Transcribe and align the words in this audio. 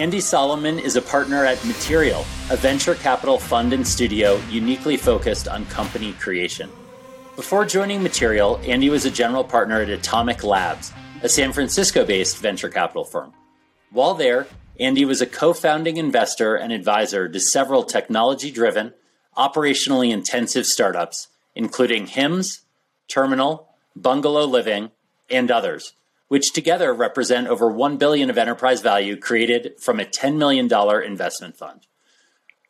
Andy 0.00 0.20
Solomon 0.20 0.78
is 0.78 0.96
a 0.96 1.02
partner 1.02 1.44
at 1.44 1.62
Material, 1.62 2.24
a 2.48 2.56
venture 2.56 2.94
capital 2.94 3.36
fund 3.36 3.74
and 3.74 3.86
studio 3.86 4.40
uniquely 4.48 4.96
focused 4.96 5.46
on 5.46 5.66
company 5.66 6.14
creation. 6.14 6.70
Before 7.36 7.66
joining 7.66 8.02
Material, 8.02 8.58
Andy 8.64 8.88
was 8.88 9.04
a 9.04 9.10
general 9.10 9.44
partner 9.44 9.82
at 9.82 9.90
Atomic 9.90 10.42
Labs, 10.42 10.90
a 11.22 11.28
San 11.28 11.52
Francisco 11.52 12.06
based 12.06 12.38
venture 12.38 12.70
capital 12.70 13.04
firm. 13.04 13.34
While 13.90 14.14
there, 14.14 14.46
Andy 14.78 15.04
was 15.04 15.20
a 15.20 15.26
co 15.26 15.52
founding 15.52 15.98
investor 15.98 16.56
and 16.56 16.72
advisor 16.72 17.28
to 17.28 17.38
several 17.38 17.84
technology 17.84 18.50
driven, 18.50 18.94
operationally 19.36 20.10
intensive 20.10 20.64
startups, 20.64 21.28
including 21.54 22.06
HIMS, 22.06 22.62
Terminal, 23.06 23.68
Bungalow 23.94 24.46
Living, 24.46 24.92
and 25.28 25.50
others, 25.50 25.92
which 26.30 26.52
together 26.52 26.94
represent 26.94 27.48
over 27.48 27.68
1 27.68 27.96
billion 27.96 28.30
of 28.30 28.38
enterprise 28.38 28.80
value 28.80 29.16
created 29.16 29.74
from 29.80 29.98
a 29.98 30.04
$10 30.04 30.36
million 30.36 30.72
investment 31.04 31.56
fund. 31.56 31.88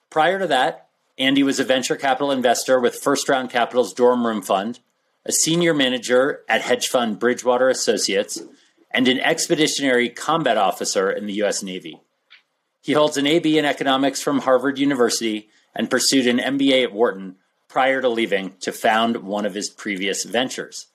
Prior 0.08 0.38
to 0.38 0.46
that, 0.46 0.88
Andy 1.18 1.42
was 1.42 1.60
a 1.60 1.64
venture 1.64 1.96
capital 1.96 2.30
investor 2.30 2.80
with 2.80 2.94
First 2.94 3.28
Round 3.28 3.50
Capital's 3.50 3.92
Dorm 3.92 4.26
Room 4.26 4.40
Fund, 4.40 4.80
a 5.26 5.32
senior 5.32 5.74
manager 5.74 6.40
at 6.48 6.62
hedge 6.62 6.88
fund 6.88 7.18
Bridgewater 7.18 7.68
Associates, 7.68 8.42
and 8.90 9.06
an 9.06 9.20
expeditionary 9.20 10.08
combat 10.08 10.56
officer 10.56 11.10
in 11.10 11.26
the 11.26 11.34
U.S. 11.34 11.62
Navy. 11.62 12.00
He 12.80 12.94
holds 12.94 13.18
an 13.18 13.26
AB 13.26 13.58
in 13.58 13.66
economics 13.66 14.22
from 14.22 14.38
Harvard 14.38 14.78
University 14.78 15.50
and 15.74 15.90
pursued 15.90 16.26
an 16.26 16.38
MBA 16.38 16.84
at 16.84 16.94
Wharton 16.94 17.36
prior 17.68 18.00
to 18.00 18.08
leaving 18.08 18.54
to 18.60 18.72
found 18.72 19.18
one 19.18 19.44
of 19.44 19.52
his 19.52 19.68
previous 19.68 20.24
ventures. 20.24 20.86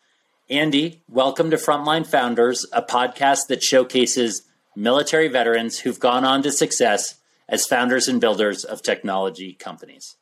Andy, 0.49 1.01
welcome 1.09 1.49
to 1.49 1.57
Frontline 1.57 2.05
Founders, 2.05 2.67
a 2.71 2.83
podcast 2.83 3.47
that 3.47 3.63
showcases 3.63 4.43
military 4.75 5.27
veterans 5.27 5.79
who've 5.79 5.99
gone 5.99 6.23
on 6.23 6.43
to 6.43 6.51
success 6.51 7.15
as 7.49 7.65
founders 7.65 8.07
and 8.07 8.21
builders 8.21 8.63
of 8.63 8.83
technology 8.83 9.53
companies. 9.53 10.17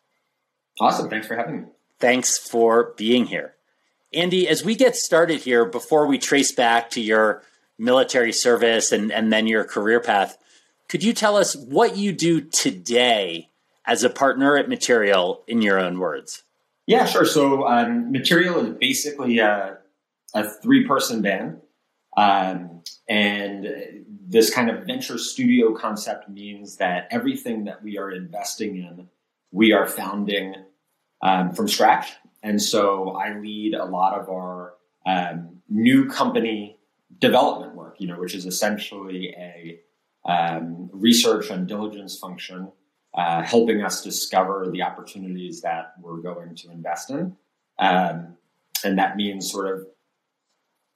Awesome. 0.80 1.10
Thanks 1.10 1.28
for 1.28 1.36
having 1.36 1.62
me. 1.64 1.68
Thanks 2.00 2.38
for 2.38 2.94
being 2.96 3.26
here. 3.26 3.56
Andy, 4.14 4.48
as 4.48 4.64
we 4.64 4.76
get 4.76 4.96
started 4.96 5.42
here, 5.42 5.66
before 5.66 6.08
we 6.08 6.18
trace 6.18 6.54
back 6.54 6.90
to 6.92 7.02
your 7.02 7.44
military 7.78 8.32
service 8.32 8.94
and, 8.94 9.12
and 9.12 9.34
then 9.34 9.46
your 9.46 9.66
career 9.66 10.00
path. 10.00 10.38
Could 10.88 11.04
you 11.04 11.12
tell 11.12 11.36
us 11.36 11.54
what 11.56 11.98
you 11.98 12.14
do 12.14 12.40
today 12.40 13.50
as 13.86 14.04
a 14.04 14.10
partner 14.10 14.56
at 14.56 14.70
Material 14.70 15.44
in 15.48 15.62
your 15.62 15.80
own 15.80 16.00
words? 16.00 16.44
Yeah, 16.86 17.06
sure. 17.06 17.26
So, 17.26 17.68
um, 17.68 18.12
Material 18.12 18.60
is 18.60 18.78
basically 18.78 19.40
a, 19.40 19.80
a 20.34 20.50
three 20.50 20.88
person 20.88 21.22
band. 21.22 21.62
Um, 22.16 22.84
and 23.10 23.68
this 24.28 24.54
kind 24.54 24.70
of 24.70 24.86
venture 24.86 25.18
studio 25.18 25.74
concept 25.74 26.30
means 26.30 26.78
that 26.78 27.08
everything 27.12 27.66
that 27.66 27.84
we 27.84 27.98
are 27.98 28.12
investing 28.12 28.78
in, 28.78 29.10
we 29.52 29.74
are 29.74 29.88
founding 29.88 30.56
um, 31.22 31.54
from 31.54 31.68
scratch. 31.68 32.14
And 32.42 32.62
so 32.62 33.12
I 33.12 33.38
lead 33.38 33.74
a 33.74 33.86
lot 33.86 34.20
of 34.20 34.30
our 34.30 34.76
um, 35.06 35.62
new 35.70 36.10
company 36.10 36.78
development 37.20 37.76
work, 37.76 37.96
you 38.00 38.08
know, 38.08 38.20
which 38.20 38.36
is 38.36 38.46
essentially 38.46 39.34
a 39.38 39.80
um, 40.26 40.90
research 40.94 41.50
and 41.50 41.68
diligence 41.68 42.18
function, 42.18 42.72
uh, 43.14 43.44
helping 43.44 43.82
us 43.82 44.04
discover 44.04 44.70
the 44.72 44.82
opportunities 44.82 45.62
that 45.62 45.94
we're 46.02 46.18
going 46.18 46.56
to 46.56 46.72
invest 46.72 47.10
in. 47.10 47.36
Um, 47.80 48.38
and 48.84 48.98
that 48.98 49.16
means 49.16 49.52
sort 49.52 49.74
of 49.74 49.88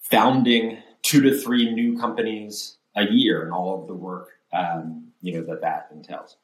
founding 0.09 0.77
two 1.01 1.21
to 1.21 1.37
three 1.37 1.73
new 1.73 1.97
companies 1.99 2.77
a 2.95 3.05
year 3.05 3.43
and 3.43 3.53
all 3.53 3.81
of 3.81 3.87
the 3.87 3.93
work, 3.93 4.29
um, 4.53 5.07
you 5.21 5.33
know, 5.33 5.43
that 5.43 5.61
that 5.61 5.89
entails. 5.93 6.37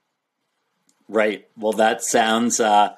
Right. 1.09 1.47
Well, 1.57 1.73
that 1.73 2.03
sounds, 2.03 2.59
uh, 2.59 2.95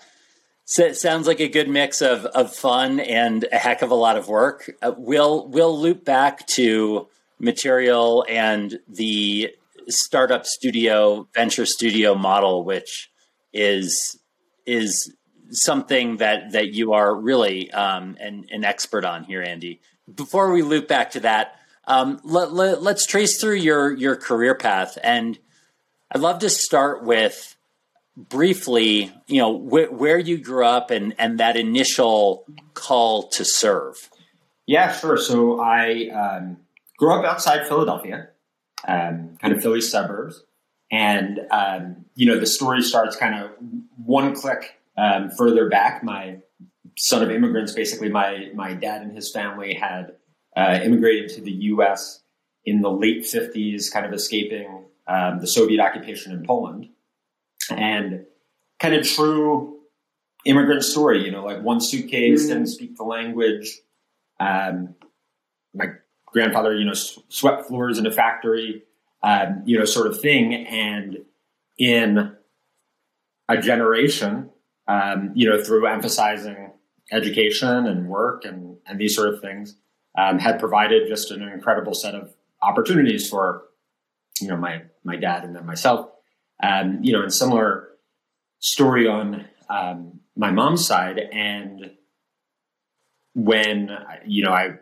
sounds 0.66 1.28
like 1.28 1.40
a 1.40 1.48
good 1.48 1.70
mix 1.70 2.02
of, 2.02 2.26
of 2.26 2.54
fun 2.54 3.00
and 3.00 3.46
a 3.52 3.58
heck 3.58 3.82
of 3.82 3.92
a 3.92 3.96
lot 3.96 4.18
of 4.18 4.28
work. 4.28 4.72
Uh, 4.82 4.94
we'll 4.98 5.48
we'll 5.48 5.80
loop 5.80 6.04
back 6.04 6.46
to 6.48 7.08
material 7.40 8.26
and 8.28 8.80
the 8.88 9.52
startup 9.88 10.46
studio 10.46 11.28
venture 11.34 11.66
studio 11.66 12.16
model, 12.16 12.64
which 12.64 13.12
is 13.54 14.20
is 14.66 15.14
something 15.52 16.18
that 16.18 16.52
that 16.52 16.74
you 16.74 16.94
are 16.94 17.16
really 17.16 17.72
um, 17.72 18.18
an, 18.20 18.46
an 18.52 18.64
expert 18.64 19.06
on 19.06 19.24
here, 19.24 19.42
Andy. 19.42 19.82
Before 20.14 20.52
we 20.52 20.62
loop 20.62 20.88
back 20.88 21.12
to 21.12 21.22
that, 21.22 21.60
um, 21.88 22.20
let, 22.24 22.54
let, 22.54 22.84
let's 22.84 23.06
trace 23.06 23.40
through 23.40 23.56
your 23.56 23.92
your 23.92 24.16
career 24.16 24.56
path, 24.56 24.98
and 25.04 25.40
I'd 26.12 26.22
love 26.22 26.40
to 26.40 26.50
start 26.50 27.04
with 27.04 27.56
briefly, 28.16 29.12
you 29.28 29.42
know, 29.42 29.58
wh- 29.58 29.92
where 29.92 30.18
you 30.18 30.38
grew 30.38 30.66
up 30.66 30.90
and, 30.92 31.14
and 31.18 31.40
that 31.40 31.58
initial 31.58 32.46
call 32.74 33.28
to 33.30 33.44
serve. 33.44 34.10
Yeah, 34.66 34.94
sure. 34.94 35.18
So 35.18 35.60
I 35.60 36.10
um, 36.10 36.58
grew 36.98 37.14
up 37.14 37.26
outside 37.26 37.68
Philadelphia, 37.68 38.30
um, 38.88 39.38
kind 39.42 39.54
of 39.54 39.62
Philly 39.62 39.82
suburbs. 39.82 40.44
And, 40.92 41.42
um, 41.52 42.06
you 42.16 42.26
know, 42.26 42.40
the 42.40 42.46
story 42.46 42.82
starts 42.82 43.16
kind 43.16 43.44
of 43.44 43.52
one 43.98 44.34
click 44.36 44.80
um, 44.98 45.30
further 45.30 45.70
back. 45.70 46.04
My 46.04 46.38
son 46.98 47.24
of 47.24 47.32
immigrants, 47.32 47.74
basically, 47.74 48.10
my, 48.10 48.50
my 48.54 48.74
dad 48.74 49.02
and 49.02 49.16
his 49.16 49.32
family 49.32 49.74
had 49.74 50.16
uh, 50.56 50.80
immigrated 50.84 51.30
to 51.36 51.42
the 51.42 51.52
U.S. 51.52 52.22
in 52.66 52.82
the 52.82 52.92
late 52.92 53.24
50s, 53.24 53.92
kind 53.92 54.06
of 54.06 54.14
escaping 54.14 54.86
um, 55.08 55.40
the 55.40 55.48
Soviet 55.48 55.82
occupation 55.82 56.32
in 56.32 56.46
Poland 56.46 56.90
and 57.70 58.26
kind 58.80 58.96
of 58.96 59.08
true 59.08 59.80
immigrant 60.46 60.84
story. 60.84 61.24
You 61.24 61.32
know, 61.32 61.44
like 61.44 61.62
one 61.62 61.82
suitcase 61.82 62.44
mm-hmm. 62.44 62.54
didn't 62.54 62.68
speak 62.68 62.96
the 62.96 63.04
language. 63.04 63.80
Um, 64.40 64.96
my 65.74 65.88
grandfather, 66.28 66.76
you 66.76 66.86
know, 66.86 66.94
swept 66.94 67.68
floors 67.68 67.98
in 67.98 68.06
a 68.06 68.12
factory, 68.12 68.84
um, 69.24 69.64
you 69.66 69.78
know, 69.78 69.86
sort 69.86 70.08
of 70.08 70.20
thing. 70.20 70.54
And 70.54 71.26
in 71.78 72.36
a 73.48 73.58
generation, 73.58 74.50
um, 74.88 75.32
you 75.36 75.50
know, 75.50 75.62
through 75.62 75.88
emphasizing 75.88 76.72
education 77.12 77.88
and 77.88 78.08
work 78.08 78.46
and, 78.46 78.78
and 78.88 79.00
these 79.00 79.16
sort 79.16 79.34
of 79.34 79.42
things, 79.42 79.76
um, 80.18 80.40
had 80.40 80.60
provided 80.60 81.08
just 81.08 81.32
an 81.32 81.42
incredible 81.42 81.94
set 81.94 82.16
of 82.16 82.34
opportunities 82.62 83.30
for, 83.30 83.64
you 84.42 84.48
know, 84.48 84.58
my, 84.58 84.84
my 85.04 85.16
dad 85.16 85.44
and 85.44 85.56
then 85.56 85.66
myself. 85.66 86.10
Um, 86.64 87.00
you 87.02 87.12
know, 87.12 87.22
and 87.22 87.34
similar 87.34 87.90
story 88.60 89.08
on 89.08 89.46
um, 89.70 90.20
my 90.36 90.52
mom's 90.52 90.86
side. 90.86 91.20
And 91.20 91.92
when, 93.34 93.90
you 94.26 94.44
know, 94.44 94.52
I 94.52 94.76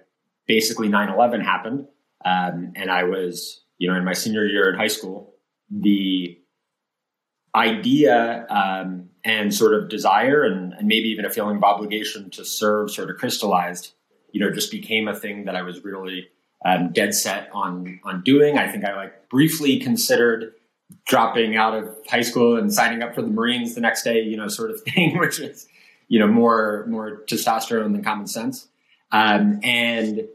basically 0.48 0.88
9 0.88 1.10
11 1.10 1.42
happened, 1.42 1.88
um, 2.26 2.74
and 2.76 2.92
I 2.92 3.04
was, 3.04 3.64
you 3.78 3.90
know, 3.90 3.98
in 3.98 4.06
my 4.06 4.14
senior 4.14 4.46
year 4.46 4.72
in 4.72 4.78
high 4.78 4.88
school, 4.88 5.34
the 5.70 6.40
idea 7.56 8.46
um, 8.50 9.10
and 9.26 9.54
sort 9.54 9.74
of 9.74 9.90
desire 9.90 10.44
and, 10.44 10.74
and, 10.74 10.88
maybe 10.88 11.08
even 11.08 11.24
a 11.24 11.30
feeling 11.30 11.58
of 11.58 11.64
obligation 11.64 12.30
to 12.30 12.44
serve 12.44 12.92
sort 12.92 13.10
of 13.10 13.18
crystallized, 13.18 13.94
you 14.32 14.40
know, 14.40 14.52
just 14.52 14.70
became 14.70 15.08
a 15.08 15.16
thing 15.16 15.46
that 15.46 15.56
I 15.56 15.62
was 15.62 15.84
really 15.84 16.28
um, 16.66 16.92
dead 16.92 17.14
set 17.14 17.50
on 17.54 18.00
on 18.04 18.22
doing. 18.24 18.58
I 18.58 18.70
think 18.72 18.86
I 18.86 18.96
like 18.96 19.30
briefly 19.30 19.80
considered 19.80 20.54
dropping 21.06 21.56
out 21.56 21.74
of 21.74 21.96
high 22.08 22.22
school 22.22 22.58
and 22.58 22.74
signing 22.74 23.02
up 23.02 23.16
for 23.16 23.22
the 23.22 23.30
Marines 23.30 23.76
the 23.76 23.82
next 23.82 24.04
day, 24.04 24.22
you 24.22 24.38
know, 24.38 24.48
sort 24.48 24.72
of 24.72 24.82
thing, 24.94 25.18
which 25.18 25.40
is, 25.40 25.68
you 26.08 26.20
know, 26.20 26.28
more 26.28 26.86
more 26.88 27.24
testosterone 27.28 27.94
than 27.94 28.04
common 28.04 28.28
sense. 28.28 28.68
Um, 29.12 29.60
and 29.64 30.28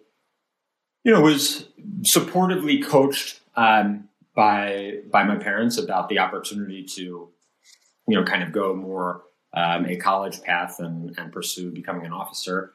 you 1.04 1.12
know, 1.12 1.20
was 1.20 1.66
supportively 2.02 2.84
coached 2.84 3.40
um, 3.56 4.08
by 4.34 4.98
by 5.10 5.24
my 5.24 5.36
parents 5.36 5.78
about 5.78 6.08
the 6.08 6.18
opportunity 6.18 6.84
to, 6.84 7.28
you 8.08 8.16
know, 8.16 8.24
kind 8.24 8.42
of 8.42 8.52
go 8.52 8.74
more 8.74 9.22
um, 9.54 9.86
a 9.86 9.96
college 9.96 10.42
path 10.42 10.80
and, 10.80 11.16
and 11.18 11.32
pursue 11.32 11.70
becoming 11.70 12.06
an 12.06 12.12
officer. 12.12 12.72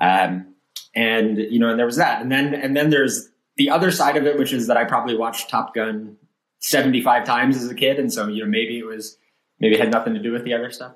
Um, 0.00 0.54
and 0.94 1.38
you 1.38 1.58
know, 1.58 1.70
and 1.70 1.78
there 1.78 1.86
was 1.86 1.96
that, 1.96 2.20
and 2.20 2.30
then 2.30 2.54
and 2.54 2.76
then 2.76 2.90
there's 2.90 3.30
the 3.56 3.70
other 3.70 3.90
side 3.90 4.16
of 4.16 4.26
it, 4.26 4.38
which 4.38 4.52
is 4.52 4.66
that 4.66 4.76
I 4.76 4.84
probably 4.84 5.16
watched 5.16 5.48
Top 5.48 5.74
Gun 5.74 6.16
75 6.62 7.24
times 7.24 7.56
as 7.56 7.70
a 7.70 7.74
kid. 7.74 7.98
And 7.98 8.12
so, 8.12 8.28
you 8.28 8.42
know, 8.44 8.50
maybe 8.50 8.78
it 8.78 8.86
was, 8.86 9.18
maybe 9.60 9.74
it 9.74 9.80
had 9.80 9.90
nothing 9.90 10.14
to 10.14 10.20
do 10.20 10.32
with 10.32 10.44
the 10.44 10.54
other 10.54 10.70
stuff. 10.70 10.94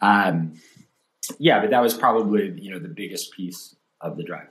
Um, 0.00 0.60
yeah, 1.38 1.60
but 1.60 1.70
that 1.70 1.80
was 1.80 1.94
probably, 1.94 2.52
you 2.60 2.70
know, 2.70 2.78
the 2.78 2.88
biggest 2.88 3.32
piece 3.32 3.74
of 4.00 4.16
the 4.16 4.24
drive. 4.24 4.48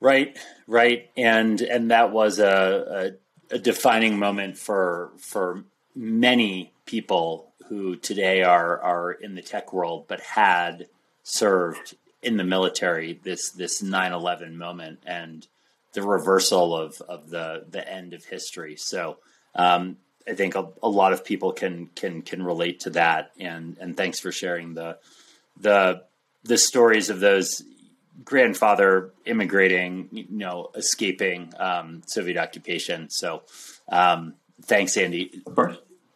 Right, 0.00 0.36
right. 0.66 1.10
And, 1.16 1.60
and 1.60 1.90
that 1.92 2.10
was 2.10 2.40
a, 2.40 3.14
a, 3.50 3.54
a 3.54 3.58
defining 3.58 4.18
moment 4.18 4.58
for, 4.58 5.12
for 5.18 5.64
many 5.94 6.72
people 6.86 7.52
who 7.68 7.96
today 7.96 8.42
are, 8.42 8.80
are 8.80 9.12
in 9.12 9.34
the 9.34 9.42
tech 9.42 9.72
world, 9.72 10.04
but 10.08 10.20
had 10.20 10.86
served 11.22 11.94
in 12.22 12.36
the 12.36 12.44
military 12.44 13.20
this, 13.22 13.50
this 13.50 13.82
9-11 13.82 14.54
moment 14.54 15.00
and 15.06 15.46
the 15.92 16.02
reversal 16.02 16.76
of, 16.76 17.00
of 17.02 17.30
the, 17.30 17.64
the 17.70 17.86
end 17.90 18.14
of 18.14 18.24
history. 18.24 18.76
So, 18.76 19.18
um, 19.54 19.96
I 20.28 20.34
think 20.34 20.54
a, 20.54 20.68
a, 20.82 20.88
lot 20.88 21.12
of 21.12 21.24
people 21.24 21.52
can 21.52 21.88
can 21.94 22.22
can 22.22 22.42
relate 22.42 22.80
to 22.80 22.90
that. 22.90 23.32
And 23.38 23.76
and 23.80 23.96
thanks 23.96 24.20
for 24.20 24.32
sharing 24.32 24.74
the 24.74 24.98
the 25.60 26.04
the 26.44 26.58
stories 26.58 27.10
of 27.10 27.20
those 27.20 27.62
grandfather 28.24 29.10
immigrating, 29.24 30.08
you 30.12 30.26
know, 30.30 30.70
escaping 30.74 31.52
um, 31.58 32.02
Soviet 32.06 32.36
occupation. 32.36 33.08
So 33.10 33.42
um, 33.88 34.34
thanks, 34.62 34.96
Andy. 34.96 35.42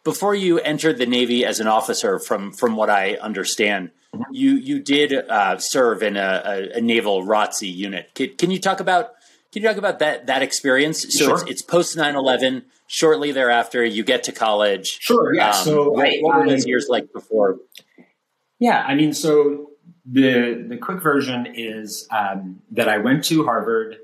Before 0.03 0.35
you 0.35 0.59
entered 0.59 0.97
the 0.97 1.05
Navy 1.05 1.45
as 1.45 1.59
an 1.59 1.67
officer, 1.67 2.19
from 2.19 2.51
from 2.51 2.75
what 2.75 2.89
I 2.89 3.15
understand, 3.15 3.91
mm-hmm. 4.13 4.33
you 4.33 4.51
you 4.55 4.79
did 4.79 5.13
uh, 5.13 5.57
serve 5.57 6.03
in 6.03 6.17
a, 6.17 6.41
a, 6.45 6.77
a 6.77 6.81
naval 6.81 7.23
ROTC 7.23 7.73
unit. 7.73 8.13
Can, 8.13 8.35
can, 8.37 8.51
you 8.51 8.59
talk 8.59 8.79
about 8.79 9.11
can 9.51 9.61
you 9.61 9.67
talk 9.67 9.77
about 9.77 9.99
that 9.99 10.27
that 10.27 10.41
experience? 10.41 11.01
So 11.01 11.25
sure. 11.25 11.33
it's, 11.35 11.43
it's 11.43 11.61
post 11.61 11.97
9-11, 11.97 12.63
Shortly 12.89 13.33
thereafter, 13.33 13.83
you 13.83 14.05
get 14.05 14.23
to 14.23 14.31
college. 14.31 14.99
Sure. 15.01 15.33
Yeah. 15.35 15.49
Um, 15.49 15.65
so 15.65 15.89
what, 15.89 16.07
I, 16.07 16.19
what 16.21 16.39
were 16.39 16.47
those 16.47 16.65
years 16.65 16.87
like 16.89 17.11
before? 17.11 17.57
Yeah, 18.59 18.81
I 18.81 18.95
mean, 18.95 19.13
so 19.13 19.71
the 20.05 20.65
the 20.69 20.77
quick 20.77 21.03
version 21.03 21.47
is 21.53 22.07
um, 22.11 22.61
that 22.71 22.87
I 22.87 22.99
went 22.99 23.25
to 23.25 23.43
Harvard 23.43 23.97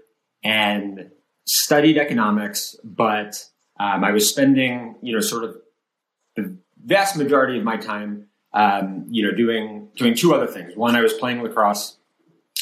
and 0.44 1.12
studied 1.46 1.98
economics, 1.98 2.76
but 2.84 3.46
um, 3.84 4.06
I 4.06 4.12
was 4.12 4.30
spending, 4.30 4.96
you 5.02 5.14
know, 5.14 5.20
sort 5.20 5.44
of 5.44 5.58
the 6.38 6.56
vast 6.86 7.18
majority 7.18 7.58
of 7.58 7.66
my 7.66 7.76
time, 7.76 8.28
um, 8.54 9.06
you 9.10 9.26
know, 9.26 9.36
doing 9.36 9.90
doing 9.98 10.16
two 10.16 10.34
other 10.34 10.48
things. 10.48 10.74
One, 10.78 10.96
I 10.96 11.02
was 11.02 11.12
playing 11.12 11.44
lacrosse 11.44 11.98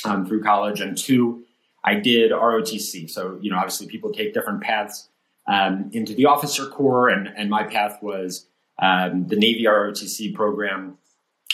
um, 0.03 0.25
through 0.25 0.41
college, 0.41 0.81
and 0.81 0.97
two, 0.97 1.44
I 1.83 1.94
did 1.95 2.31
ROTC. 2.31 3.07
So, 3.07 3.38
you 3.39 3.51
know, 3.51 3.57
obviously 3.57 3.85
people 3.85 4.12
take 4.12 4.33
different 4.33 4.62
paths 4.62 5.09
um, 5.47 5.91
into 5.94 6.15
the 6.15 6.25
officer 6.25 6.65
corps, 6.65 7.09
and, 7.09 7.27
and 7.27 7.51
my 7.51 7.63
path 7.65 8.01
was 8.01 8.47
um, 8.79 9.27
the 9.27 9.35
Navy 9.35 9.65
ROTC 9.65 10.33
program, 10.33 10.97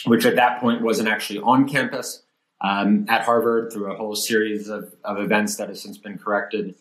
which 0.05 0.25
at 0.25 0.37
that 0.37 0.61
point 0.61 0.81
wasn't 0.81 1.09
actually 1.09 1.39
on 1.39 1.67
campus 1.67 2.23
um, 2.61 3.05
at 3.09 3.23
Harvard 3.23 3.73
through 3.73 3.91
a 3.91 3.97
whole 3.97 4.15
series 4.15 4.69
of, 4.69 4.95
of 5.03 5.19
events 5.19 5.57
that 5.57 5.67
has 5.67 5.81
since 5.81 5.97
been 5.97 6.17
corrected. 6.17 6.75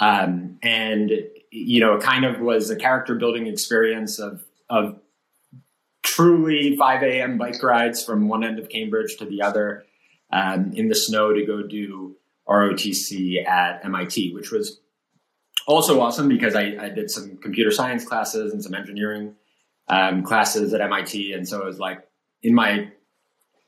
Um, 0.00 0.58
and 0.62 1.10
you 1.50 1.80
know, 1.80 1.94
it 1.94 2.02
kind 2.02 2.24
of 2.24 2.40
was 2.40 2.70
a 2.70 2.76
character 2.76 3.14
building 3.14 3.46
experience 3.46 4.18
of 4.18 4.44
of 4.68 5.00
truly 6.02 6.76
5 6.76 7.02
a.m. 7.02 7.38
bike 7.38 7.62
rides 7.62 8.02
from 8.02 8.28
one 8.28 8.44
end 8.44 8.58
of 8.58 8.68
Cambridge 8.68 9.16
to 9.18 9.24
the 9.24 9.42
other 9.42 9.84
um, 10.32 10.72
in 10.74 10.88
the 10.88 10.94
snow 10.94 11.32
to 11.32 11.44
go 11.44 11.62
do 11.62 12.16
ROTC 12.48 13.46
at 13.46 13.84
MIT, 13.84 14.32
which 14.34 14.50
was 14.50 14.80
also 15.66 16.00
awesome 16.00 16.28
because 16.28 16.54
I, 16.54 16.76
I, 16.80 16.88
did 16.90 17.10
some 17.10 17.36
computer 17.38 17.72
science 17.72 18.04
classes 18.04 18.52
and 18.52 18.62
some 18.62 18.72
engineering 18.74 19.34
um, 19.88 20.22
classes 20.22 20.72
at 20.72 20.80
MIT. 20.80 21.32
And 21.32 21.48
so 21.48 21.62
it 21.62 21.64
was 21.64 21.78
like 21.78 22.06
in 22.42 22.54
my 22.54 22.88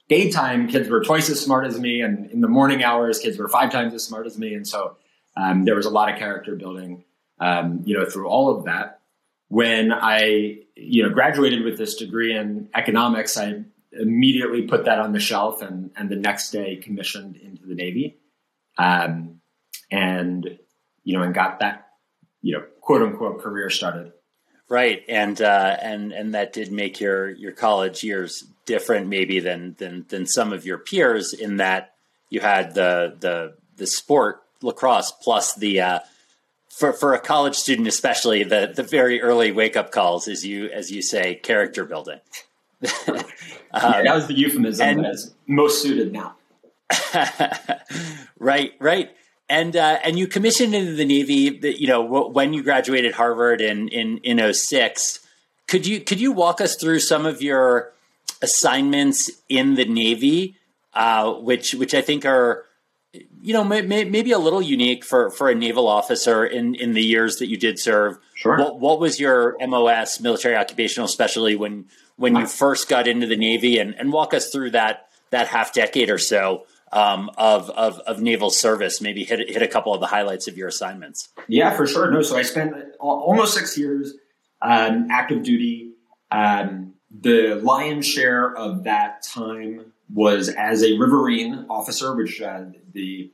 daytime, 0.09 0.69
kids 0.69 0.89
were 0.89 1.03
twice 1.03 1.29
as 1.29 1.41
smart 1.41 1.67
as 1.67 1.79
me. 1.79 2.01
And 2.01 2.31
in 2.31 2.41
the 2.41 2.49
morning 2.49 2.83
hours, 2.85 3.19
kids 3.19 3.39
were 3.39 3.49
five 3.49 3.71
times 3.71 3.95
as 3.95 4.05
smart 4.05 4.27
as 4.27 4.39
me. 4.39 4.55
And 4.55 4.67
so 4.67 4.97
um, 5.37 5.65
there 5.65 5.75
was 5.75 5.87
a 5.87 5.91
lot 5.91 6.13
of 6.13 6.19
character 6.19 6.55
building, 6.55 7.05
um, 7.41 7.83
you 7.85 7.97
know, 7.97 8.05
through 8.05 8.29
all 8.29 8.57
of 8.57 8.65
that. 8.65 9.01
When 9.49 9.93
I, 9.93 10.59
you 10.77 11.03
know, 11.03 11.11
graduated 11.11 11.65
with 11.65 11.79
this 11.79 11.97
degree 11.97 12.37
in 12.37 12.69
economics, 12.75 13.37
I 13.37 13.65
immediately 13.93 14.63
put 14.63 14.85
that 14.85 14.99
on 14.99 15.13
the 15.13 15.21
shelf 15.21 15.63
and, 15.63 15.91
and 15.97 16.11
the 16.11 16.17
next 16.17 16.51
day 16.51 16.77
commissioned 16.77 17.37
into 17.37 17.67
the 17.67 17.75
Navy. 17.75 18.19
Um, 18.77 19.41
and, 19.91 20.59
you 21.03 21.17
know, 21.17 21.23
and 21.23 21.35
got 21.35 21.61
that 21.61 21.89
you 22.43 22.55
know, 22.55 22.65
quote 22.81 23.03
unquote 23.03 23.41
career 23.41 23.71
started. 23.71 24.13
Right, 24.69 25.03
and 25.09 25.41
uh, 25.41 25.77
and 25.81 26.13
and 26.13 26.35
that 26.35 26.53
did 26.53 26.71
make 26.71 27.01
your 27.01 27.31
your 27.31 27.53
college 27.53 28.05
years 28.05 28.45
different, 28.67 29.09
maybe 29.09 29.41
than 29.41 29.77
than 29.79 30.05
than 30.09 30.27
some 30.27 30.53
of 30.53 30.67
your 30.67 30.79
peers, 30.79 31.33
in 31.33 31.57
that 31.57 31.95
you 32.29 32.41
had 32.41 32.75
the 32.75 33.17
the 33.19 33.55
the 33.77 33.87
sport 33.87 34.43
lacrosse 34.61 35.11
plus 35.11 35.55
the 35.55 35.81
uh, 35.81 35.99
for 36.69 36.93
for 36.93 37.15
a 37.15 37.19
college 37.19 37.57
student 37.57 37.89
especially 37.89 38.45
the 38.45 38.73
the 38.75 38.83
very 38.83 39.21
early 39.21 39.53
wake 39.53 39.77
up 39.77 39.91
calls, 39.91 40.29
as 40.29 40.47
you 40.47 40.67
as 40.67 40.91
you 40.91 41.03
say, 41.03 41.35
character 41.35 41.85
building. 41.85 42.21
um, 42.83 42.91
yeah, 43.75 44.03
that 44.03 44.15
was 44.15 44.27
the 44.29 44.35
euphemism 44.35 44.89
and, 44.89 45.05
that's 45.05 45.33
most 45.47 45.83
suited 45.83 46.13
now. 46.13 46.37
right, 48.39 48.73
right 48.79 49.11
and 49.49 49.77
uh, 49.77 49.99
and 50.05 50.19
you 50.19 50.27
commissioned 50.27 50.75
into 50.75 50.93
the 50.93 51.05
Navy. 51.05 51.59
You 51.63 51.89
know 51.89 52.03
when 52.03 52.53
you 52.53 52.63
graduated 52.63 53.15
Harvard 53.15 53.61
in 53.61 53.89
in 53.89 54.19
in 54.19 54.53
06. 54.53 55.21
Could 55.67 55.87
you 55.87 56.01
could 56.01 56.21
you 56.21 56.33
walk 56.33 56.61
us 56.61 56.77
through 56.77 57.01
some 57.01 57.27
of 57.27 57.43
your 57.43 57.93
assignments 58.41 59.31
in 59.49 59.75
the 59.75 59.85
Navy, 59.85 60.57
uh, 60.95 61.33
which 61.33 61.75
which 61.75 61.95
I 61.95 62.01
think 62.01 62.25
are 62.25 62.65
you 63.43 63.53
know 63.53 63.65
may, 63.65 63.83
may, 63.83 64.05
maybe 64.05 64.33
a 64.33 64.39
little 64.39 64.63
unique 64.63 65.05
for 65.05 65.31
for 65.31 65.49
a 65.49 65.55
naval 65.55 65.89
officer 65.89 66.45
in 66.45 66.75
in 66.75 66.93
the 66.93 67.03
years 67.03 67.37
that 67.37 67.49
you 67.49 67.57
did 67.57 67.79
serve. 67.79 68.19
Sure. 68.35 68.59
What, 68.59 68.81
what 68.81 69.01
was 69.01 69.19
your 69.19 69.57
MOS, 69.61 70.21
military 70.21 70.57
occupational 70.57 71.09
specialty, 71.09 71.57
when 71.57 71.87
when 72.17 72.37
you 72.37 72.47
first 72.47 72.89
got 72.89 73.07
into 73.07 73.27
the 73.27 73.37
Navy, 73.37 73.79
and 73.79 73.95
and 73.95 74.13
walk 74.13 74.35
us 74.35 74.51
through 74.51 74.71
that 74.71 75.09
that 75.31 75.49
half 75.49 75.73
decade 75.73 76.11
or 76.11 76.19
so 76.19 76.65
um, 76.93 77.31
of, 77.37 77.71
of, 77.71 77.99
of 78.01 78.21
naval 78.21 78.51
service. 78.51 79.01
Maybe 79.01 79.25
hit 79.25 79.49
hit 79.49 79.63
a 79.63 79.69
couple 79.69 79.95
of 79.95 80.01
the 80.01 80.07
highlights 80.07 80.49
of 80.49 80.57
your 80.57 80.69
assignments. 80.69 81.29
Yeah, 81.49 81.77
for 81.77 81.87
sure. 81.87 82.11
No, 82.11 82.23
so 82.23 82.37
I 82.37 82.43
spent 82.43 82.75
almost 82.99 83.55
six 83.55 83.77
years 83.77 84.15
um, 84.63 85.09
active 85.11 85.43
duty. 85.43 85.93
Um, 86.31 86.95
the 87.11 87.61
lion's 87.63 88.07
share 88.07 88.55
of 88.55 88.85
that 88.85 89.23
time 89.23 89.93
was 90.13 90.49
as 90.49 90.83
a 90.83 90.93
Riverine 90.93 91.67
officer, 91.69 92.15
which 92.15 92.41
uh, 92.41 92.65
the 92.93 93.31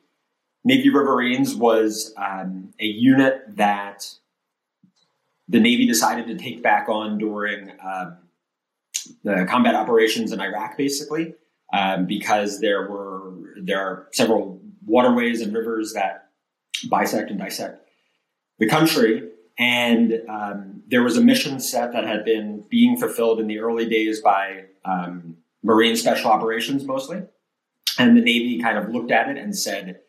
Navy 0.65 0.91
Riverines 0.91 1.57
was 1.57 2.13
um, 2.17 2.73
a 2.81 2.87
unit 2.87 3.57
that 3.57 4.11
the 5.49 5.61
Navy 5.61 5.87
decided 5.87 6.27
to 6.27 6.37
take 6.37 6.63
back 6.63 6.89
on 6.89 7.19
during 7.19 7.71
um, 7.85 8.17
the 9.23 9.47
combat 9.49 9.75
operations 9.75 10.33
in 10.33 10.41
Iraq, 10.41 10.77
basically 10.77 11.35
um, 11.75 12.07
because 12.07 12.61
there 12.61 12.89
were 12.89 13.33
there 13.61 13.81
are 13.81 14.09
several 14.13 14.61
waterways 14.87 15.41
and 15.41 15.55
rivers 15.55 15.93
that 15.95 16.29
bisect 16.89 17.31
and 17.31 17.39
dissect 17.39 17.87
the 18.59 18.69
country. 18.69 19.29
And 19.59 20.21
um, 20.29 20.83
there 20.89 21.03
was 21.03 21.17
a 21.17 21.21
mission 21.21 21.61
set 21.61 21.93
that 21.93 22.05
had 22.05 22.25
been 22.25 22.65
being 22.69 22.97
fulfilled 22.97 23.41
in 23.41 23.47
the 23.47 23.61
early 23.61 23.89
days 23.89 24.21
by 24.21 24.65
um, 24.85 25.37
Marine 25.65 25.97
Special 25.97 26.31
Operations 26.31 26.85
mostly. 26.85 27.23
And 27.99 28.17
the 28.17 28.21
Navy 28.21 28.61
kind 28.61 28.79
of 28.79 28.91
looked 28.91 29.11
at 29.11 29.29
it 29.29 29.39
and 29.39 29.57
said, 29.57 30.01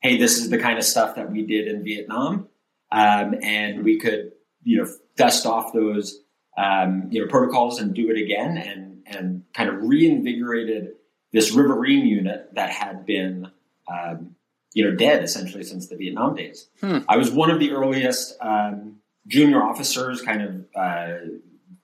hey, 0.00 0.16
this 0.16 0.38
is 0.38 0.50
the 0.50 0.58
kind 0.58 0.78
of 0.78 0.84
stuff 0.84 1.14
that 1.14 1.30
we 1.30 1.46
did 1.46 1.68
in 1.68 1.84
Vietnam. 1.84 2.48
Um, 2.90 3.36
and 3.42 3.84
we 3.84 3.98
could, 3.98 4.32
you 4.64 4.78
know, 4.78 4.88
dust 5.16 5.46
off 5.46 5.72
those, 5.72 6.20
um, 6.56 7.08
you 7.10 7.20
know, 7.20 7.28
protocols 7.28 7.80
and 7.80 7.94
do 7.94 8.10
it 8.10 8.18
again 8.18 8.56
and, 8.56 9.02
and 9.06 9.44
kind 9.54 9.68
of 9.68 9.82
reinvigorated 9.82 10.92
this 11.32 11.52
Riverine 11.52 12.06
unit 12.06 12.54
that 12.54 12.70
had 12.70 13.06
been, 13.06 13.50
um, 13.88 14.36
you 14.74 14.84
know, 14.84 14.94
dead 14.96 15.22
essentially 15.22 15.64
since 15.64 15.88
the 15.88 15.96
Vietnam 15.96 16.34
days. 16.34 16.68
Hmm. 16.80 16.98
I 17.08 17.16
was 17.16 17.30
one 17.30 17.50
of 17.50 17.58
the 17.58 17.72
earliest 17.72 18.36
um, 18.40 18.98
junior 19.26 19.62
officers, 19.62 20.22
kind 20.22 20.42
of 20.42 20.66
uh, 20.74 21.14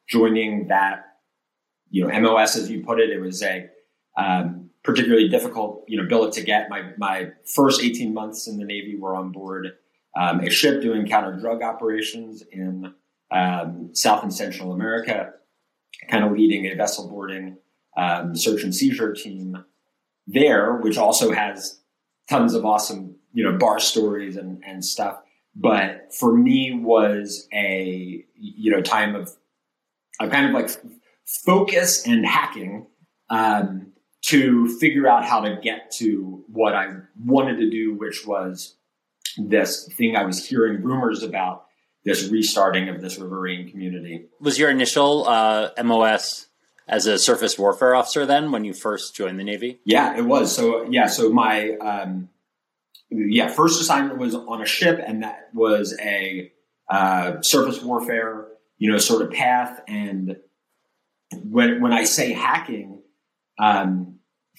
joining 0.09 0.69
that, 0.69 1.08
you 1.90 2.07
know, 2.07 2.21
MOS 2.21 2.57
as 2.57 2.71
you 2.71 2.83
put 2.85 3.00
it. 3.00 3.11
It 3.11 3.21
was 3.21 3.42
a 3.42 3.68
um, 4.16 4.71
particularly 4.83 5.28
difficult, 5.28 5.85
you 5.88 6.00
know, 6.00 6.09
billet 6.09 6.33
to 6.35 6.42
get. 6.42 6.68
My 6.71 6.92
my 6.97 7.30
first 7.54 7.83
eighteen 7.83 8.14
months 8.14 8.47
in 8.47 8.59
the 8.59 8.64
Navy 8.64 8.97
were 8.97 9.14
on 9.14 9.33
board 9.33 9.73
um, 10.18 10.40
a 10.40 10.50
ship 10.50 10.83
doing 10.83 11.07
counter 11.07 11.33
drug 11.38 11.62
operations 11.62 12.42
in 12.50 12.92
um, 13.30 13.90
South 13.92 14.23
and 14.23 14.35
Central 14.35 14.73
America, 14.73 15.33
kind 16.11 16.25
of 16.25 16.33
leading 16.33 16.66
a 16.66 16.75
vessel 16.75 17.09
boarding 17.09 17.59
um, 17.97 18.35
search 18.35 18.62
and 18.62 18.75
seizure 18.75 19.12
team 19.12 19.64
there, 20.26 20.76
which 20.76 20.99
also 20.99 21.33
has 21.33 21.80
tons 22.28 22.54
of 22.54 22.64
awesome, 22.64 23.16
you 23.33 23.45
know, 23.45 23.57
bar 23.59 23.78
stories 23.78 24.37
and, 24.37 24.62
and 24.66 24.85
stuff. 24.85 25.18
But 25.54 26.14
for 26.14 26.37
me 26.37 26.75
was 26.75 27.49
a, 27.52 28.25
you 28.35 28.71
know, 28.71 28.80
time 28.80 29.14
of, 29.14 29.33
of 30.21 30.30
kind 30.30 30.47
of 30.47 30.52
like 30.52 30.71
focus 31.45 32.07
and 32.07 32.25
hacking, 32.25 32.87
um, 33.31 33.93
to 34.23 34.69
figure 34.79 35.07
out 35.07 35.25
how 35.25 35.41
to 35.41 35.59
get 35.63 35.93
to 35.93 36.45
what 36.49 36.75
I 36.75 36.89
wanted 37.25 37.59
to 37.59 37.71
do, 37.71 37.95
which 37.95 38.27
was 38.27 38.77
this 39.37 39.89
thing 39.93 40.17
I 40.17 40.25
was 40.25 40.47
hearing 40.47 40.83
rumors 40.83 41.23
about 41.23 41.67
this 42.05 42.29
restarting 42.29 42.89
of 42.89 43.01
this 43.01 43.19
riverine 43.19 43.71
community. 43.71 44.27
Was 44.41 44.59
your 44.59 44.71
initial 44.71 45.27
uh, 45.29 45.71
MOS 45.83 46.49
as 46.89 47.07
a 47.07 47.19
surface 47.19 47.59
warfare 47.59 47.95
officer 47.95 48.25
then 48.27 48.51
when 48.51 48.65
you 48.65 48.73
first 48.73 49.15
joined 49.15 49.39
the 49.39 49.45
Navy? 49.45 49.81
Yeah, 49.85 50.17
it 50.17 50.23
was. 50.23 50.55
So 50.55 50.85
yeah, 50.91 51.07
so 51.07 51.31
my 51.31 51.73
um, 51.77 52.29
yeah 53.11 53.49
first 53.49 53.81
assignment 53.81 54.19
was 54.19 54.35
on 54.35 54.63
a 54.63 54.67
ship, 54.67 55.01
and 55.05 55.23
that 55.23 55.51
was 55.53 55.97
a 56.01 56.51
uh, 56.91 57.41
surface 57.43 57.83
warfare 57.83 58.49
you 58.79 58.91
know, 58.91 58.99
sort 58.99 59.23
of 59.23 59.31
path. 59.33 59.81
And 59.87 60.37
when 61.45 61.81
when 61.81 61.93
I 61.93 62.05
say 62.05 62.33
hacking, 62.33 63.03
um, 63.59 64.19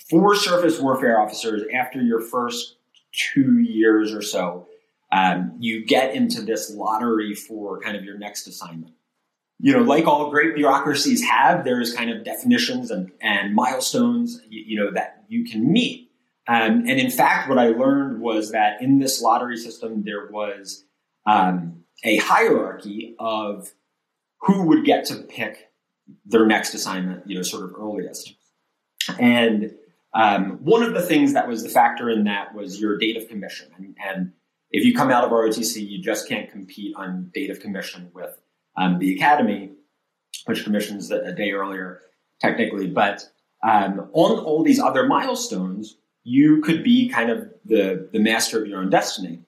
for 0.10 0.36
surface 0.36 0.80
warfare 0.80 1.20
officers, 1.20 1.64
after 1.74 2.02
your 2.02 2.22
first 2.22 2.78
two 3.12 3.60
years 3.60 4.14
or 4.14 4.22
so, 4.22 4.68
um, 5.12 5.56
you 5.60 5.86
get 5.86 6.16
into 6.16 6.42
this 6.42 6.72
lottery 6.74 7.34
for 7.34 7.80
kind 7.82 7.98
of 7.98 8.04
your 8.04 8.18
next 8.18 8.48
assignment. 8.48 8.94
You 9.62 9.74
know, 9.74 9.82
like 9.82 10.08
all 10.08 10.30
great 10.30 10.56
bureaucracies 10.56 11.24
have, 11.24 11.66
there's 11.66 11.94
kind 11.94 12.10
of 12.10 12.24
definitions 12.24 12.92
and, 12.92 13.12
and 13.22 13.54
milestones, 13.54 14.40
you, 14.48 14.64
you 14.68 14.80
know, 14.80 14.92
that 14.92 15.26
you 15.28 15.44
can 15.44 15.72
meet. 15.72 16.12
Um, 16.48 16.86
and 16.88 16.92
in 16.92 17.12
fact, 17.12 17.50
what 17.50 17.58
I 17.58 17.68
learned 17.68 18.22
was 18.22 18.52
that 18.52 18.82
in 18.82 19.00
this 19.00 19.22
lottery 19.22 19.58
system, 19.58 20.04
there 20.04 20.30
was 20.32 20.86
um, 21.26 21.84
a 22.04 22.18
hierarchy 22.18 23.16
of 23.20 23.74
who 24.42 24.64
would 24.68 24.86
get 24.86 25.06
to 25.06 25.16
pick 25.16 25.69
their 26.26 26.46
next 26.46 26.74
assignment, 26.74 27.28
you 27.28 27.36
know, 27.36 27.44
sort 27.44 27.64
of 27.64 27.76
earliest. 27.78 28.34
And 29.20 29.76
um, 30.14 30.60
one 30.64 30.84
of 30.84 30.94
the 30.94 31.02
things 31.02 31.34
that 31.34 31.48
was 31.48 31.64
the 31.64 31.70
factor 31.70 32.10
in 32.10 32.24
that 32.26 32.54
was 32.54 32.80
your 32.80 32.98
date 32.98 33.18
of 33.18 33.28
commission. 33.28 33.70
And, 33.78 33.96
and, 34.04 34.34
if 34.72 34.86
you 34.86 34.94
come 34.94 35.10
out 35.10 35.24
of 35.24 35.32
ROTC, 35.32 35.90
you 35.90 36.00
just 36.00 36.30
can't 36.30 36.52
compete 36.52 36.96
on 36.96 37.32
date 37.34 37.50
of 37.50 37.60
commission 37.60 38.12
with 38.14 38.40
um, 38.78 39.00
the 39.00 39.16
academy, 39.16 39.72
which 40.46 40.64
commissions 40.64 41.10
a, 41.10 41.34
day 41.34 41.52
earlier, 41.52 42.02
technically. 42.40 42.86
But 42.86 43.28
um, 43.64 44.10
on 44.14 44.40
all 44.40 44.64
these 44.64 44.80
other 44.80 45.08
milestones, 45.08 45.98
you 46.24 46.62
could 46.62 46.84
be 46.84 47.10
kind 47.10 47.32
of 47.32 47.50
the, 47.66 48.10
the 48.14 48.20
master 48.20 48.62
of 48.62 48.68
your 48.68 48.80
own 48.80 48.92
destiny. 48.92 49.40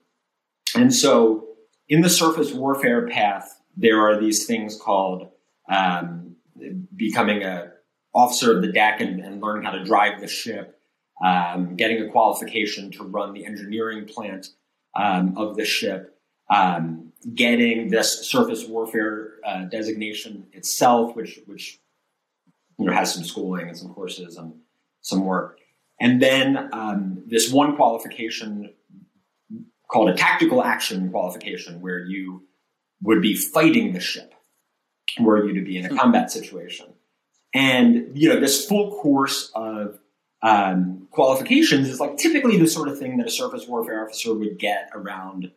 And 0.75 0.93
so 0.93 1.49
in 1.87 2.01
the 2.01 2.09
surface 2.09 2.51
warfare 2.51 3.07
path, 3.07 3.61
there 3.77 4.01
are 4.01 4.19
these 4.19 4.45
things 4.45 4.75
called 4.75 5.29
um, 5.69 6.30
becoming 6.95 7.43
a 7.43 7.71
officer 8.13 8.55
of 8.55 8.61
the 8.61 8.71
deck 8.71 8.99
and, 8.99 9.19
and 9.19 9.41
learning 9.41 9.63
how 9.63 9.71
to 9.71 9.83
drive 9.83 10.19
the 10.19 10.27
ship, 10.27 10.79
um, 11.23 11.75
getting 11.75 12.01
a 12.01 12.09
qualification 12.09 12.91
to 12.91 13.03
run 13.03 13.33
the 13.33 13.45
engineering 13.45 14.05
plant 14.05 14.49
um, 14.95 15.37
of 15.37 15.55
the 15.55 15.65
ship, 15.65 16.17
um, 16.49 17.13
getting 17.33 17.89
this 17.89 18.27
surface 18.27 18.65
warfare 18.65 19.33
uh, 19.45 19.63
designation 19.65 20.47
itself, 20.53 21.15
which 21.15 21.39
which 21.45 21.79
you 22.77 22.85
know 22.85 22.93
has 22.93 23.13
some 23.13 23.23
schooling 23.23 23.67
and 23.67 23.77
some 23.77 23.93
courses 23.93 24.35
and 24.35 24.53
some 25.01 25.25
work, 25.25 25.59
and 25.99 26.21
then 26.21 26.69
um, 26.73 27.23
this 27.27 27.51
one 27.51 27.75
qualification 27.75 28.73
called 29.89 30.09
a 30.09 30.13
tactical 30.13 30.63
action 30.63 31.09
qualification, 31.11 31.81
where 31.81 31.99
you 31.99 32.43
would 33.01 33.21
be 33.21 33.35
fighting 33.35 33.93
the 33.93 33.99
ship, 33.99 34.33
were 35.19 35.45
you 35.45 35.53
to 35.55 35.61
be 35.61 35.77
in 35.77 35.85
a 35.85 35.89
hmm. 35.89 35.97
combat 35.97 36.31
situation. 36.31 36.87
And 37.53 38.17
you 38.17 38.29
know 38.29 38.39
this 38.39 38.65
full 38.65 38.91
course 39.01 39.51
of 39.55 39.99
um, 40.41 41.07
qualifications 41.11 41.89
is 41.89 41.99
like 41.99 42.17
typically 42.17 42.57
the 42.57 42.67
sort 42.67 42.87
of 42.87 42.97
thing 42.97 43.17
that 43.17 43.27
a 43.27 43.31
surface 43.31 43.67
warfare 43.67 44.05
officer 44.05 44.33
would 44.33 44.57
get 44.57 44.89
around 44.93 45.51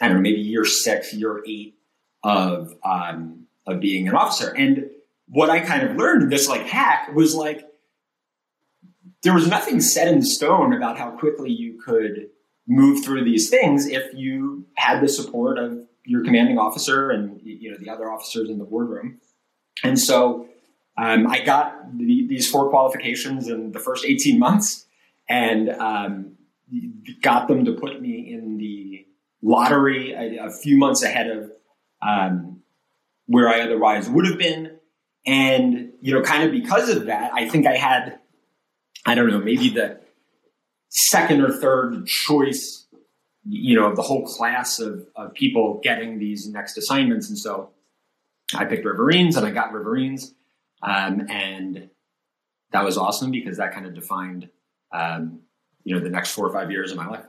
I 0.00 0.08
don't 0.08 0.16
know 0.16 0.22
maybe 0.22 0.40
year 0.40 0.64
six, 0.64 1.14
year 1.14 1.42
eight 1.46 1.76
of 2.22 2.74
um, 2.84 3.46
of 3.66 3.80
being 3.80 4.08
an 4.08 4.14
officer. 4.14 4.52
And 4.54 4.90
what 5.28 5.50
I 5.50 5.60
kind 5.60 5.88
of 5.88 5.96
learned 5.96 6.24
in 6.24 6.28
this 6.28 6.48
like 6.48 6.62
hack 6.62 7.14
was 7.14 7.34
like 7.34 7.66
there 9.22 9.34
was 9.34 9.48
nothing 9.48 9.80
set 9.80 10.08
in 10.08 10.22
stone 10.22 10.72
about 10.72 10.98
how 10.98 11.10
quickly 11.10 11.50
you 11.50 11.80
could 11.80 12.28
move 12.66 13.04
through 13.04 13.24
these 13.24 13.50
things 13.50 13.86
if 13.86 14.12
you 14.14 14.66
had 14.76 15.00
the 15.00 15.08
support 15.08 15.58
of 15.58 15.86
your 16.04 16.24
commanding 16.24 16.58
officer 16.58 17.10
and 17.10 17.40
you 17.42 17.70
know 17.70 17.76
the 17.78 17.90
other 17.90 18.10
officers 18.10 18.50
in 18.50 18.58
the 18.58 18.64
boardroom. 18.64 19.20
And 19.82 19.98
so 19.98 20.48
um, 20.96 21.26
I 21.26 21.40
got 21.44 21.96
the, 21.96 22.26
these 22.28 22.48
four 22.48 22.70
qualifications 22.70 23.48
in 23.48 23.72
the 23.72 23.80
first 23.80 24.04
18 24.04 24.38
months 24.38 24.86
and 25.28 25.70
um, 25.70 26.36
got 27.22 27.48
them 27.48 27.64
to 27.64 27.72
put 27.72 28.00
me 28.00 28.32
in 28.32 28.58
the 28.58 29.06
lottery 29.42 30.12
a, 30.12 30.46
a 30.46 30.50
few 30.50 30.76
months 30.76 31.02
ahead 31.02 31.28
of 31.28 31.50
um, 32.02 32.62
where 33.26 33.48
I 33.48 33.60
otherwise 33.60 34.08
would 34.08 34.26
have 34.26 34.38
been. 34.38 34.78
And, 35.26 35.92
you 36.00 36.14
know, 36.14 36.22
kind 36.22 36.44
of 36.44 36.52
because 36.52 36.88
of 36.90 37.06
that, 37.06 37.32
I 37.34 37.48
think 37.48 37.66
I 37.66 37.76
had, 37.76 38.18
I 39.06 39.14
don't 39.14 39.28
know, 39.28 39.38
maybe 39.38 39.70
the 39.70 40.00
second 40.88 41.40
or 41.40 41.50
third 41.50 42.06
choice, 42.06 42.83
you 43.46 43.78
know, 43.78 43.86
of 43.86 43.96
the 43.96 44.02
whole 44.02 44.26
class 44.26 44.78
of, 44.80 45.06
of 45.16 45.34
people 45.34 45.80
getting 45.82 46.18
these 46.18 46.48
next 46.48 46.78
assignments. 46.78 47.28
And 47.28 47.38
so 47.38 47.70
I 48.54 48.64
picked 48.64 48.84
Riverines 48.84 49.36
and 49.36 49.46
I 49.46 49.50
got 49.50 49.72
Riverines. 49.72 50.32
Um, 50.82 51.26
and 51.28 51.90
that 52.72 52.84
was 52.84 52.96
awesome 52.96 53.30
because 53.30 53.58
that 53.58 53.72
kind 53.72 53.86
of 53.86 53.94
defined, 53.94 54.48
um, 54.92 55.40
you 55.84 55.94
know, 55.94 56.02
the 56.02 56.10
next 56.10 56.30
four 56.30 56.46
or 56.46 56.52
five 56.52 56.70
years 56.70 56.90
of 56.90 56.96
my 56.96 57.06
life. 57.06 57.26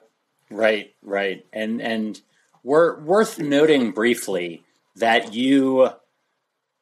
Right, 0.50 0.93
right. 1.01 1.45
And, 1.51 1.81
and 1.81 2.22
we're 2.63 3.00
worth 3.00 3.39
noting 3.39 3.91
briefly 3.91 4.63
that 4.95 5.34
you, 5.34 5.89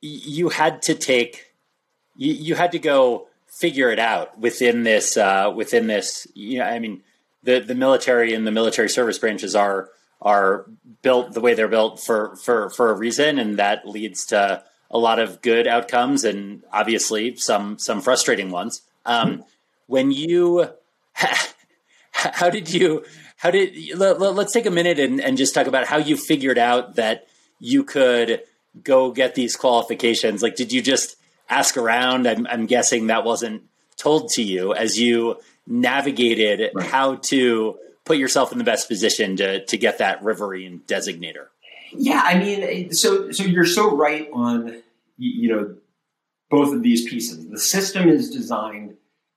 you 0.01 0.49
had 0.49 0.81
to 0.83 0.95
take, 0.95 1.53
you, 2.15 2.33
you 2.33 2.55
had 2.55 2.71
to 2.73 2.79
go 2.79 3.27
figure 3.47 3.89
it 3.89 3.99
out 3.99 4.37
within 4.39 4.83
this, 4.83 5.17
uh, 5.17 5.51
within 5.55 5.87
this, 5.87 6.27
you 6.33 6.59
know, 6.59 6.65
I 6.65 6.79
mean, 6.79 7.03
the, 7.43 7.59
the 7.59 7.75
military 7.75 8.33
and 8.33 8.47
the 8.47 8.51
military 8.51 8.89
service 8.89 9.19
branches 9.19 9.55
are, 9.55 9.89
are 10.21 10.65
built 11.01 11.33
the 11.33 11.41
way 11.41 11.53
they're 11.53 11.67
built 11.67 11.99
for, 11.99 12.35
for, 12.37 12.69
for 12.69 12.89
a 12.89 12.93
reason. 12.93 13.37
And 13.37 13.59
that 13.59 13.87
leads 13.87 14.25
to, 14.27 14.63
a 14.93 14.97
lot 14.97 15.19
of 15.19 15.41
good 15.41 15.67
outcomes 15.67 16.23
and 16.23 16.63
obviously 16.71 17.35
some 17.35 17.77
some 17.79 17.99
frustrating 17.99 18.51
ones. 18.51 18.83
Um, 19.05 19.43
when 19.87 20.11
you, 20.11 20.69
how 22.11 22.49
did 22.49 22.71
you? 22.71 23.03
How 23.37 23.51
did 23.51 23.75
let, 23.97 24.21
us 24.21 24.53
take 24.53 24.65
a 24.65 24.71
minute 24.71 24.99
and, 24.99 25.19
and 25.19 25.35
just 25.35 25.53
talk 25.53 25.67
about 25.67 25.85
how 25.85 25.97
you 25.97 26.15
figured 26.15 26.57
out 26.57 26.95
that 26.95 27.27
you 27.59 27.83
could 27.83 28.41
go 28.81 29.11
get 29.11 29.35
these 29.35 29.57
qualifications? 29.57 30.41
Like, 30.41 30.55
did 30.55 30.71
you 30.71 30.81
just 30.81 31.17
ask 31.49 31.75
around? 31.75 32.25
I'm, 32.25 32.47
I'm 32.47 32.67
guessing 32.67 33.07
that 33.07 33.25
wasn't 33.25 33.63
told 33.97 34.29
to 34.33 34.41
you 34.41 34.73
as 34.73 34.97
you 34.97 35.41
navigated 35.67 36.71
right. 36.73 36.87
how 36.87 37.15
to 37.15 37.77
put 38.05 38.17
yourself 38.17 38.51
in 38.51 38.57
the 38.57 38.63
best 38.63 38.87
position 38.87 39.35
to 39.37 39.65
to 39.65 39.77
get 39.77 39.99
that 39.99 40.23
riverine 40.23 40.81
designator. 40.87 41.47
Yeah, 41.93 42.21
I 42.23 42.37
mean, 42.37 42.91
so 42.91 43.31
so 43.31 43.43
you're 43.43 43.65
so 43.65 43.95
right 43.95 44.29
on 44.33 44.81
you 45.17 45.49
know 45.49 45.75
both 46.49 46.73
of 46.73 46.83
these 46.83 47.07
pieces. 47.09 47.47
The 47.49 47.59
system 47.59 48.09
is 48.09 48.29
designed 48.29 48.95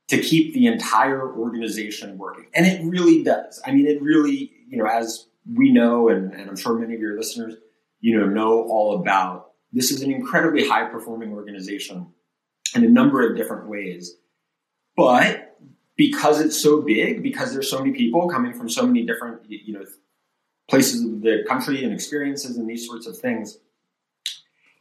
to 0.09 0.21
keep 0.21 0.55
the 0.55 0.67
entire 0.67 1.33
organization 1.33 2.19
working, 2.19 2.47
and 2.55 2.67
it 2.67 2.83
really 2.85 3.23
does. 3.23 3.61
I 3.65 3.73
mean, 3.73 3.87
it 3.87 4.03
really 4.03 4.53
you 4.69 4.79
know 4.79 4.87
as 4.87 5.27
we 5.55 5.73
know, 5.73 6.09
and, 6.09 6.33
and 6.33 6.51
I'm 6.51 6.57
sure 6.57 6.79
many 6.79 6.95
of 6.95 7.01
your 7.01 7.17
listeners 7.17 7.55
you 8.01 8.19
know 8.19 8.27
know 8.27 8.63
all 8.63 9.01
about. 9.01 9.53
This 9.73 9.91
is 9.91 10.01
an 10.03 10.11
incredibly 10.11 10.67
high 10.67 10.89
performing 10.89 11.33
organization 11.33 12.07
in 12.75 12.85
a 12.85 12.89
number 12.89 13.29
of 13.29 13.37
different 13.37 13.69
ways, 13.69 14.17
but 14.97 15.46
because 15.97 16.41
it's 16.41 16.61
so 16.61 16.83
big, 16.83 17.23
because 17.23 17.53
there's 17.53 17.71
so 17.71 17.79
many 17.79 17.93
people 17.93 18.29
coming 18.29 18.53
from 18.53 18.69
so 18.69 18.87
many 18.87 19.05
different 19.05 19.43
you 19.49 19.73
know 19.73 19.85
places 20.69 21.05
of 21.05 21.23
the 21.23 21.45
country 21.49 21.85
and 21.85 21.93
experiences 21.93 22.57
and 22.57 22.69
these 22.69 22.87
sorts 22.87 23.07
of 23.07 23.17
things, 23.17 23.59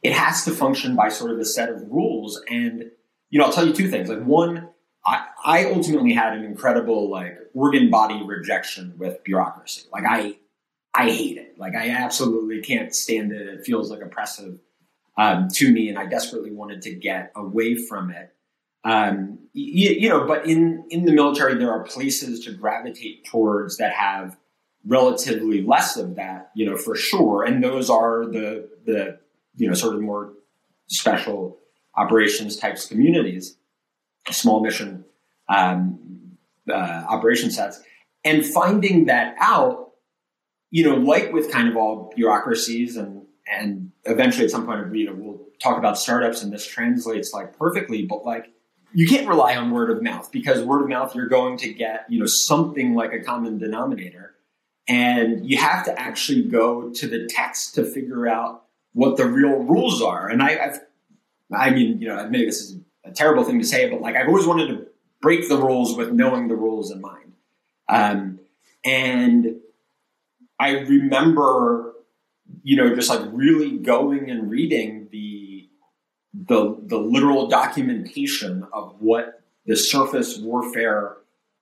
it 0.02 0.12
has 0.12 0.44
to 0.44 0.52
function 0.52 0.96
by 0.96 1.08
sort 1.08 1.30
of 1.30 1.38
a 1.38 1.44
set 1.44 1.68
of 1.68 1.82
rules. 1.90 2.42
And, 2.48 2.90
you 3.30 3.38
know, 3.38 3.46
I'll 3.46 3.52
tell 3.52 3.66
you 3.66 3.72
two 3.72 3.88
things. 3.88 4.08
Like 4.08 4.22
one, 4.22 4.68
I, 5.04 5.26
I 5.44 5.64
ultimately 5.66 6.12
had 6.12 6.34
an 6.34 6.44
incredible 6.44 7.10
like 7.10 7.36
organ 7.54 7.90
body 7.90 8.22
rejection 8.24 8.94
with 8.98 9.22
bureaucracy. 9.24 9.88
Like 9.92 10.04
I, 10.08 10.36
I 10.94 11.10
hate 11.10 11.38
it. 11.38 11.58
Like 11.58 11.74
I 11.74 11.90
absolutely 11.90 12.60
can't 12.60 12.94
stand 12.94 13.32
it. 13.32 13.46
It 13.46 13.64
feels 13.64 13.90
like 13.90 14.00
oppressive 14.00 14.58
um, 15.16 15.48
to 15.54 15.72
me, 15.72 15.88
and 15.88 15.98
I 15.98 16.06
desperately 16.06 16.52
wanted 16.52 16.82
to 16.82 16.94
get 16.94 17.32
away 17.34 17.74
from 17.74 18.10
it. 18.10 18.34
Um, 18.86 19.40
you, 19.52 19.90
you, 19.90 20.08
know, 20.08 20.26
but 20.26 20.46
in 20.46 20.84
in 20.90 21.06
the 21.06 21.12
military, 21.12 21.56
there 21.56 21.72
are 21.72 21.82
places 21.82 22.44
to 22.44 22.52
gravitate 22.52 23.24
towards 23.24 23.78
that 23.78 23.92
have 23.92 24.36
relatively 24.86 25.60
less 25.62 25.96
of 25.96 26.14
that, 26.14 26.52
you 26.54 26.64
know, 26.64 26.76
for 26.76 26.94
sure. 26.94 27.42
And 27.42 27.64
those 27.64 27.90
are 27.90 28.24
the 28.24 28.68
the 28.84 29.18
you 29.56 29.66
know 29.66 29.74
sort 29.74 29.96
of 29.96 30.02
more 30.02 30.34
special 30.86 31.58
operations 31.96 32.56
types 32.56 32.86
communities, 32.86 33.56
small 34.30 34.62
mission 34.62 35.04
um, 35.48 36.36
uh, 36.70 37.04
operation 37.08 37.50
sets, 37.50 37.82
and 38.24 38.46
finding 38.46 39.06
that 39.06 39.34
out, 39.40 39.94
you 40.70 40.84
know, 40.84 40.94
like 40.94 41.32
with 41.32 41.50
kind 41.50 41.68
of 41.68 41.76
all 41.76 42.12
bureaucracies 42.14 42.96
and 42.96 43.22
and 43.50 43.90
eventually 44.04 44.44
at 44.44 44.52
some 44.52 44.64
point, 44.64 44.94
you 44.94 45.06
know, 45.06 45.14
we'll 45.16 45.40
talk 45.60 45.76
about 45.76 45.98
startups 45.98 46.44
and 46.44 46.52
this 46.52 46.64
translates 46.64 47.32
like 47.32 47.58
perfectly, 47.58 48.06
but 48.06 48.24
like 48.24 48.52
you 48.96 49.06
can't 49.06 49.28
rely 49.28 49.54
on 49.56 49.70
word 49.70 49.90
of 49.90 50.02
mouth 50.02 50.30
because 50.32 50.62
word 50.62 50.82
of 50.82 50.88
mouth 50.88 51.14
you're 51.14 51.28
going 51.28 51.56
to 51.58 51.72
get 51.72 52.06
you 52.08 52.18
know 52.18 52.26
something 52.26 52.94
like 52.94 53.12
a 53.12 53.20
common 53.20 53.58
denominator 53.58 54.36
and 54.88 55.48
you 55.48 55.58
have 55.58 55.84
to 55.84 56.00
actually 56.00 56.42
go 56.42 56.90
to 56.90 57.06
the 57.08 57.26
text 57.26 57.74
to 57.74 57.84
figure 57.84 58.28
out 58.28 58.64
what 58.92 59.16
the 59.16 59.26
real 59.26 59.58
rules 59.58 60.00
are. 60.00 60.28
And 60.28 60.42
I, 60.42 60.58
I've, 60.58 60.80
I 61.52 61.70
mean, 61.70 62.00
you 62.00 62.08
know, 62.08 62.28
maybe 62.28 62.46
this 62.46 62.60
is 62.60 62.78
a 63.04 63.10
terrible 63.10 63.44
thing 63.44 63.58
to 63.58 63.64
say, 63.64 63.90
but 63.90 64.00
like 64.00 64.16
I've 64.16 64.28
always 64.28 64.46
wanted 64.46 64.68
to 64.68 64.86
break 65.20 65.48
the 65.48 65.58
rules 65.58 65.96
with 65.96 66.12
knowing 66.12 66.48
the 66.48 66.56
rules 66.56 66.90
in 66.90 67.00
mind. 67.00 67.32
Um, 67.88 68.40
and 68.84 69.56
I 70.58 70.70
remember, 70.70 71.94
you 72.62 72.76
know, 72.76 72.94
just 72.94 73.10
like 73.10 73.22
really 73.32 73.78
going 73.78 74.30
and 74.30 74.50
reading 74.50 75.08
the 75.10 75.18
the 76.44 76.76
the 76.82 76.98
literal 76.98 77.48
documentation 77.48 78.66
of 78.72 78.96
what 78.98 79.42
the 79.64 79.76
surface 79.76 80.38
warfare 80.38 81.16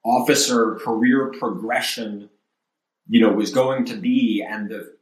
officer 0.05 0.77
career 0.77 1.33
progression, 1.39 2.29
you 3.09 3.21
know, 3.21 3.33
was 3.33 3.51
going 3.51 3.85
to 3.87 3.97
be, 3.97 4.45
and 4.47 4.69
the 4.69 4.97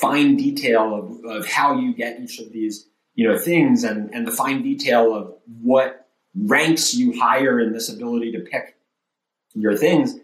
fine 0.00 0.36
detail 0.36 0.94
of, 0.94 1.24
of 1.24 1.46
how 1.46 1.78
you 1.78 1.92
get 1.94 2.20
each 2.20 2.38
of 2.38 2.52
these, 2.52 2.86
you 3.14 3.26
know, 3.26 3.36
things, 3.36 3.82
and 3.82 4.14
and 4.14 4.26
the 4.26 4.32
fine 4.32 4.62
detail 4.62 5.14
of 5.14 5.34
what 5.60 6.08
ranks 6.34 6.94
you 6.94 7.20
higher 7.20 7.58
in 7.58 7.72
this 7.72 7.92
ability 7.92 8.32
to 8.32 8.40
pick 8.40 8.76
your 9.54 9.76
things. 9.76 10.14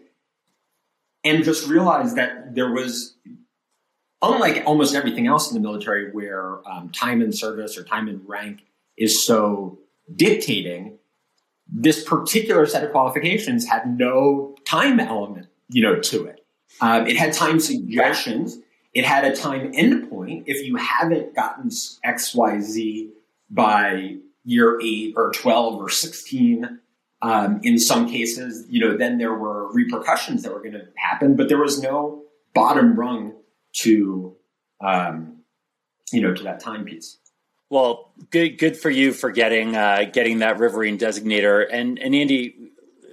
And 1.23 1.43
just 1.43 1.67
realize 1.67 2.15
that 2.15 2.55
there 2.55 2.71
was 2.71 3.17
unlike 4.21 4.63
almost 4.65 4.95
everything 4.95 5.27
else 5.27 5.49
in 5.49 5.53
the 5.53 5.59
military 5.59 6.11
where 6.11 6.67
um, 6.67 6.89
time 6.89 7.21
in 7.21 7.31
service 7.31 7.77
or 7.77 7.83
time 7.83 8.07
in 8.07 8.21
rank 8.25 8.61
is 8.97 9.23
so 9.25 9.79
dictating 10.15 10.97
this 11.69 12.03
particular 12.03 12.65
set 12.65 12.83
of 12.83 12.91
qualifications 12.91 13.67
had 13.67 13.97
no 13.97 14.55
time 14.65 14.99
element 14.99 15.47
you 15.69 15.81
know 15.81 15.99
to 15.99 16.25
it. 16.25 16.45
Um, 16.81 17.07
it 17.07 17.17
had 17.17 17.33
time 17.33 17.59
suggestions. 17.59 18.59
It 18.93 19.05
had 19.05 19.25
a 19.25 19.35
time 19.35 19.71
endpoint. 19.73 20.43
If 20.47 20.65
you 20.65 20.75
haven't 20.75 21.35
gotten 21.35 21.69
xyz 21.69 23.09
by 23.49 24.15
year 24.43 24.79
8 24.81 25.13
or 25.17 25.31
12 25.31 25.81
or 25.81 25.89
16 25.89 26.79
um, 27.21 27.59
in 27.63 27.79
some 27.79 28.09
cases, 28.09 28.65
you 28.69 28.79
know, 28.79 28.97
then 28.97 29.17
there 29.17 29.33
were 29.33 29.71
repercussions 29.71 30.43
that 30.43 30.53
were 30.53 30.59
going 30.59 30.73
to 30.73 30.87
happen, 30.95 31.35
but 31.35 31.49
there 31.49 31.57
was 31.57 31.81
no 31.81 32.23
bottom 32.53 32.97
rung 32.97 33.33
to, 33.73 34.35
um, 34.81 35.37
you 36.11 36.21
know, 36.21 36.33
to 36.33 36.43
that 36.43 36.59
timepiece. 36.59 37.17
Well, 37.69 38.11
good, 38.29 38.57
good 38.57 38.77
for 38.77 38.89
you 38.89 39.11
for 39.11 39.29
getting 39.29 39.75
uh, 39.75 40.05
getting 40.11 40.39
that 40.39 40.57
Riverine 40.57 40.97
designator. 40.97 41.65
And 41.69 41.99
and 41.99 42.15
Andy, 42.15 42.55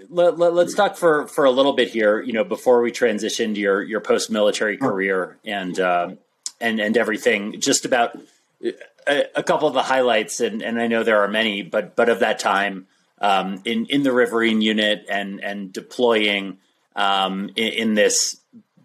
let, 0.08 0.34
us 0.34 0.38
let, 0.38 0.76
talk 0.76 0.96
for 0.96 1.26
for 1.26 1.44
a 1.44 1.50
little 1.50 1.72
bit 1.72 1.90
here. 1.90 2.22
You 2.22 2.32
know, 2.32 2.44
before 2.44 2.80
we 2.80 2.92
transition 2.92 3.54
to 3.54 3.60
your 3.60 3.82
your 3.82 4.00
post 4.00 4.30
military 4.30 4.76
career 4.76 5.38
and 5.44 5.78
uh, 5.80 6.10
and 6.60 6.78
and 6.78 6.96
everything, 6.96 7.60
just 7.60 7.84
about 7.84 8.16
a, 9.06 9.24
a, 9.36 9.42
couple 9.42 9.66
of 9.66 9.74
the 9.74 9.82
highlights. 9.82 10.40
And 10.40 10.62
and 10.62 10.80
I 10.80 10.86
know 10.86 11.02
there 11.02 11.22
are 11.22 11.28
many, 11.28 11.62
but 11.62 11.96
but 11.96 12.08
of 12.08 12.20
that 12.20 12.38
time 12.38 12.86
um, 13.20 13.60
in 13.64 13.86
in 13.86 14.02
the 14.02 14.12
Riverine 14.12 14.62
unit 14.62 15.06
and 15.08 15.42
and 15.42 15.72
deploying 15.72 16.58
um, 16.96 17.50
in, 17.56 17.72
in, 17.72 17.94
this 17.94 18.40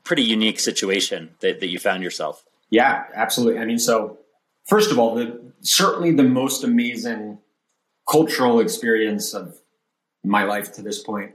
pretty 0.10 0.24
unique 0.24 0.60
situation 0.60 1.30
that, 1.42 1.60
that 1.60 1.70
you 1.70 1.78
found 1.78 2.02
yourself. 2.02 2.44
Yeah, 2.72 3.04
absolutely. 3.14 3.62
I 3.62 3.66
mean, 3.66 3.78
so 3.78 4.18
first 4.68 4.92
of 4.92 4.98
all, 4.98 5.14
the 5.14 5.54
certainly 5.62 6.12
the 6.12 6.24
most 6.24 6.64
amazing 6.64 7.38
cultural 8.10 8.60
experience 8.60 9.36
of 9.36 9.60
my 10.24 10.44
life 10.44 10.74
to 10.74 10.82
this 10.82 11.02
point. 11.02 11.34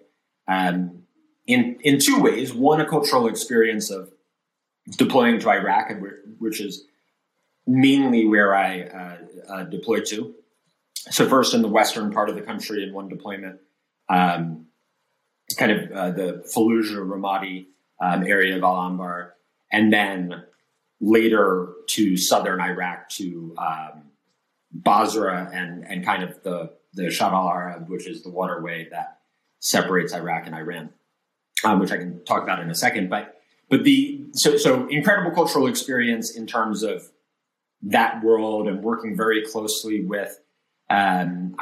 Um, 0.48 1.04
in 1.46 1.78
in 1.82 2.00
two 2.04 2.20
ways. 2.20 2.52
One, 2.52 2.80
a 2.80 2.88
cultural 2.88 3.28
experience 3.28 3.90
of 3.90 4.10
deploying 4.90 5.38
to 5.40 5.50
Iraq, 5.50 5.90
and 5.90 6.02
which 6.38 6.60
is 6.60 6.84
mainly 7.66 8.26
where 8.26 8.54
I 8.54 8.80
uh, 8.82 9.16
uh, 9.52 9.64
deployed 9.64 10.06
to 10.06 10.34
so 11.10 11.28
first 11.28 11.54
in 11.54 11.62
the 11.62 11.68
western 11.68 12.10
part 12.10 12.28
of 12.28 12.34
the 12.34 12.42
country 12.42 12.82
in 12.82 12.92
one 12.92 13.08
deployment, 13.08 13.60
um, 14.08 14.66
kind 15.58 15.72
of 15.72 15.92
uh, 15.92 16.10
the 16.10 16.44
Fallujah 16.54 16.96
Ramadi 16.96 17.66
um, 18.00 18.24
area 18.24 18.56
of 18.56 18.62
Al 18.62 18.76
Anbar, 18.76 19.30
and 19.72 19.92
then 19.92 20.44
later 21.00 21.72
to 21.88 22.16
southern 22.16 22.60
Iraq 22.60 23.08
to 23.10 23.54
um, 23.58 24.04
Basra 24.72 25.50
and 25.52 25.84
and 25.86 26.04
kind 26.04 26.22
of 26.22 26.42
the 26.42 26.72
the 26.94 27.10
Shatt 27.10 27.32
al 27.32 27.48
Arab, 27.48 27.88
which 27.88 28.06
is 28.06 28.22
the 28.22 28.30
waterway 28.30 28.88
that 28.90 29.18
separates 29.60 30.12
Iraq 30.12 30.46
and 30.46 30.54
Iran, 30.54 30.90
um, 31.64 31.80
which 31.80 31.92
I 31.92 31.96
can 31.96 32.24
talk 32.24 32.42
about 32.42 32.60
in 32.60 32.70
a 32.70 32.74
second. 32.74 33.10
But 33.10 33.40
but 33.68 33.84
the 33.84 34.24
so 34.32 34.56
so 34.56 34.86
incredible 34.88 35.30
cultural 35.30 35.66
experience 35.66 36.36
in 36.36 36.46
terms 36.46 36.82
of 36.82 37.10
that 37.82 38.22
world 38.22 38.66
and 38.68 38.82
working 38.82 39.16
very 39.16 39.44
closely 39.44 40.04
with 40.04 40.40
um, 40.90 41.54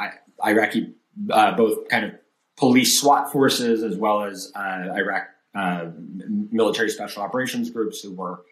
Iraqi, 0.45 0.93
uh, 1.29 1.55
both 1.55 1.87
kind 1.89 2.05
of 2.05 2.11
police 2.57 2.99
SWAT 2.99 3.31
forces 3.31 3.83
as 3.83 3.97
well 3.97 4.23
as 4.23 4.51
uh, 4.55 4.93
Iraq 4.95 5.27
uh, 5.55 5.91
military 6.51 6.89
special 6.89 7.21
operations 7.21 7.69
groups 7.69 8.01
who 8.01 8.13
were 8.13 8.43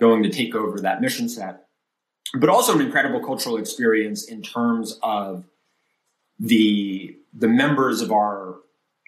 going 0.00 0.22
to 0.22 0.30
take 0.30 0.54
over 0.54 0.80
that 0.80 1.00
mission 1.00 1.28
set. 1.28 1.66
But 2.34 2.48
also 2.48 2.74
an 2.74 2.80
incredible 2.80 3.20
cultural 3.20 3.56
experience 3.56 4.24
in 4.24 4.42
terms 4.42 4.98
of 5.02 5.44
the 6.38 7.16
the 7.32 7.48
members 7.48 8.00
of 8.00 8.12
our 8.12 8.56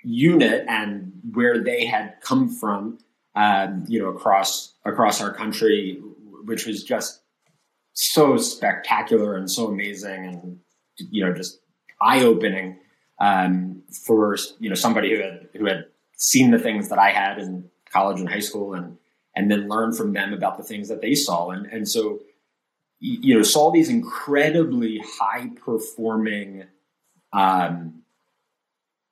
unit 0.02 0.64
and 0.68 1.12
where 1.32 1.62
they 1.62 1.86
had 1.86 2.14
come 2.20 2.48
from, 2.48 2.98
um, 3.34 3.84
you 3.88 3.98
know, 4.00 4.08
across 4.08 4.74
across 4.84 5.20
our 5.20 5.32
country, 5.32 6.00
which 6.44 6.66
was 6.66 6.84
just 6.84 7.20
so 7.94 8.36
spectacular 8.36 9.36
and 9.36 9.50
so 9.50 9.68
amazing 9.68 10.26
and 10.26 10.58
you 11.10 11.24
know, 11.24 11.32
just 11.32 11.60
eye 12.00 12.22
opening 12.22 12.78
um, 13.18 13.82
for 14.06 14.36
you 14.58 14.68
know 14.68 14.74
somebody 14.74 15.14
who 15.14 15.22
had 15.22 15.48
who 15.54 15.66
had 15.66 15.86
seen 16.16 16.50
the 16.50 16.58
things 16.58 16.88
that 16.88 16.98
I 16.98 17.10
had 17.10 17.38
in 17.38 17.70
college 17.90 18.20
and 18.20 18.28
high 18.28 18.40
school, 18.40 18.74
and 18.74 18.98
and 19.36 19.50
then 19.50 19.68
learn 19.68 19.92
from 19.92 20.12
them 20.12 20.32
about 20.32 20.56
the 20.56 20.64
things 20.64 20.88
that 20.88 21.00
they 21.00 21.14
saw, 21.14 21.50
and 21.50 21.66
and 21.66 21.88
so 21.88 22.20
you 22.98 23.34
know 23.34 23.42
saw 23.42 23.70
these 23.70 23.88
incredibly 23.88 25.02
high 25.18 25.50
performing, 25.64 26.64
um, 27.32 28.02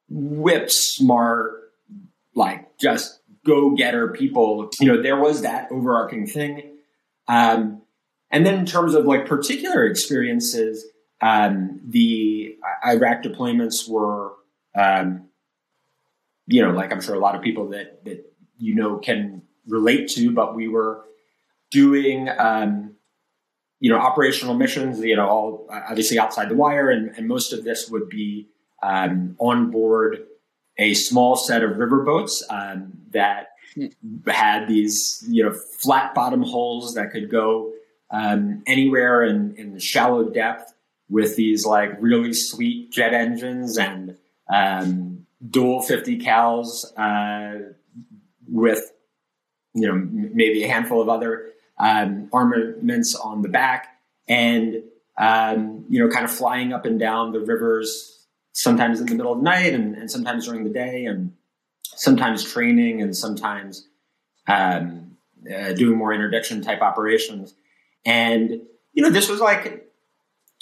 whip 0.08 0.70
smart, 0.70 1.72
like 2.34 2.78
just 2.78 3.20
go 3.44 3.70
getter 3.70 4.08
people. 4.08 4.70
You 4.80 4.88
know, 4.88 5.02
there 5.02 5.20
was 5.20 5.42
that 5.42 5.68
overarching 5.70 6.26
thing. 6.26 6.76
Um, 7.28 7.82
and 8.30 8.46
then 8.46 8.54
in 8.54 8.66
terms 8.66 8.94
of 8.94 9.04
like 9.04 9.26
particular 9.26 9.84
experiences, 9.84 10.84
um, 11.20 11.80
the 11.86 12.56
Iraq 12.84 13.22
deployments 13.22 13.88
were, 13.88 14.32
um, 14.74 15.28
you 16.46 16.62
know, 16.62 16.72
like 16.72 16.92
I'm 16.92 17.00
sure 17.00 17.14
a 17.14 17.20
lot 17.20 17.34
of 17.34 17.42
people 17.42 17.68
that 17.70 18.04
that 18.04 18.24
you 18.58 18.74
know 18.74 18.98
can 18.98 19.42
relate 19.66 20.08
to, 20.10 20.30
but 20.30 20.54
we 20.54 20.68
were 20.68 21.04
doing, 21.70 22.28
um, 22.38 22.94
you 23.80 23.90
know, 23.90 23.98
operational 23.98 24.54
missions, 24.54 25.00
you 25.00 25.16
know, 25.16 25.26
all 25.26 25.68
obviously 25.70 26.18
outside 26.18 26.48
the 26.48 26.54
wire, 26.54 26.90
and, 26.90 27.14
and 27.16 27.26
most 27.26 27.52
of 27.52 27.64
this 27.64 27.88
would 27.88 28.08
be 28.08 28.48
um, 28.82 29.36
on 29.38 29.70
board 29.70 30.24
a 30.78 30.94
small 30.94 31.36
set 31.36 31.62
of 31.62 31.72
riverboats 31.72 32.42
um, 32.50 32.92
that 33.10 33.48
had 34.26 34.66
these, 34.66 35.24
you 35.28 35.44
know, 35.44 35.52
flat 35.52 36.14
bottom 36.14 36.42
holes 36.42 36.94
that 36.94 37.10
could 37.10 37.30
go 37.30 37.72
um, 38.10 38.62
anywhere 38.66 39.22
in, 39.22 39.54
in 39.56 39.72
the 39.72 39.80
shallow 39.80 40.24
depth 40.24 40.72
with 41.08 41.36
these 41.36 41.66
like 41.66 41.90
really 42.00 42.32
sweet 42.32 42.90
jet 42.90 43.12
engines 43.12 43.78
and 43.78 44.16
um, 44.52 45.11
dual 45.48 45.82
50 45.82 46.18
cals 46.18 46.84
uh, 46.96 47.72
with 48.48 48.92
you 49.74 49.88
know 49.88 49.94
maybe 49.94 50.64
a 50.64 50.68
handful 50.68 51.00
of 51.00 51.08
other 51.08 51.50
um, 51.78 52.28
armaments 52.32 53.14
on 53.14 53.42
the 53.42 53.48
back 53.48 53.98
and 54.28 54.82
um, 55.18 55.84
you 55.88 56.02
know 56.02 56.08
kind 56.08 56.24
of 56.24 56.30
flying 56.30 56.72
up 56.72 56.84
and 56.84 56.98
down 57.00 57.32
the 57.32 57.40
rivers 57.40 58.26
sometimes 58.52 59.00
in 59.00 59.06
the 59.06 59.14
middle 59.14 59.32
of 59.32 59.38
the 59.38 59.44
night 59.44 59.72
and, 59.72 59.96
and 59.96 60.10
sometimes 60.10 60.46
during 60.46 60.64
the 60.64 60.70
day 60.70 61.06
and 61.06 61.32
sometimes 61.82 62.44
training 62.44 63.00
and 63.00 63.16
sometimes 63.16 63.88
um, 64.46 65.16
uh, 65.52 65.72
doing 65.72 65.96
more 65.96 66.12
interdiction 66.12 66.62
type 66.62 66.82
operations. 66.82 67.54
And 68.04 68.62
you 68.92 69.02
know 69.02 69.10
this 69.10 69.28
was 69.28 69.40
like 69.40 69.81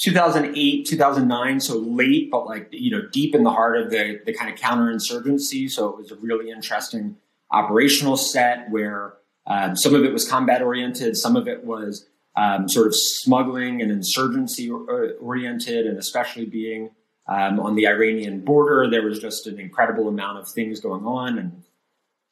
2008, 0.00 0.86
2009, 0.86 1.60
so 1.60 1.76
late, 1.76 2.30
but 2.30 2.46
like, 2.46 2.68
you 2.72 2.90
know, 2.90 3.06
deep 3.12 3.34
in 3.34 3.42
the 3.42 3.50
heart 3.50 3.76
of 3.76 3.90
the, 3.90 4.20
the 4.24 4.32
kind 4.32 4.52
of 4.52 4.58
counterinsurgency. 4.58 5.70
So 5.70 5.90
it 5.90 5.96
was 5.96 6.10
a 6.10 6.16
really 6.16 6.50
interesting 6.50 7.16
operational 7.50 8.16
set 8.16 8.70
where 8.70 9.14
um, 9.46 9.76
some 9.76 9.94
of 9.94 10.04
it 10.04 10.12
was 10.12 10.26
combat 10.26 10.62
oriented, 10.62 11.16
some 11.16 11.36
of 11.36 11.46
it 11.46 11.64
was 11.64 12.08
um, 12.34 12.66
sort 12.66 12.86
of 12.86 12.94
smuggling 12.94 13.82
and 13.82 13.90
insurgency 13.90 14.70
oriented, 14.70 15.86
and 15.86 15.98
especially 15.98 16.46
being 16.46 16.90
um, 17.28 17.60
on 17.60 17.74
the 17.74 17.86
Iranian 17.86 18.40
border, 18.40 18.88
there 18.90 19.02
was 19.02 19.18
just 19.18 19.46
an 19.46 19.60
incredible 19.60 20.08
amount 20.08 20.38
of 20.38 20.48
things 20.48 20.80
going 20.80 21.04
on 21.04 21.38
and, 21.38 21.62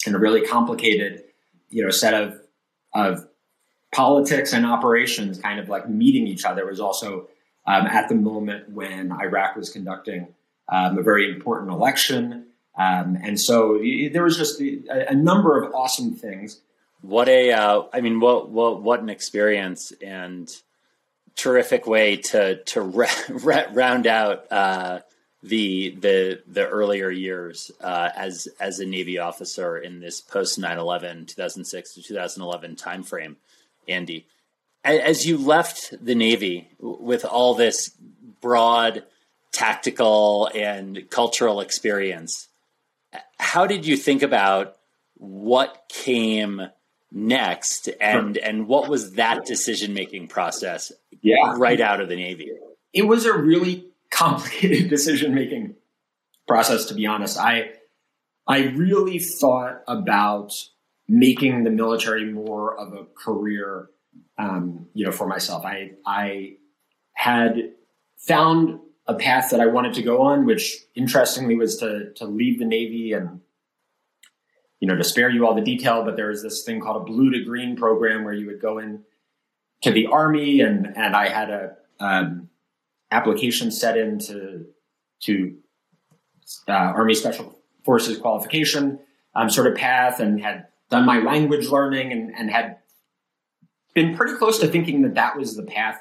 and 0.07 0.15
a 0.15 0.19
really 0.19 0.47
complicated, 0.47 1.25
you 1.69 1.85
know, 1.85 1.91
set 1.91 2.15
of, 2.15 2.41
of 2.95 3.29
politics 3.95 4.55
and 4.55 4.65
operations 4.65 5.39
kind 5.39 5.61
of 5.61 5.69
like 5.69 5.89
meeting 5.89 6.27
each 6.27 6.45
other 6.45 6.65
was 6.67 6.81
also 6.81 7.29
um, 7.69 7.87
at 7.87 8.09
the 8.09 8.15
moment 8.15 8.71
when 8.71 9.13
Iraq 9.13 9.55
was 9.55 9.69
conducting 9.69 10.29
um, 10.71 10.99
a 10.99 11.03
very 11.03 11.31
important 11.31 11.71
election. 11.71 12.47
Um, 12.79 13.19
and 13.23 13.39
so 13.39 13.79
there 14.11 14.23
was 14.23 14.39
just 14.39 14.61
a, 14.61 15.11
a, 15.11 15.15
number 15.15 15.63
of 15.63 15.75
awesome 15.75 16.15
things. 16.15 16.61
What 17.03 17.29
a, 17.29 17.53
uh, 17.53 17.83
I 17.93 18.01
mean, 18.01 18.21
what, 18.21 18.49
what, 18.51 18.83
what 18.83 19.01
an 19.01 19.11
experience 19.11 19.93
and 20.01 20.49
terrific 21.37 21.87
way 21.87 22.17
to, 22.17 22.63
to 22.65 22.81
round 23.73 24.07
out, 24.07 24.51
uh, 24.51 25.01
the 25.41 25.97
the 26.01 26.43
the 26.49 26.67
earlier 26.67 27.11
years 27.11 27.71
uh, 27.81 28.09
as 28.17 28.49
as 28.59 28.81
a 28.81 28.85
Navy 28.85 29.19
officer 29.21 29.79
in 29.79 30.01
this 30.01 30.21
post 30.21 30.59
9-11, 30.61 31.29
2006 31.29 31.95
to 31.95 32.03
2011 32.03 32.75
timeframe, 32.75 33.37
Andy. 33.87 34.27
As 34.85 35.27
you 35.27 35.37
left 35.37 35.95
the 36.05 36.15
Navy 36.15 36.71
with 36.79 37.25
all 37.25 37.55
this 37.55 37.91
broad 38.41 39.05
tactical 39.53 40.51
and 40.55 41.11
cultural 41.11 41.61
experience, 41.61 42.49
how 43.39 43.67
did 43.67 43.87
you 43.87 43.97
think 43.97 44.23
about 44.23 44.77
what 45.15 45.85
came 45.89 46.69
next 47.11 47.89
and 48.01 48.37
and 48.37 48.69
what 48.69 48.89
was 48.89 49.13
that 49.13 49.47
decision 49.47 49.95
making 49.95 50.29
process 50.29 50.93
yeah. 51.23 51.55
right 51.57 51.81
out 51.81 52.01
of 52.01 52.09
the 52.09 52.17
Navy? 52.17 52.51
It 52.93 53.03
was 53.03 53.25
a 53.25 53.37
really 53.37 53.89
complicated 54.11 54.89
decision 54.91 55.35
making 55.35 55.75
process 56.49 56.87
to 56.87 56.95
be 56.95 57.07
honest 57.07 57.39
i 57.39 57.71
i 58.47 58.65
really 58.69 59.19
thought 59.19 59.83
about 59.87 60.53
making 61.07 61.63
the 61.65 61.71
military 61.71 62.25
more 62.25 62.77
of 62.79 62.95
a 62.95 63.05
career 63.05 63.91
um, 64.39 64.87
you 64.95 65.05
know 65.05 65.13
for 65.13 65.27
myself. 65.27 65.65
I 65.65 65.93
i 66.07 66.57
had 67.13 67.73
found 68.17 68.81
a 69.07 69.15
path 69.15 69.51
that 69.51 69.61
i 69.61 69.67
wanted 69.67 69.95
to 69.95 70.03
go 70.03 70.21
on 70.23 70.45
which 70.45 70.77
interestingly 70.95 71.57
was 71.57 71.79
to 71.79 72.13
to 72.15 72.27
leave 72.27 72.59
the 72.59 72.65
navy 72.65 73.13
and 73.13 73.41
you 74.81 74.87
know 74.87 74.97
to 74.97 75.03
spare 75.03 75.31
you 75.31 75.47
all 75.47 75.55
the 75.55 75.63
detail 75.63 76.05
but 76.05 76.15
there 76.15 76.29
was 76.29 76.43
this 76.43 76.63
thing 76.63 76.81
called 76.81 77.03
a 77.03 77.05
blue 77.05 77.31
to 77.31 77.43
green 77.43 77.75
program 77.75 78.23
where 78.23 78.35
you 78.35 78.47
would 78.47 78.61
go 78.61 78.79
in 78.79 79.03
to 79.83 79.91
the 79.91 80.07
army 80.07 80.61
and 80.61 80.87
and 80.97 81.17
i 81.17 81.29
had 81.29 81.51
a 81.51 81.77
um, 82.01 82.49
application 83.11 83.71
set 83.71 83.97
into 83.97 84.67
to 85.21 85.57
uh, 86.69 86.73
Army 86.73 87.15
Special 87.15 87.59
Forces 87.85 88.19
qualification 88.19 88.99
um, 89.35 89.51
sort 89.51 89.67
of 89.67 89.77
path 89.77 90.21
and 90.21 90.41
had 90.41 90.67
done 90.91 91.05
my 91.05 91.19
language 91.19 91.69
learning 91.69 92.13
and, 92.13 92.35
and 92.37 92.51
had 92.51 92.79
been 93.95 94.17
pretty 94.17 94.37
close 94.37 94.59
to 94.61 94.69
thinking 94.69 95.03
that 95.03 95.15
that 95.15 95.37
was 95.37 95.57
the 95.57 95.63
path 95.63 96.01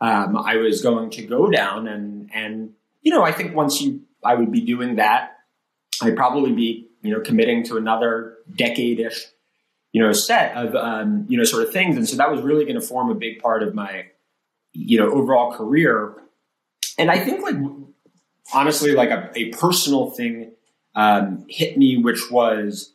um, 0.00 0.36
I 0.36 0.56
was 0.56 0.82
going 0.82 1.10
to 1.10 1.22
go 1.22 1.48
down. 1.48 1.86
And, 1.86 2.30
and, 2.34 2.72
you 3.02 3.12
know, 3.12 3.22
I 3.22 3.32
think 3.32 3.54
once 3.54 3.80
you, 3.80 4.02
I 4.24 4.34
would 4.34 4.50
be 4.50 4.60
doing 4.60 4.96
that, 4.96 5.36
I'd 6.02 6.16
probably 6.16 6.52
be, 6.52 6.88
you 7.02 7.12
know, 7.12 7.20
committing 7.20 7.62
to 7.64 7.76
another 7.76 8.38
decade 8.56 8.98
ish, 8.98 9.26
you 9.92 10.02
know, 10.02 10.12
set 10.12 10.56
of, 10.56 10.74
um, 10.74 11.26
you 11.28 11.38
know, 11.38 11.44
sort 11.44 11.62
of 11.62 11.72
things. 11.72 11.96
And 11.96 12.08
so 12.08 12.16
that 12.16 12.30
was 12.30 12.40
really 12.40 12.64
going 12.64 12.80
to 12.80 12.86
form 12.86 13.10
a 13.10 13.14
big 13.14 13.40
part 13.40 13.62
of 13.62 13.74
my, 13.74 14.06
you 14.72 14.98
know, 14.98 15.10
overall 15.12 15.52
career 15.52 16.16
and 16.98 17.10
I 17.10 17.18
think 17.18 17.42
like 17.42 17.56
honestly, 18.54 18.92
like 18.92 19.10
a, 19.10 19.30
a 19.34 19.50
personal 19.50 20.10
thing 20.10 20.52
um, 20.94 21.44
hit 21.48 21.76
me, 21.76 21.96
which 21.96 22.30
was 22.30 22.94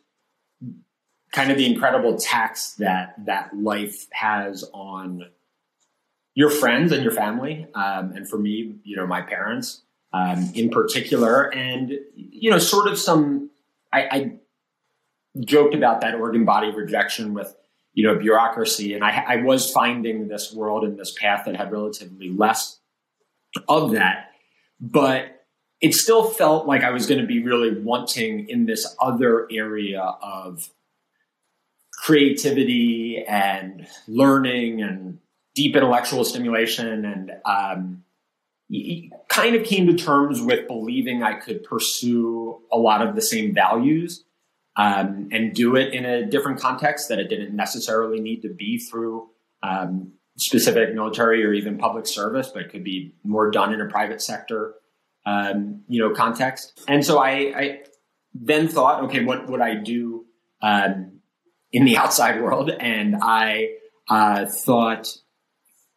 kind 1.32 1.50
of 1.50 1.58
the 1.58 1.66
incredible 1.66 2.16
tax 2.16 2.72
that 2.74 3.14
that 3.26 3.56
life 3.56 4.06
has 4.12 4.64
on 4.72 5.26
your 6.34 6.50
friends 6.50 6.92
and 6.92 7.02
your 7.02 7.12
family, 7.12 7.66
um, 7.74 8.12
and 8.12 8.28
for 8.28 8.38
me, 8.38 8.76
you 8.84 8.96
know, 8.96 9.06
my 9.06 9.20
parents 9.20 9.82
um, 10.12 10.50
in 10.54 10.70
particular, 10.70 11.52
and 11.52 11.92
you 12.14 12.50
know, 12.50 12.58
sort 12.58 12.88
of 12.88 12.98
some. 12.98 13.50
I, 13.92 14.02
I 14.02 14.32
joked 15.40 15.74
about 15.74 16.00
that 16.02 16.14
organ 16.14 16.44
body 16.44 16.70
rejection 16.70 17.34
with 17.34 17.54
you 17.92 18.06
know 18.06 18.18
bureaucracy, 18.18 18.94
and 18.94 19.04
I, 19.04 19.24
I 19.26 19.36
was 19.36 19.70
finding 19.70 20.28
this 20.28 20.52
world 20.52 20.84
and 20.84 20.98
this 20.98 21.12
path 21.12 21.44
that 21.46 21.56
had 21.56 21.72
relatively 21.72 22.30
less 22.30 22.78
of 23.68 23.92
that. 23.92 24.30
But 24.80 25.44
it 25.80 25.94
still 25.94 26.24
felt 26.24 26.66
like 26.66 26.82
I 26.82 26.90
was 26.90 27.06
going 27.06 27.20
to 27.20 27.26
be 27.26 27.42
really 27.42 27.80
wanting 27.80 28.48
in 28.48 28.66
this 28.66 28.96
other 29.00 29.48
area 29.50 30.00
of 30.00 30.70
creativity 32.08 33.22
and 33.28 33.86
learning 34.06 34.80
and 34.80 35.18
deep 35.54 35.76
intellectual 35.76 36.24
stimulation 36.24 37.04
and 37.04 37.32
um, 37.44 38.02
kind 39.28 39.54
of 39.54 39.62
came 39.66 39.86
to 39.86 39.92
terms 39.92 40.40
with 40.40 40.66
believing 40.66 41.22
I 41.22 41.34
could 41.34 41.64
pursue 41.64 42.62
a 42.72 42.78
lot 42.78 43.06
of 43.06 43.14
the 43.14 43.20
same 43.20 43.52
values 43.52 44.24
um, 44.76 45.28
and 45.32 45.54
do 45.54 45.76
it 45.76 45.92
in 45.92 46.06
a 46.06 46.24
different 46.24 46.58
context 46.58 47.10
that 47.10 47.18
it 47.18 47.28
didn't 47.28 47.54
necessarily 47.54 48.20
need 48.20 48.40
to 48.40 48.48
be 48.48 48.78
through 48.78 49.28
um, 49.62 50.12
specific 50.38 50.94
military 50.94 51.44
or 51.44 51.52
even 51.52 51.76
public 51.76 52.06
service, 52.06 52.50
but 52.54 52.70
could 52.70 52.84
be 52.84 53.12
more 53.22 53.50
done 53.50 53.74
in 53.74 53.82
a 53.82 53.86
private 53.86 54.22
sector, 54.22 54.76
um, 55.26 55.82
you 55.88 56.00
know, 56.00 56.14
context. 56.14 56.80
And 56.88 57.04
so 57.04 57.18
I, 57.18 57.30
I, 57.30 57.80
then 58.32 58.66
thought, 58.66 59.04
okay, 59.04 59.22
what 59.26 59.46
would 59.50 59.60
I 59.60 59.74
do 59.74 60.24
um, 60.62 61.17
in 61.72 61.84
the 61.84 61.96
outside 61.96 62.42
world? 62.42 62.70
And 62.70 63.16
I 63.20 63.74
uh, 64.08 64.46
thought 64.46 65.16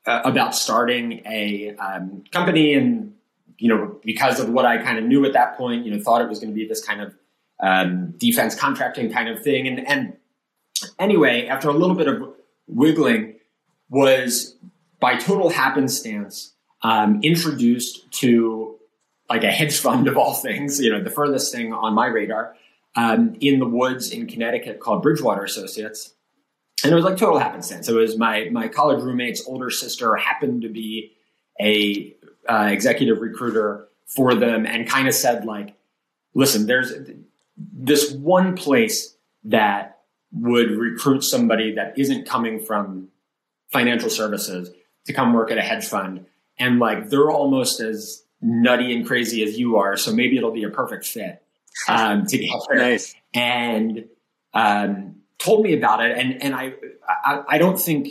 uh, 0.06 0.22
about 0.26 0.56
starting 0.56 1.22
a 1.26 1.76
um, 1.76 2.24
company, 2.32 2.74
and 2.74 3.14
you 3.58 3.70
know, 3.70 4.00
because 4.04 4.40
of 4.40 4.50
what 4.50 4.66
I 4.66 4.78
kind 4.80 4.98
of 4.98 5.06
knew 5.06 5.26
at 5.26 5.34
that 5.34 5.58
point, 5.58 5.86
you 5.86 5.92
know, 5.92 6.02
thought 6.02 6.22
it 6.22 6.30
was 6.30 6.40
going 6.40 6.52
to 6.52 6.56
be 6.56 6.68
this 6.68 6.84
kind 6.84 7.02
of 7.02 7.14
um, 7.62 8.12
defense 8.18 8.56
contracting 8.56 9.12
kind 9.12 9.30
of 9.30 9.44
thing. 9.44 9.68
And, 9.68 9.88
and 9.88 10.18
anyway, 10.98 11.46
after 11.46 11.70
a 11.70 11.74
little 11.74 11.96
bit 11.96 12.08
of 12.08 12.34
wiggling 12.68 13.36
was 13.90 14.56
by 15.00 15.16
total 15.16 15.50
happenstance 15.50 16.54
um, 16.82 17.20
introduced 17.22 18.12
to 18.14 18.78
like 19.30 19.44
a 19.44 19.52
hedge 19.52 19.78
fund 19.78 20.08
of 20.08 20.18
all 20.18 20.34
things, 20.42 20.80
you 20.80 20.92
know, 20.92 21.04
the 21.04 21.10
furthest 21.10 21.54
thing 21.54 21.74
on 21.74 21.94
my 21.94 22.08
radar 22.08 22.56
um, 22.96 23.36
in 23.40 23.60
the 23.60 23.66
woods 23.66 24.12
in 24.12 24.28
Connecticut 24.28 24.80
called 24.80 25.02
Bridgewater 25.02 25.44
Associates. 25.44 26.14
And 26.84 26.92
it 26.92 26.96
was 26.96 27.04
like 27.04 27.18
total 27.18 27.40
happenstance. 27.40 27.88
It 27.88 27.94
was 27.94 28.18
my 28.18 28.50
my 28.52 28.68
college 28.68 29.04
roommate's 29.04 29.46
older 29.46 29.70
sister 29.70 30.16
happened 30.16 30.64
to 30.64 30.70
be 30.70 31.14
a 31.60 32.16
uh, 32.50 32.70
executive 32.72 33.20
recruiter 33.20 33.88
for 34.08 34.34
them, 34.34 34.66
and 34.66 34.90
kind 34.90 35.08
of 35.08 35.14
said 35.14 35.46
like, 35.46 35.76
"Listen, 36.34 36.66
there's 36.66 36.92
this 37.56 38.12
one 38.14 38.56
place 38.56 39.16
that 39.44 40.00
would 40.32 40.72
recruit 40.72 41.22
somebody 41.22 41.76
that 41.76 41.98
isn't 41.98 42.28
coming 42.28 42.60
from 42.60 43.10
financial 43.72 44.10
services 44.10 44.72
to 45.06 45.14
come 45.14 45.34
work 45.34 45.52
at 45.52 45.58
a 45.58 45.62
hedge 45.62 45.86
fund. 45.86 46.26
And 46.58 46.80
like 46.80 47.10
they're 47.10 47.32
almost 47.32 47.80
as 47.80 48.24
nutty 48.42 48.96
and 48.96 49.06
crazy 49.06 49.44
as 49.44 49.58
you 49.58 49.78
are. 49.78 49.98
So 49.98 50.14
maybe 50.14 50.38
it'll 50.38 50.52
be 50.52 50.64
a 50.64 50.70
perfect 50.70 51.06
fit 51.06 51.42
um, 51.88 52.26
together. 52.26 52.76
nice. 52.76 53.16
And 53.34 54.06
um, 54.54 55.16
told 55.40 55.64
me 55.64 55.74
about 55.74 56.04
it. 56.06 56.18
And 56.18 56.42
and 56.42 56.56
I, 56.56 56.74
I, 57.08 57.44
I 57.48 57.58
don't 57.58 57.80
think 57.80 58.10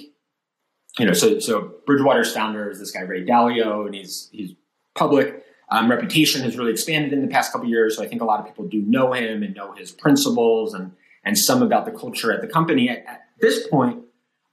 you 0.99 1.07
know. 1.07 1.13
So 1.13 1.39
so 1.39 1.73
Bridgewater's 1.87 2.33
founder 2.33 2.71
is 2.71 2.79
this 2.79 2.91
guy 2.91 3.01
Ray 3.01 3.25
Dalio, 3.25 3.87
and 3.87 3.95
he's 3.95 4.29
he's 4.33 4.53
public. 4.95 5.45
Um, 5.73 5.89
reputation 5.89 6.43
has 6.43 6.59
really 6.59 6.73
expanded 6.73 7.13
in 7.13 7.23
the 7.23 7.29
past 7.29 7.53
couple 7.53 7.69
years. 7.69 7.97
So 7.97 8.03
I 8.03 8.09
think 8.09 8.23
a 8.23 8.25
lot 8.25 8.41
of 8.41 8.47
people 8.47 8.67
do 8.67 8.83
know 8.83 9.13
him 9.13 9.45
and 9.45 9.55
know 9.55 9.73
his 9.73 9.93
principles 9.93 10.75
and 10.75 10.93
and 11.25 11.39
some 11.39 11.63
about 11.63 11.85
the 11.85 11.93
culture 11.93 12.33
at 12.33 12.41
the 12.41 12.49
company. 12.49 12.89
At, 12.89 13.05
at 13.07 13.21
this 13.41 13.67
point, 13.69 14.03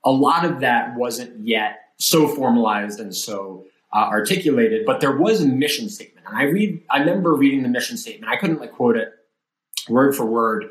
a 0.05 0.11
lot 0.11 0.45
of 0.45 0.59
that 0.59 0.95
wasn't 0.95 1.45
yet 1.45 1.79
so 1.97 2.27
formalized 2.27 2.99
and 2.99 3.15
so 3.15 3.65
uh, 3.93 4.07
articulated, 4.09 4.85
but 4.85 5.01
there 5.01 5.15
was 5.15 5.41
a 5.41 5.47
mission 5.47 5.89
statement. 5.89 6.25
And 6.27 6.37
I 6.37 6.43
read, 6.43 6.81
I 6.89 6.99
remember 6.99 7.33
reading 7.33 7.63
the 7.63 7.69
mission 7.69 7.97
statement. 7.97 8.31
I 8.31 8.35
couldn't 8.35 8.59
like 8.59 8.73
quote 8.73 8.97
it 8.97 9.13
word 9.89 10.15
for 10.15 10.25
word, 10.25 10.65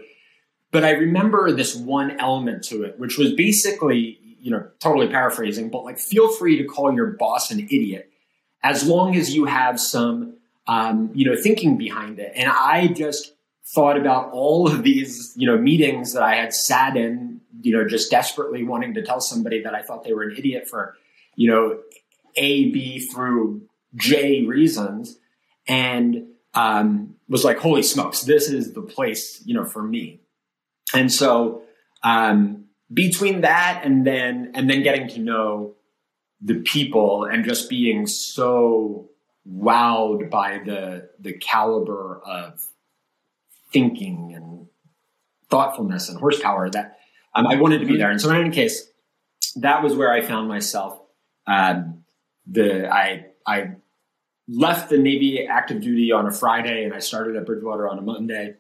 but 0.71 0.85
I 0.85 0.91
remember 0.91 1.51
this 1.53 1.75
one 1.75 2.19
element 2.21 2.65
to 2.65 2.83
it, 2.83 2.99
which 2.99 3.17
was 3.17 3.33
basically, 3.33 4.19
you 4.41 4.51
know, 4.51 4.69
totally 4.81 5.09
paraphrasing, 5.09 5.71
but 5.71 5.85
like 5.85 5.99
feel 5.99 6.29
free 6.29 6.59
to 6.59 6.65
call 6.65 6.93
your 6.93 7.13
boss 7.13 7.51
an 7.51 7.61
idiot 7.61 8.11
as 8.63 8.87
long 8.87 9.17
as 9.17 9.35
you 9.35 9.47
have 9.47 9.81
some, 9.81 10.37
um, 10.67 11.11
you 11.15 11.25
know, 11.25 11.41
thinking 11.41 11.79
behind 11.79 12.19
it. 12.19 12.33
And 12.35 12.51
I 12.51 12.89
just 12.89 13.33
thought 13.75 13.99
about 13.99 14.31
all 14.33 14.69
of 14.69 14.83
these, 14.83 15.33
you 15.37 15.47
know, 15.47 15.57
meetings 15.57 16.13
that 16.13 16.23
I 16.23 16.35
had 16.35 16.53
sat 16.53 16.97
in 16.97 17.37
you 17.63 17.77
know, 17.77 17.87
just 17.87 18.11
desperately 18.11 18.65
wanting 18.65 18.95
to 18.95 19.03
tell 19.03 19.21
somebody 19.21 19.63
that 19.63 19.75
I 19.75 19.83
thought 19.83 20.05
they 20.05 20.13
were 20.13 20.25
an 20.25 20.37
idiot 20.37 20.69
for, 20.69 20.95
you 21.35 21.51
know, 21.51 21.79
A, 22.37 22.71
B 22.71 23.01
through 23.01 23.63
J 23.95 24.43
reasons, 24.43 25.19
and 25.67 26.29
um, 26.55 27.15
was 27.29 27.45
like, 27.45 27.59
holy 27.59 27.83
smokes, 27.83 28.23
this 28.23 28.51
is 28.51 28.73
the 28.73 28.83
place, 28.83 29.43
you 29.45 29.55
know, 29.55 29.65
for 29.65 29.83
me. 29.83 30.21
And 30.95 31.13
so, 31.13 31.63
um, 32.03 32.65
between 32.93 33.41
that 33.41 33.83
and 33.85 34.07
then 34.07 34.53
and 34.55 34.71
then 34.71 34.83
getting 34.83 35.09
to 35.09 35.19
know 35.21 35.75
the 36.41 36.61
people 36.61 37.25
and 37.25 37.45
just 37.45 37.69
being 37.69 38.07
so 38.07 39.11
wowed 39.51 40.31
by 40.31 40.61
the 40.65 41.11
the 41.19 41.33
caliber 41.33 42.21
of 42.25 42.65
thinking 43.73 44.33
and 44.35 44.67
thoughtfulness 45.51 46.09
and 46.09 46.19
horsepower 46.19 46.71
that 46.71 46.99
um, 47.35 47.47
I 47.47 47.57
wanted 47.57 47.81
to 47.81 47.87
be 47.87 47.97
there. 47.97 48.11
And 48.11 48.21
so 48.21 48.31
in 48.31 48.37
any 48.37 48.51
case, 48.51 48.89
that 49.57 49.83
was 49.83 49.95
where 49.95 50.13
I 50.13 50.23
found 50.23 50.49
myself. 50.49 50.99
Um, 51.47 52.05
the 52.47 52.93
I 52.93 53.27
I 53.47 53.77
left 54.49 54.91
the 54.91 54.99
Navy 54.99 55.47
active 55.47 55.81
duty 55.81 56.13
on 56.13 56.27
a 56.27 56.33
Friday 56.33 56.85
and 56.85 56.95
I 56.95 57.01
started 57.01 57.37
at 57.37 57.47
Bridgewater 57.47 57.89
on 57.89 57.99
a 57.99 58.03
Monday. 58.03 58.55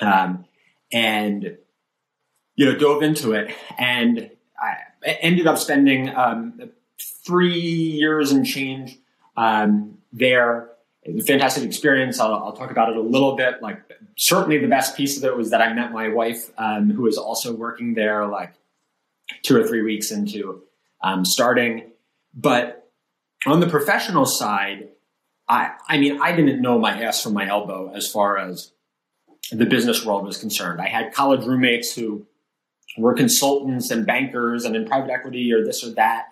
Um, 0.00 0.44
and 0.92 1.56
you 2.56 2.66
know 2.66 2.76
dove 2.76 3.02
into 3.02 3.32
it 3.32 3.54
and 3.78 4.30
I 4.60 4.76
ended 5.20 5.46
up 5.46 5.58
spending 5.58 6.14
um, 6.14 6.60
three 7.24 7.58
years 7.58 8.32
and 8.32 8.44
change 8.46 8.98
um, 9.36 9.98
there. 10.12 10.70
Fantastic 11.26 11.64
experience. 11.64 12.20
I'll, 12.20 12.34
I'll, 12.34 12.52
talk 12.52 12.70
about 12.70 12.90
it 12.90 12.96
a 12.96 13.00
little 13.00 13.34
bit. 13.34 13.62
Like 13.62 13.80
certainly 14.16 14.58
the 14.58 14.68
best 14.68 14.96
piece 14.96 15.16
of 15.16 15.24
it 15.24 15.34
was 15.34 15.50
that 15.50 15.62
I 15.62 15.72
met 15.72 15.92
my 15.92 16.08
wife, 16.08 16.50
um, 16.58 16.90
who 16.90 17.02
was 17.02 17.16
also 17.16 17.54
working 17.54 17.94
there, 17.94 18.26
like 18.26 18.52
two 19.42 19.56
or 19.56 19.66
three 19.66 19.82
weeks 19.82 20.10
into 20.10 20.62
um, 21.02 21.24
starting. 21.24 21.90
But 22.34 22.79
on 23.46 23.60
the 23.60 23.68
professional 23.68 24.26
side, 24.26 24.88
I, 25.48 25.72
I 25.88 25.98
mean, 25.98 26.20
I 26.20 26.34
didn't 26.34 26.62
know 26.62 26.78
my 26.78 27.02
ass 27.02 27.22
from 27.22 27.34
my 27.34 27.48
elbow 27.48 27.92
as 27.94 28.10
far 28.10 28.38
as 28.38 28.72
the 29.50 29.66
business 29.66 30.04
world 30.04 30.24
was 30.24 30.38
concerned. 30.38 30.80
I 30.80 30.86
had 30.86 31.12
college 31.12 31.44
roommates 31.44 31.94
who 31.94 32.26
were 32.96 33.14
consultants 33.14 33.90
and 33.90 34.06
bankers 34.06 34.64
and 34.64 34.76
in 34.76 34.86
private 34.86 35.10
equity 35.10 35.52
or 35.52 35.64
this 35.64 35.84
or 35.84 35.90
that. 35.94 36.26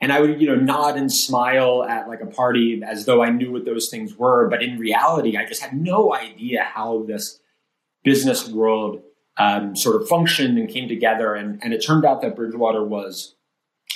And 0.00 0.12
I 0.12 0.20
would, 0.20 0.40
you 0.40 0.48
know, 0.48 0.56
nod 0.56 0.96
and 0.96 1.12
smile 1.12 1.84
at 1.84 2.08
like 2.08 2.22
a 2.22 2.26
party 2.26 2.82
as 2.84 3.04
though 3.04 3.22
I 3.22 3.30
knew 3.30 3.52
what 3.52 3.66
those 3.66 3.88
things 3.90 4.16
were. 4.16 4.48
But 4.48 4.62
in 4.62 4.78
reality, 4.78 5.36
I 5.36 5.44
just 5.44 5.62
had 5.62 5.74
no 5.74 6.14
idea 6.14 6.64
how 6.64 7.04
this 7.06 7.38
business 8.02 8.48
world 8.48 9.02
um, 9.36 9.76
sort 9.76 10.00
of 10.00 10.08
functioned 10.08 10.58
and 10.58 10.68
came 10.68 10.88
together. 10.88 11.34
And, 11.34 11.62
and 11.62 11.74
it 11.74 11.84
turned 11.84 12.04
out 12.04 12.22
that 12.22 12.34
Bridgewater 12.34 12.82
was 12.82 13.34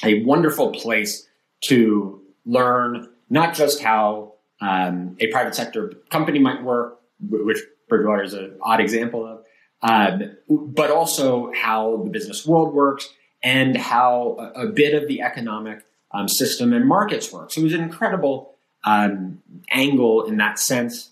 a 0.02 0.22
wonderful 0.24 0.72
place 0.72 1.26
to 1.64 2.23
learn 2.46 3.08
not 3.30 3.54
just 3.54 3.82
how 3.82 4.34
um, 4.60 5.16
a 5.20 5.26
private 5.28 5.54
sector 5.54 5.92
company 6.10 6.38
might 6.38 6.62
work, 6.62 7.00
which 7.20 7.58
Bridgewater 7.88 8.22
is 8.22 8.34
an 8.34 8.56
odd 8.62 8.80
example 8.80 9.26
of, 9.26 9.44
um, 9.82 10.36
but 10.48 10.90
also 10.90 11.52
how 11.52 12.02
the 12.04 12.10
business 12.10 12.46
world 12.46 12.74
works 12.74 13.08
and 13.42 13.76
how 13.76 14.36
a, 14.38 14.62
a 14.62 14.66
bit 14.66 14.94
of 14.94 15.08
the 15.08 15.20
economic 15.20 15.84
um, 16.12 16.28
system 16.28 16.72
and 16.72 16.86
markets 16.86 17.32
work. 17.32 17.50
So 17.50 17.60
it 17.60 17.64
was 17.64 17.74
an 17.74 17.82
incredible 17.82 18.54
um, 18.84 19.42
angle 19.70 20.26
in 20.26 20.38
that 20.38 20.58
sense. 20.58 21.10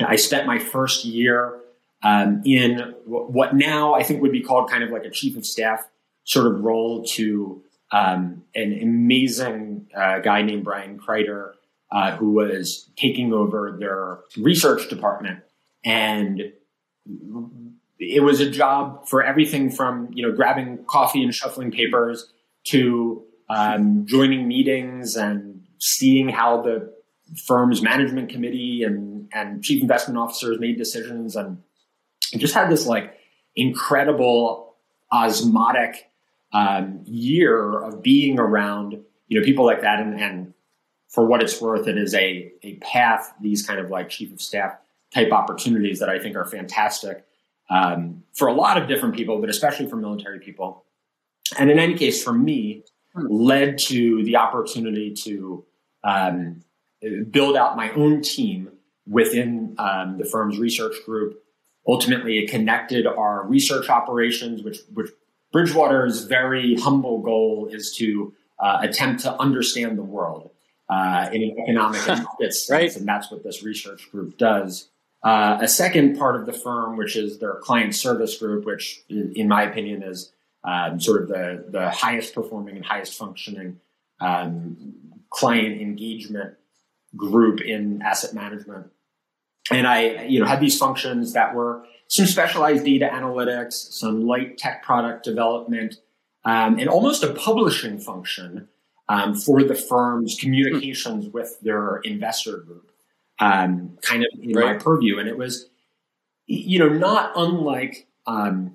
I 0.00 0.16
spent 0.16 0.46
my 0.46 0.58
first 0.58 1.04
year 1.04 1.60
um, 2.02 2.42
in 2.44 2.94
what 3.06 3.54
now 3.54 3.94
I 3.94 4.02
think 4.02 4.22
would 4.22 4.32
be 4.32 4.42
called 4.42 4.70
kind 4.70 4.82
of 4.82 4.90
like 4.90 5.04
a 5.04 5.10
chief 5.10 5.36
of 5.36 5.46
staff 5.46 5.86
sort 6.24 6.46
of 6.46 6.60
role 6.62 7.04
to 7.04 7.62
um, 7.92 8.42
an 8.54 8.78
amazing 8.82 9.71
uh, 9.96 10.18
guy 10.20 10.42
named 10.42 10.64
Brian 10.64 10.98
Kreider, 10.98 11.52
uh, 11.90 12.16
who 12.16 12.32
was 12.32 12.88
taking 12.96 13.32
over 13.32 13.76
their 13.78 14.20
research 14.36 14.88
department. 14.88 15.40
And 15.84 16.52
it 17.98 18.22
was 18.22 18.40
a 18.40 18.50
job 18.50 19.08
for 19.08 19.22
everything 19.22 19.70
from, 19.70 20.10
you 20.12 20.26
know, 20.26 20.34
grabbing 20.34 20.84
coffee 20.86 21.22
and 21.22 21.34
shuffling 21.34 21.70
papers 21.70 22.32
to 22.64 23.24
um, 23.48 24.06
joining 24.06 24.48
meetings 24.48 25.16
and 25.16 25.64
seeing 25.78 26.28
how 26.28 26.62
the 26.62 26.92
firm's 27.46 27.82
management 27.82 28.28
committee 28.28 28.82
and, 28.84 29.28
and 29.32 29.62
chief 29.62 29.82
investment 29.82 30.18
officers 30.18 30.58
made 30.58 30.76
decisions 30.76 31.36
and 31.36 31.58
just 32.36 32.54
had 32.54 32.70
this 32.70 32.86
like 32.86 33.18
incredible 33.56 34.76
osmotic 35.10 36.10
um, 36.52 37.00
year 37.04 37.80
of 37.80 38.02
being 38.02 38.38
around 38.38 39.02
you 39.32 39.40
know 39.40 39.44
people 39.44 39.64
like 39.64 39.80
that 39.80 39.98
and, 39.98 40.20
and 40.20 40.52
for 41.08 41.24
what 41.24 41.42
it's 41.42 41.58
worth 41.58 41.88
it 41.88 41.96
is 41.96 42.14
a, 42.14 42.52
a 42.62 42.74
path 42.82 43.32
these 43.40 43.66
kind 43.66 43.80
of 43.80 43.88
like 43.88 44.10
chief 44.10 44.30
of 44.30 44.42
staff 44.42 44.76
type 45.14 45.32
opportunities 45.32 46.00
that 46.00 46.10
i 46.10 46.18
think 46.18 46.36
are 46.36 46.44
fantastic 46.44 47.24
um, 47.70 48.22
for 48.34 48.48
a 48.48 48.52
lot 48.52 48.76
of 48.76 48.88
different 48.88 49.14
people 49.14 49.40
but 49.40 49.48
especially 49.48 49.88
for 49.88 49.96
military 49.96 50.38
people 50.38 50.84
and 51.58 51.70
in 51.70 51.78
any 51.78 51.94
case 51.94 52.22
for 52.22 52.34
me 52.34 52.84
hmm. 53.14 53.26
led 53.30 53.78
to 53.78 54.22
the 54.24 54.36
opportunity 54.36 55.14
to 55.14 55.64
um, 56.04 56.62
build 57.30 57.56
out 57.56 57.74
my 57.74 57.90
own 57.92 58.20
team 58.20 58.68
within 59.06 59.74
um, 59.78 60.18
the 60.18 60.26
firm's 60.26 60.58
research 60.58 60.96
group 61.06 61.42
ultimately 61.88 62.38
it 62.38 62.50
connected 62.50 63.06
our 63.06 63.46
research 63.46 63.88
operations 63.88 64.62
which 64.62 64.80
which 64.92 65.08
Bridgewater's 65.52 66.24
very 66.24 66.76
humble 66.76 67.20
goal 67.20 67.68
is 67.70 67.94
to 67.96 68.34
uh, 68.62 68.78
attempt 68.80 69.22
to 69.22 69.40
understand 69.40 69.98
the 69.98 70.02
world 70.02 70.50
uh, 70.88 71.28
in 71.32 71.42
an 71.42 71.58
economic 71.58 72.08
and 72.08 72.26
sense, 72.54 72.68
right. 72.70 72.96
and 72.96 73.06
that's 73.06 73.30
what 73.30 73.42
this 73.42 73.62
research 73.62 74.10
group 74.10 74.38
does. 74.38 74.88
Uh, 75.24 75.58
a 75.60 75.68
second 75.68 76.16
part 76.18 76.36
of 76.36 76.46
the 76.46 76.52
firm, 76.52 76.96
which 76.96 77.16
is 77.16 77.38
their 77.38 77.54
client 77.56 77.94
service 77.94 78.38
group, 78.38 78.64
which, 78.64 79.02
in 79.08 79.48
my 79.48 79.62
opinion, 79.62 80.02
is 80.02 80.32
um, 80.64 81.00
sort 81.00 81.22
of 81.22 81.28
the 81.28 81.64
the 81.68 81.90
highest 81.90 82.34
performing 82.34 82.76
and 82.76 82.84
highest 82.84 83.16
functioning 83.18 83.80
um, 84.20 84.94
client 85.30 85.80
engagement 85.80 86.54
group 87.16 87.60
in 87.60 88.00
asset 88.02 88.34
management. 88.34 88.90
And 89.70 89.86
I, 89.86 90.24
you 90.24 90.40
know, 90.40 90.46
had 90.46 90.60
these 90.60 90.78
functions 90.78 91.34
that 91.34 91.54
were 91.54 91.84
some 92.08 92.26
specialized 92.26 92.84
data 92.84 93.08
analytics, 93.12 93.72
some 93.72 94.26
light 94.26 94.58
tech 94.58 94.82
product 94.82 95.24
development, 95.24 95.96
um, 96.44 96.78
and 96.78 96.88
almost 96.88 97.22
a 97.22 97.32
publishing 97.34 97.98
function 97.98 98.68
um, 99.08 99.34
for 99.34 99.62
the 99.62 99.74
firm's 99.74 100.36
communications 100.38 101.28
with 101.28 101.60
their 101.60 101.98
investor 101.98 102.58
group, 102.58 102.92
um, 103.38 103.98
kind 104.02 104.24
of 104.24 104.28
in 104.40 104.52
right. 104.52 104.76
my 104.76 104.82
purview. 104.82 105.18
And 105.18 105.28
it 105.28 105.36
was, 105.36 105.68
you 106.46 106.78
know, 106.78 106.88
not 106.88 107.32
unlike 107.36 108.06
um, 108.26 108.74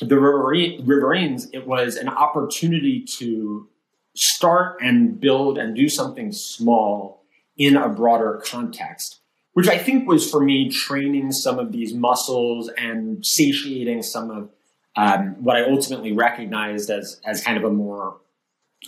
the 0.00 0.16
Riverines, 0.16 1.48
it 1.52 1.66
was 1.66 1.96
an 1.96 2.08
opportunity 2.08 3.04
to 3.18 3.68
start 4.14 4.78
and 4.80 5.20
build 5.20 5.58
and 5.58 5.74
do 5.74 5.88
something 5.88 6.32
small 6.32 7.22
in 7.56 7.76
a 7.76 7.88
broader 7.88 8.42
context 8.44 9.20
which 9.56 9.68
I 9.68 9.78
think 9.78 10.06
was 10.06 10.30
for 10.30 10.42
me 10.42 10.68
training 10.68 11.32
some 11.32 11.58
of 11.58 11.72
these 11.72 11.94
muscles 11.94 12.68
and 12.76 13.24
satiating 13.24 14.02
some 14.02 14.30
of 14.30 14.50
um, 14.96 15.42
what 15.42 15.56
I 15.56 15.64
ultimately 15.64 16.12
recognized 16.12 16.90
as 16.90 17.20
as 17.24 17.42
kind 17.42 17.56
of 17.58 17.64
a 17.64 17.70
more 17.70 18.18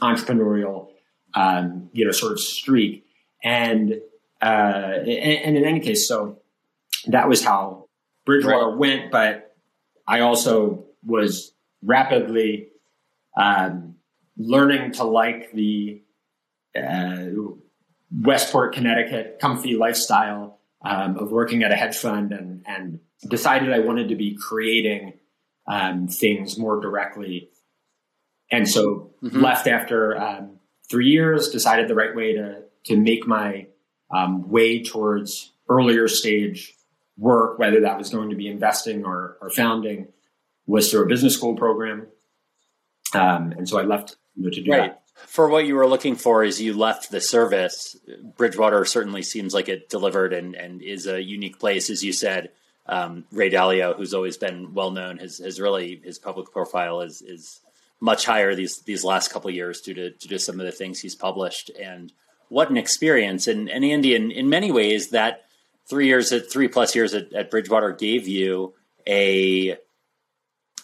entrepreneurial, 0.02 0.88
um, 1.34 1.90
you 1.92 2.04
know, 2.04 2.12
sort 2.12 2.32
of 2.32 2.40
streak. 2.40 3.04
And, 3.44 4.00
uh, 4.42 4.44
and, 4.44 5.08
and 5.08 5.56
in 5.56 5.64
any 5.64 5.80
case, 5.80 6.08
so 6.08 6.38
that 7.06 7.28
was 7.28 7.44
how 7.44 7.88
Bridgewater 8.24 8.70
right. 8.70 8.78
went. 8.78 9.10
But 9.10 9.56
I 10.06 10.20
also 10.20 10.84
was 11.04 11.52
rapidly 11.82 12.68
um, 13.36 13.96
learning 14.36 14.92
to 14.92 15.04
like 15.04 15.52
the 15.52 16.02
uh, 16.76 17.26
Westport, 18.10 18.74
Connecticut 18.74 19.38
comfy 19.40 19.76
lifestyle 19.76 20.58
um, 20.82 21.16
of 21.18 21.30
working 21.30 21.62
at 21.62 21.72
a 21.72 21.76
hedge 21.76 21.96
fund 21.96 22.32
and, 22.32 22.64
and 22.66 23.00
decided 23.28 23.72
I 23.72 23.80
wanted 23.80 24.08
to 24.08 24.16
be 24.16 24.36
creating 24.36 25.14
um, 25.68 26.08
things 26.08 26.58
more 26.58 26.80
directly. 26.80 27.50
And 28.50 28.68
so 28.68 29.12
mm-hmm. 29.22 29.40
left 29.40 29.66
after 29.66 30.18
um, 30.18 30.58
three 30.90 31.08
years, 31.08 31.50
decided 31.50 31.88
the 31.88 31.94
right 31.94 32.14
way 32.14 32.32
to, 32.34 32.62
to 32.84 32.96
make 32.96 33.26
my 33.26 33.66
um, 34.10 34.48
way 34.48 34.82
towards 34.82 35.52
earlier 35.68 36.08
stage 36.08 36.74
work, 37.16 37.58
whether 37.58 37.80
that 37.82 37.98
was 37.98 38.10
going 38.10 38.30
to 38.30 38.36
be 38.36 38.48
investing 38.48 39.04
or, 39.04 39.36
or 39.40 39.50
founding, 39.50 40.08
was 40.66 40.90
through 40.90 41.04
a 41.04 41.08
business 41.08 41.34
school 41.34 41.54
program. 41.54 42.06
Um, 43.14 43.52
and 43.52 43.68
so 43.68 43.78
I 43.78 43.82
left 43.82 44.16
to 44.42 44.50
do 44.50 44.70
right. 44.70 44.92
that 44.92 45.02
for 45.26 45.48
what 45.48 45.66
you 45.66 45.74
were 45.74 45.86
looking 45.86 46.14
for 46.14 46.42
as 46.42 46.60
you 46.60 46.74
left 46.74 47.10
the 47.10 47.20
service, 47.20 47.96
Bridgewater 48.36 48.84
certainly 48.84 49.22
seems 49.22 49.52
like 49.52 49.68
it 49.68 49.88
delivered 49.88 50.32
and, 50.32 50.54
and 50.54 50.80
is 50.80 51.06
a 51.06 51.20
unique 51.20 51.58
place. 51.58 51.90
As 51.90 52.04
you 52.04 52.12
said, 52.12 52.50
um, 52.88 53.24
Ray 53.32 53.50
Dalio, 53.50 53.96
who's 53.96 54.14
always 54.14 54.36
been 54.36 54.74
well 54.74 54.90
known, 54.90 55.18
has, 55.18 55.38
has 55.38 55.60
really 55.60 56.00
his 56.02 56.18
public 56.18 56.50
profile 56.50 57.00
is 57.00 57.22
is 57.22 57.60
much 58.00 58.24
higher 58.24 58.54
these 58.54 58.80
these 58.80 59.04
last 59.04 59.32
couple 59.32 59.50
years 59.50 59.80
due 59.80 59.94
to 59.94 60.10
due 60.10 60.28
to 60.28 60.38
some 60.38 60.60
of 60.60 60.66
the 60.66 60.72
things 60.72 61.00
he's 61.00 61.14
published. 61.14 61.70
And 61.80 62.12
what 62.48 62.70
an 62.70 62.76
experience! 62.76 63.46
And 63.46 63.68
and 63.68 63.84
Andy, 63.84 64.14
in, 64.14 64.30
in 64.30 64.48
many 64.48 64.72
ways, 64.72 65.10
that 65.10 65.44
three 65.88 66.06
years 66.06 66.32
at 66.32 66.50
three 66.50 66.68
plus 66.68 66.94
years 66.94 67.14
at, 67.14 67.32
at 67.32 67.50
Bridgewater 67.50 67.92
gave 67.92 68.26
you 68.26 68.74
a 69.06 69.76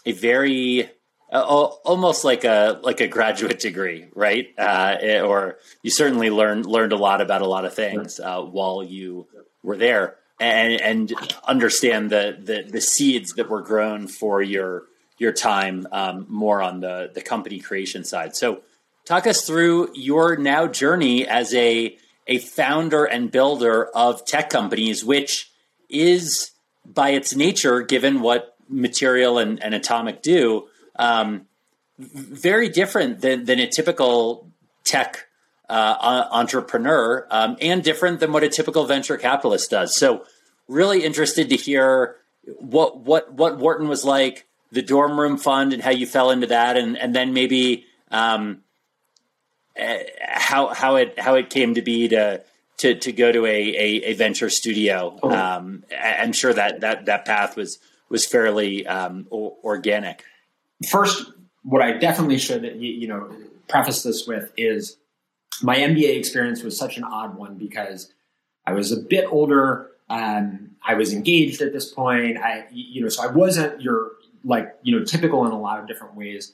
a 0.07 0.13
very 0.13 0.91
uh, 1.33 1.41
almost 1.41 2.25
like 2.25 2.45
a 2.45 2.81
like 2.83 3.01
a 3.01 3.09
graduate 3.09 3.59
degree, 3.59 4.07
right? 4.15 4.49
Uh, 4.59 4.97
eh, 5.01 5.21
or 5.21 5.59
you 5.83 5.91
certainly 5.91 6.31
learned 6.31 6.67
learned 6.67 6.93
a 6.93 6.97
lot 6.97 7.21
about 7.21 7.43
a 7.43 7.47
lot 7.47 7.65
of 7.65 7.75
things 7.75 8.21
uh, 8.21 8.43
while 8.43 8.83
you 8.83 9.27
were 9.63 9.77
there, 9.77 10.17
and 10.41 10.81
and 10.81 11.13
understand 11.47 12.11
the, 12.11 12.37
the 12.41 12.63
the 12.71 12.81
seeds 12.81 13.35
that 13.35 13.49
were 13.49 13.63
grown 13.63 14.09
for 14.09 14.43
your 14.43 14.85
your 15.19 15.33
time 15.33 15.87
um, 15.93 16.27
more 16.29 16.61
on 16.63 16.81
the 16.81 17.11
the 17.15 17.23
company 17.23 17.61
creation 17.61 18.05
side. 18.05 18.35
So, 18.37 18.63
talk 19.05 19.27
us 19.27 19.47
through 19.47 19.91
your 19.95 20.37
now 20.37 20.67
journey 20.67 21.27
as 21.27 21.55
a 21.55 21.97
a 22.27 22.39
founder 22.39 23.05
and 23.05 23.31
builder 23.31 23.87
of 23.87 24.25
tech 24.25 24.51
companies, 24.51 25.05
which 25.05 25.51
is 25.89 26.51
by 26.85 27.11
its 27.11 27.35
nature, 27.35 27.83
given 27.83 28.21
what 28.21 28.57
Material 28.69 29.39
and, 29.39 29.63
and 29.63 29.75
Atomic 29.75 30.23
do, 30.23 30.69
um, 30.97 31.47
very 31.99 32.69
different 32.69 33.21
than, 33.21 33.45
than 33.45 33.59
a 33.59 33.69
typical 33.69 34.51
tech 34.85 35.27
uh, 35.69 36.29
entrepreneur 36.31 37.27
um, 37.31 37.57
and 37.61 37.83
different 37.83 38.21
than 38.21 38.33
what 38.33 38.43
a 38.43 38.49
typical 38.49 38.85
venture 38.87 39.17
capitalist 39.17 39.71
does. 39.71 39.97
So, 39.97 40.25
really 40.69 41.05
interested 41.05 41.49
to 41.51 41.57
hear 41.57 42.17
what 42.59 42.99
what 42.99 43.33
what 43.33 43.59
Wharton 43.59 43.89
was 43.89 44.05
like, 44.05 44.47
the 44.73 44.83
dorm 44.83 45.19
room 45.19 45.37
fund, 45.37 45.73
and 45.73 45.83
how 45.83 45.91
you 45.91 46.07
fell 46.07 46.31
into 46.31 46.49
that, 46.49 46.77
and 46.77 46.99
and 46.99 47.15
then 47.15 47.33
maybe 47.33 47.87
um, 48.11 48.63
eh, 49.77 50.05
how 50.21 50.69
how 50.69 50.97
it 50.97 51.19
how 51.19 51.35
it 51.35 51.51
came 51.51 51.75
to 51.75 51.83
be 51.83 52.09
to 52.09 52.43
to 52.79 52.95
to 52.95 53.13
go 53.13 53.33
to 53.33 53.47
a 53.47 53.51
a, 53.51 54.03
a 54.05 54.13
venture 54.15 54.51
studio. 54.51 55.19
Oh. 55.23 55.31
Um, 55.31 55.85
I'm 55.99 56.33
sure 56.33 56.53
that 56.53 56.81
that 56.81 57.07
that 57.07 57.25
path 57.25 57.57
was 57.57 57.79
was 58.09 58.27
fairly 58.27 58.87
um, 58.87 59.27
organic. 59.31 60.25
First, 60.91 61.31
what 61.63 61.81
I 61.81 61.93
definitely 61.93 62.39
should 62.39 62.65
you 62.79 63.09
know 63.09 63.35
preface 63.69 64.03
this 64.03 64.27
with 64.27 64.53
is 64.57 64.99
my 65.63 65.77
MBA 65.77 66.17
experience 66.17 66.63
was 66.63 66.79
such 66.79 66.97
an 66.97 67.05
odd 67.05 67.37
one 67.37 67.57
because 67.57 68.13
I 68.67 68.73
was 68.73 68.93
a 68.93 68.97
bit 68.97 69.27
older. 69.31 69.91
Um, 70.09 70.73
I 70.83 70.95
was 70.95 71.13
engaged 71.13 71.63
at 71.63 71.73
this 71.73 71.93
point. 71.93 72.39
I, 72.39 72.67
you 72.71 73.03
know, 73.03 73.09
so 73.09 73.23
I 73.23 73.33
wasn't 73.33 73.81
your 73.81 74.13
like 74.45 74.77
you 74.83 74.97
know 74.97 75.05
typical 75.05 75.45
in 75.47 75.53
a 75.53 75.59
lot 75.59 75.81
of 75.81 75.87
different 75.87 76.15
ways 76.15 76.53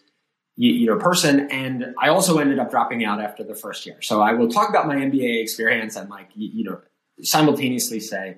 you, 0.57 0.73
you, 0.73 0.87
know 0.87 0.97
person 0.97 1.51
and 1.51 1.95
i 1.99 2.09
also 2.09 2.39
ended 2.39 2.59
up 2.59 2.71
dropping 2.71 3.05
out 3.05 3.21
after 3.21 3.43
the 3.43 3.55
first 3.55 3.85
year 3.85 4.01
so 4.01 4.21
i 4.21 4.33
will 4.33 4.49
talk 4.49 4.71
about 4.71 4.87
my 4.87 4.97
mba 4.97 5.43
experience 5.43 5.97
and 5.97 6.09
like 6.09 6.29
you, 6.35 6.51
you 6.53 6.65
know 6.65 6.81
simultaneously 7.23 8.01
say 8.01 8.37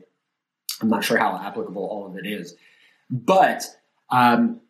i'm 0.80 0.88
not 0.88 1.04
sure 1.04 1.18
how 1.18 1.38
applicable 1.38 1.84
all 1.84 2.06
of 2.06 2.16
it 2.16 2.26
is 2.26 2.54
but 3.10 3.64
um, 4.10 4.60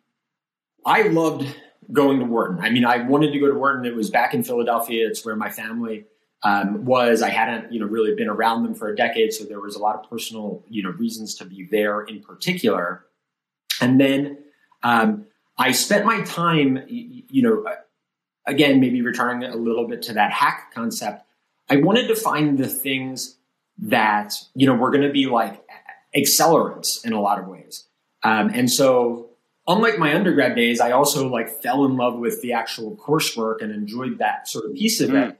i 0.85 1.03
loved 1.03 1.47
going 1.91 2.19
to 2.19 2.25
wharton. 2.25 2.59
I 2.59 2.69
mean 2.69 2.85
i 2.85 2.97
wanted 2.97 3.31
to 3.31 3.39
go 3.39 3.47
to 3.47 3.53
wharton. 3.53 3.85
It 3.85 3.95
was 3.95 4.09
back 4.09 4.33
in 4.33 4.43
philadelphia. 4.43 5.07
It's 5.07 5.25
where 5.25 5.35
my 5.35 5.49
family 5.49 6.05
um, 6.43 6.85
was. 6.85 7.21
I 7.21 7.29
hadn't 7.29 7.71
you 7.71 7.79
know 7.79 7.85
really 7.85 8.15
been 8.15 8.29
around 8.29 8.63
them 8.63 8.75
for 8.75 8.89
a 8.89 8.95
decade 8.95 9.33
so 9.33 9.43
there 9.45 9.59
was 9.59 9.75
a 9.75 9.79
lot 9.79 9.95
of 9.95 10.09
personal 10.09 10.63
you 10.69 10.83
know 10.83 10.89
reasons 10.89 11.35
to 11.35 11.45
be 11.45 11.67
there 11.69 12.01
in 12.01 12.21
particular. 12.21 13.05
And 13.81 13.99
then 13.99 14.37
um, 14.83 15.25
I 15.57 15.71
spent 15.71 16.05
my 16.05 16.21
time, 16.21 16.83
you 16.87 17.41
know, 17.41 17.65
again, 18.45 18.79
maybe 18.79 19.01
returning 19.01 19.49
a 19.49 19.55
little 19.55 19.87
bit 19.87 20.01
to 20.03 20.13
that 20.13 20.31
hack 20.31 20.71
concept. 20.73 21.23
I 21.69 21.77
wanted 21.77 22.07
to 22.07 22.15
find 22.15 22.57
the 22.57 22.67
things 22.67 23.37
that, 23.77 24.33
you 24.55 24.67
know, 24.67 24.73
were 24.73 24.91
going 24.91 25.03
to 25.03 25.11
be 25.11 25.27
like 25.27 25.63
accelerants 26.15 27.05
in 27.05 27.13
a 27.13 27.21
lot 27.21 27.39
of 27.39 27.47
ways. 27.47 27.87
Um, 28.23 28.49
and 28.53 28.71
so, 28.71 29.29
unlike 29.67 29.97
my 29.97 30.15
undergrad 30.15 30.55
days, 30.55 30.79
I 30.79 30.91
also 30.91 31.27
like 31.27 31.61
fell 31.61 31.85
in 31.85 31.95
love 31.95 32.17
with 32.17 32.41
the 32.41 32.53
actual 32.53 32.95
coursework 32.95 33.61
and 33.61 33.71
enjoyed 33.71 34.19
that 34.19 34.47
sort 34.47 34.65
of 34.65 34.73
piece 34.73 35.01
of 35.01 35.09
mm. 35.09 35.29
it. 35.29 35.39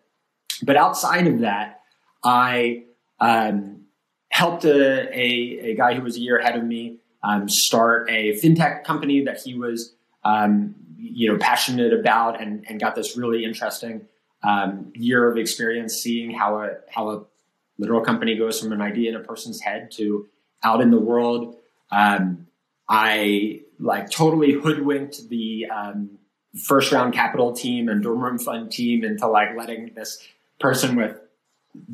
But 0.62 0.78
outside 0.78 1.28
of 1.28 1.40
that, 1.40 1.82
I 2.24 2.86
um, 3.20 3.82
helped 4.30 4.66
a, 4.66 5.10
a, 5.18 5.72
a, 5.72 5.76
guy 5.76 5.94
who 5.94 6.02
was 6.02 6.16
a 6.16 6.20
year 6.20 6.38
ahead 6.38 6.56
of 6.56 6.64
me 6.64 7.00
um, 7.22 7.50
start 7.50 8.10
a 8.10 8.40
fintech 8.40 8.84
company 8.84 9.26
that 9.26 9.42
he 9.42 9.56
was 9.56 9.94
um, 10.24 10.76
you 10.98 11.32
know, 11.32 11.38
passionate 11.38 11.94
about 11.94 12.42
and, 12.42 12.66
and 12.70 12.80
got 12.80 12.96
this 12.96 13.18
really 13.18 13.44
interesting 13.44 14.08
um, 14.42 14.92
year 14.96 15.30
of 15.30 15.38
experience 15.38 15.96
seeing 15.96 16.32
how 16.32 16.62
a 16.62 16.76
how 16.90 17.10
a 17.10 17.24
literal 17.78 18.02
company 18.02 18.38
goes 18.38 18.60
from 18.60 18.72
an 18.72 18.82
idea 18.82 19.10
in 19.10 19.16
a 19.16 19.20
person's 19.20 19.62
head 19.62 19.92
to 19.92 20.28
out 20.64 20.82
in 20.82 20.92
the 20.92 21.00
world. 21.00 21.58
Um, 21.92 22.48
I 22.88 23.62
like 23.80 24.10
totally 24.10 24.54
hoodwinked 24.54 25.30
the 25.30 25.68
um, 25.74 26.18
first 26.66 26.92
round 26.92 27.14
capital 27.14 27.54
team 27.54 27.90
and 27.90 28.04
dorm 28.04 28.20
room 28.20 28.38
fund 28.38 28.72
team 28.72 29.04
into 29.04 29.28
like 29.28 29.56
letting 29.58 29.94
this 29.96 30.22
person 30.60 30.96
with 30.96 31.18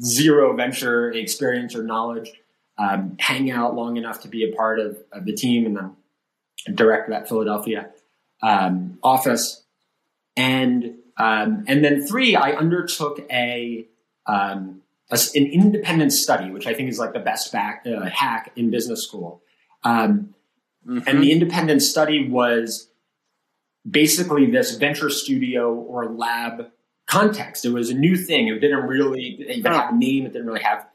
zero 0.02 0.56
venture 0.56 1.12
experience 1.12 1.76
or 1.76 1.84
knowledge 1.84 2.32
um, 2.78 3.16
hang 3.20 3.52
out 3.52 3.76
long 3.76 3.98
enough 3.98 4.22
to 4.22 4.28
be 4.28 4.50
a 4.50 4.56
part 4.56 4.80
of, 4.80 4.98
of 5.12 5.26
the 5.26 5.34
team 5.34 5.66
and 5.66 5.78
then 5.78 6.76
direct 6.76 7.10
that 7.10 7.28
Philadelphia 7.28 7.90
um, 8.42 8.98
office. 9.04 9.64
And 10.36 10.96
um, 11.18 11.66
and 11.68 11.84
then 11.84 12.08
three, 12.08 12.36
I 12.38 12.52
undertook 12.52 13.20
a, 13.30 13.86
um, 14.26 14.82
an 15.12 15.20
independent 15.36 16.14
study, 16.14 16.50
which 16.50 16.66
I 16.66 16.74
think 16.74 16.90
is 16.90 16.98
like 16.98 17.12
the 17.12 17.20
best 17.20 17.52
back, 17.52 17.86
uh, 17.86 18.06
hack 18.06 18.54
in 18.56 18.72
business 18.72 19.04
school. 19.04 19.42
Um, 19.84 20.34
mm-hmm. 20.88 21.08
And 21.08 21.24
the 21.24 21.32
independent 21.32 21.82
study 21.82 22.30
was 22.30 22.90
basically 23.90 24.50
this 24.50 24.76
venture 24.76 25.10
studio 25.10 25.74
or 25.74 26.12
lab 26.12 26.72
context. 27.08 27.66
It 27.66 27.72
was 27.72 27.90
a 27.90 27.96
new 27.96 28.16
thing. 28.16 28.48
It 28.48 28.60
didn't 28.60 28.86
really 28.86 29.22
even 29.22 29.72
have 29.72 29.94
a 29.94 29.98
name. 29.98 30.26
It 30.26 30.34
didn't 30.34 30.48
really 30.48 30.64
have 30.64 30.86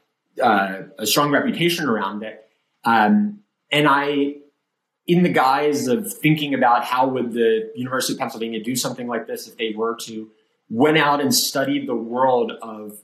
uh, 0.41 0.83
a 0.97 1.05
strong 1.05 1.31
reputation 1.31 1.87
around 1.87 2.23
it. 2.23 2.47
Um, 2.83 3.39
and 3.71 3.87
I 3.89 4.35
in 5.07 5.23
the 5.23 5.29
guise 5.29 5.87
of 5.87 6.11
thinking 6.11 6.53
about 6.53 6.83
how 6.83 7.07
would 7.07 7.33
the 7.33 7.71
University 7.75 8.13
of 8.13 8.19
Pennsylvania 8.19 8.63
do 8.63 8.75
something 8.75 9.07
like 9.07 9.27
this 9.27 9.47
if 9.47 9.57
they 9.57 9.73
were 9.75 9.95
to, 10.01 10.31
went 10.69 10.97
out 10.97 11.21
and 11.21 11.33
studied 11.33 11.87
the 11.87 11.95
world 11.95 12.51
of, 12.61 12.97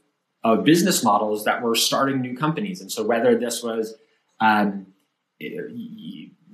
of 0.43 0.63
business 0.63 1.03
models 1.03 1.45
that 1.45 1.61
were 1.61 1.75
starting 1.75 2.19
new 2.21 2.35
companies. 2.35 2.81
And 2.81 2.91
so 2.91 3.03
whether 3.03 3.37
this 3.37 3.61
was 3.61 3.95
um, 4.39 4.87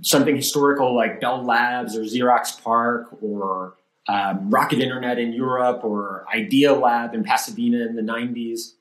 something 0.02 0.36
historical 0.36 0.96
like 0.96 1.20
Bell 1.20 1.44
Labs 1.44 1.96
or 1.96 2.02
Xerox 2.02 2.62
PARC 2.62 3.22
or 3.22 3.76
um, 4.08 4.50
Rocket 4.50 4.80
Internet 4.80 5.20
in 5.20 5.34
Europe 5.34 5.84
or 5.84 6.26
Idealab 6.34 7.14
in 7.14 7.24
Pasadena 7.24 7.86
in 7.86 7.96
the 7.96 8.02
90s, 8.02 8.74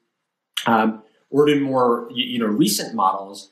um, 0.67 1.03
or 1.31 1.49
in 1.49 1.63
more 1.63 2.09
you 2.13 2.39
know 2.39 2.47
recent 2.47 2.95
models, 2.95 3.51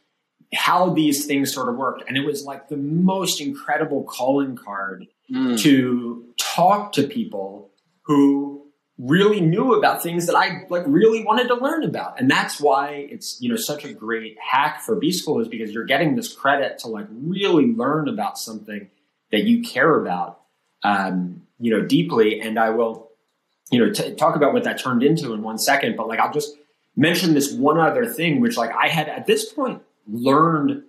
how 0.55 0.91
these 0.91 1.27
things 1.27 1.53
sort 1.53 1.69
of 1.69 1.77
worked. 1.77 2.05
And 2.07 2.17
it 2.17 2.25
was 2.25 2.45
like 2.45 2.69
the 2.69 2.77
most 2.77 3.41
incredible 3.41 4.05
calling 4.05 4.57
card 4.57 5.07
mm. 5.33 5.59
to 5.61 6.25
talk 6.39 6.93
to 6.93 7.05
people 7.05 7.71
who 8.03 8.64
really 8.99 9.41
knew 9.41 9.75
about 9.75 10.03
things 10.03 10.27
that 10.27 10.37
I 10.37 10.67
like 10.69 10.85
really 10.87 11.25
wanted 11.25 11.49
to 11.49 11.55
learn 11.55 11.83
about. 11.83 12.21
And 12.21 12.31
that's 12.31 12.61
why 12.61 13.07
it's, 13.11 13.41
you 13.41 13.49
know, 13.49 13.57
such 13.57 13.85
a 13.85 13.93
great 13.93 14.37
hack 14.39 14.83
for 14.83 14.95
B 14.95 15.11
school 15.11 15.41
is 15.41 15.49
because 15.49 15.73
you're 15.73 15.85
getting 15.85 16.15
this 16.15 16.33
credit 16.33 16.79
to 16.79 16.89
like 16.89 17.07
really 17.11 17.67
learn 17.67 18.09
about 18.09 18.39
something 18.39 18.89
that 19.33 19.45
you 19.45 19.63
care 19.63 20.01
about, 20.01 20.41
um, 20.85 21.43
you 21.59 21.77
know, 21.77 21.85
deeply. 21.85 22.41
And 22.41 22.59
I 22.59 22.71
will, 22.71 23.11
you 23.73 23.85
know, 23.85 23.93
t- 23.93 24.15
talk 24.15 24.37
about 24.37 24.53
what 24.53 24.63
that 24.65 24.79
turned 24.79 25.03
into 25.03 25.33
in 25.33 25.43
one 25.43 25.59
second, 25.59 25.97
but 25.97 26.07
like, 26.07 26.21
I'll 26.21 26.33
just 26.33 26.55
mention 26.97 27.35
this 27.35 27.53
one 27.53 27.79
other 27.79 28.07
thing, 28.07 28.41
which 28.41 28.57
like 28.57 28.71
I 28.71 28.87
had 28.89 29.09
at 29.09 29.27
this 29.27 29.53
point 29.53 29.83
learned 30.07 30.85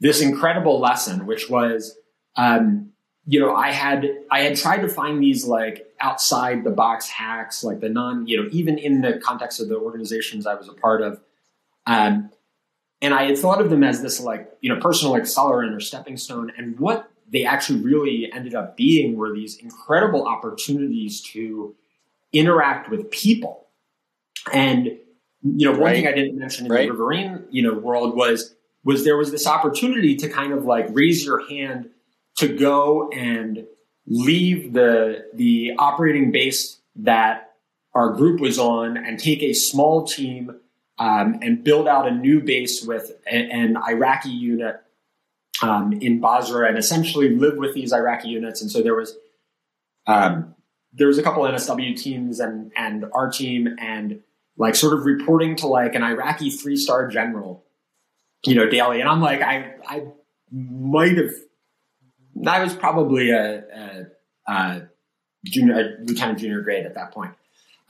this 0.00 0.22
incredible 0.22 0.80
lesson, 0.80 1.26
which 1.26 1.50
was, 1.50 1.96
um, 2.36 2.92
you 3.26 3.40
know, 3.40 3.54
I 3.54 3.70
had 3.70 4.10
I 4.30 4.40
had 4.40 4.56
tried 4.56 4.78
to 4.78 4.88
find 4.88 5.22
these 5.22 5.46
like 5.46 5.86
outside 6.04 6.64
the 6.64 6.70
box 6.70 7.08
hacks, 7.08 7.64
like 7.64 7.80
the 7.80 7.88
non, 7.88 8.26
you 8.26 8.40
know, 8.40 8.48
even 8.52 8.78
in 8.78 9.00
the 9.00 9.18
context 9.22 9.60
of 9.60 9.68
the 9.68 9.76
organizations 9.76 10.46
I 10.46 10.54
was 10.54 10.68
a 10.68 10.72
part 10.72 11.02
of, 11.02 11.20
um, 11.86 12.30
and 13.00 13.14
I 13.14 13.24
had 13.24 13.38
thought 13.38 13.60
of 13.60 13.70
them 13.70 13.82
as 13.82 14.02
this 14.02 14.20
like 14.20 14.52
you 14.60 14.72
know 14.72 14.80
personal 14.80 15.14
accelerant 15.14 15.74
or 15.74 15.80
stepping 15.80 16.16
stone, 16.16 16.52
and 16.56 16.78
what 16.78 17.10
they 17.30 17.44
actually 17.44 17.80
really 17.80 18.30
ended 18.32 18.54
up 18.54 18.76
being 18.76 19.16
were 19.16 19.34
these 19.34 19.56
incredible 19.56 20.26
opportunities 20.26 21.22
to 21.22 21.74
interact 22.32 22.90
with 22.90 23.10
people 23.10 23.66
and 24.52 24.98
you 25.44 25.70
know, 25.70 25.72
one 25.72 25.82
right. 25.82 25.96
thing 25.96 26.06
I 26.06 26.12
didn't 26.12 26.38
mention 26.38 26.66
in 26.66 26.72
right. 26.72 26.88
the 26.88 26.94
Riverine, 26.94 27.44
you 27.50 27.62
know, 27.62 27.74
world 27.74 28.16
was 28.16 28.54
was 28.82 29.04
there 29.04 29.16
was 29.16 29.30
this 29.30 29.46
opportunity 29.46 30.16
to 30.16 30.28
kind 30.28 30.52
of 30.52 30.64
like 30.64 30.86
raise 30.90 31.24
your 31.24 31.46
hand 31.48 31.90
to 32.36 32.48
go 32.48 33.10
and 33.10 33.66
leave 34.06 34.72
the 34.72 35.26
the 35.34 35.72
operating 35.78 36.30
base 36.30 36.78
that 36.96 37.54
our 37.94 38.12
group 38.12 38.40
was 38.40 38.58
on 38.58 38.96
and 38.96 39.18
take 39.18 39.42
a 39.42 39.52
small 39.52 40.04
team 40.04 40.50
um, 40.98 41.38
and 41.42 41.64
build 41.64 41.88
out 41.88 42.06
a 42.06 42.10
new 42.10 42.40
base 42.40 42.84
with 42.84 43.12
an, 43.30 43.50
an 43.50 43.76
Iraqi 43.76 44.30
unit 44.30 44.80
um, 45.62 45.92
in 45.92 46.20
Basra 46.20 46.68
and 46.68 46.78
essentially 46.78 47.30
live 47.30 47.56
with 47.56 47.74
these 47.74 47.92
Iraqi 47.92 48.28
units. 48.28 48.60
And 48.60 48.70
so 48.70 48.82
there 48.82 48.94
was 48.94 49.16
um, 50.06 50.54
there 50.92 51.06
was 51.06 51.18
a 51.18 51.22
couple 51.22 51.42
NSW 51.44 51.96
teams 51.96 52.40
and 52.40 52.72
and 52.76 53.06
our 53.12 53.30
team 53.30 53.68
and 53.78 54.20
like 54.56 54.76
sort 54.76 54.96
of 54.96 55.04
reporting 55.04 55.56
to 55.56 55.66
like 55.66 55.94
an 55.94 56.02
Iraqi 56.02 56.50
three 56.50 56.76
star 56.76 57.08
general, 57.08 57.64
you 58.44 58.54
know, 58.54 58.68
daily. 58.68 59.00
And 59.00 59.08
I'm 59.08 59.20
like, 59.20 59.40
I 59.40 59.74
I 59.86 60.04
might 60.50 61.16
have, 61.16 61.32
I 62.48 62.62
was 62.62 62.74
probably 62.74 63.30
a, 63.30 63.58
a, 63.58 64.06
a 64.48 64.82
junior, 65.44 65.74
a 65.74 66.04
lieutenant 66.04 66.38
junior 66.38 66.60
grade 66.62 66.86
at 66.86 66.94
that 66.94 67.12
point, 67.12 67.32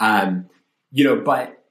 um, 0.00 0.48
you 0.90 1.04
know, 1.04 1.20
but 1.20 1.64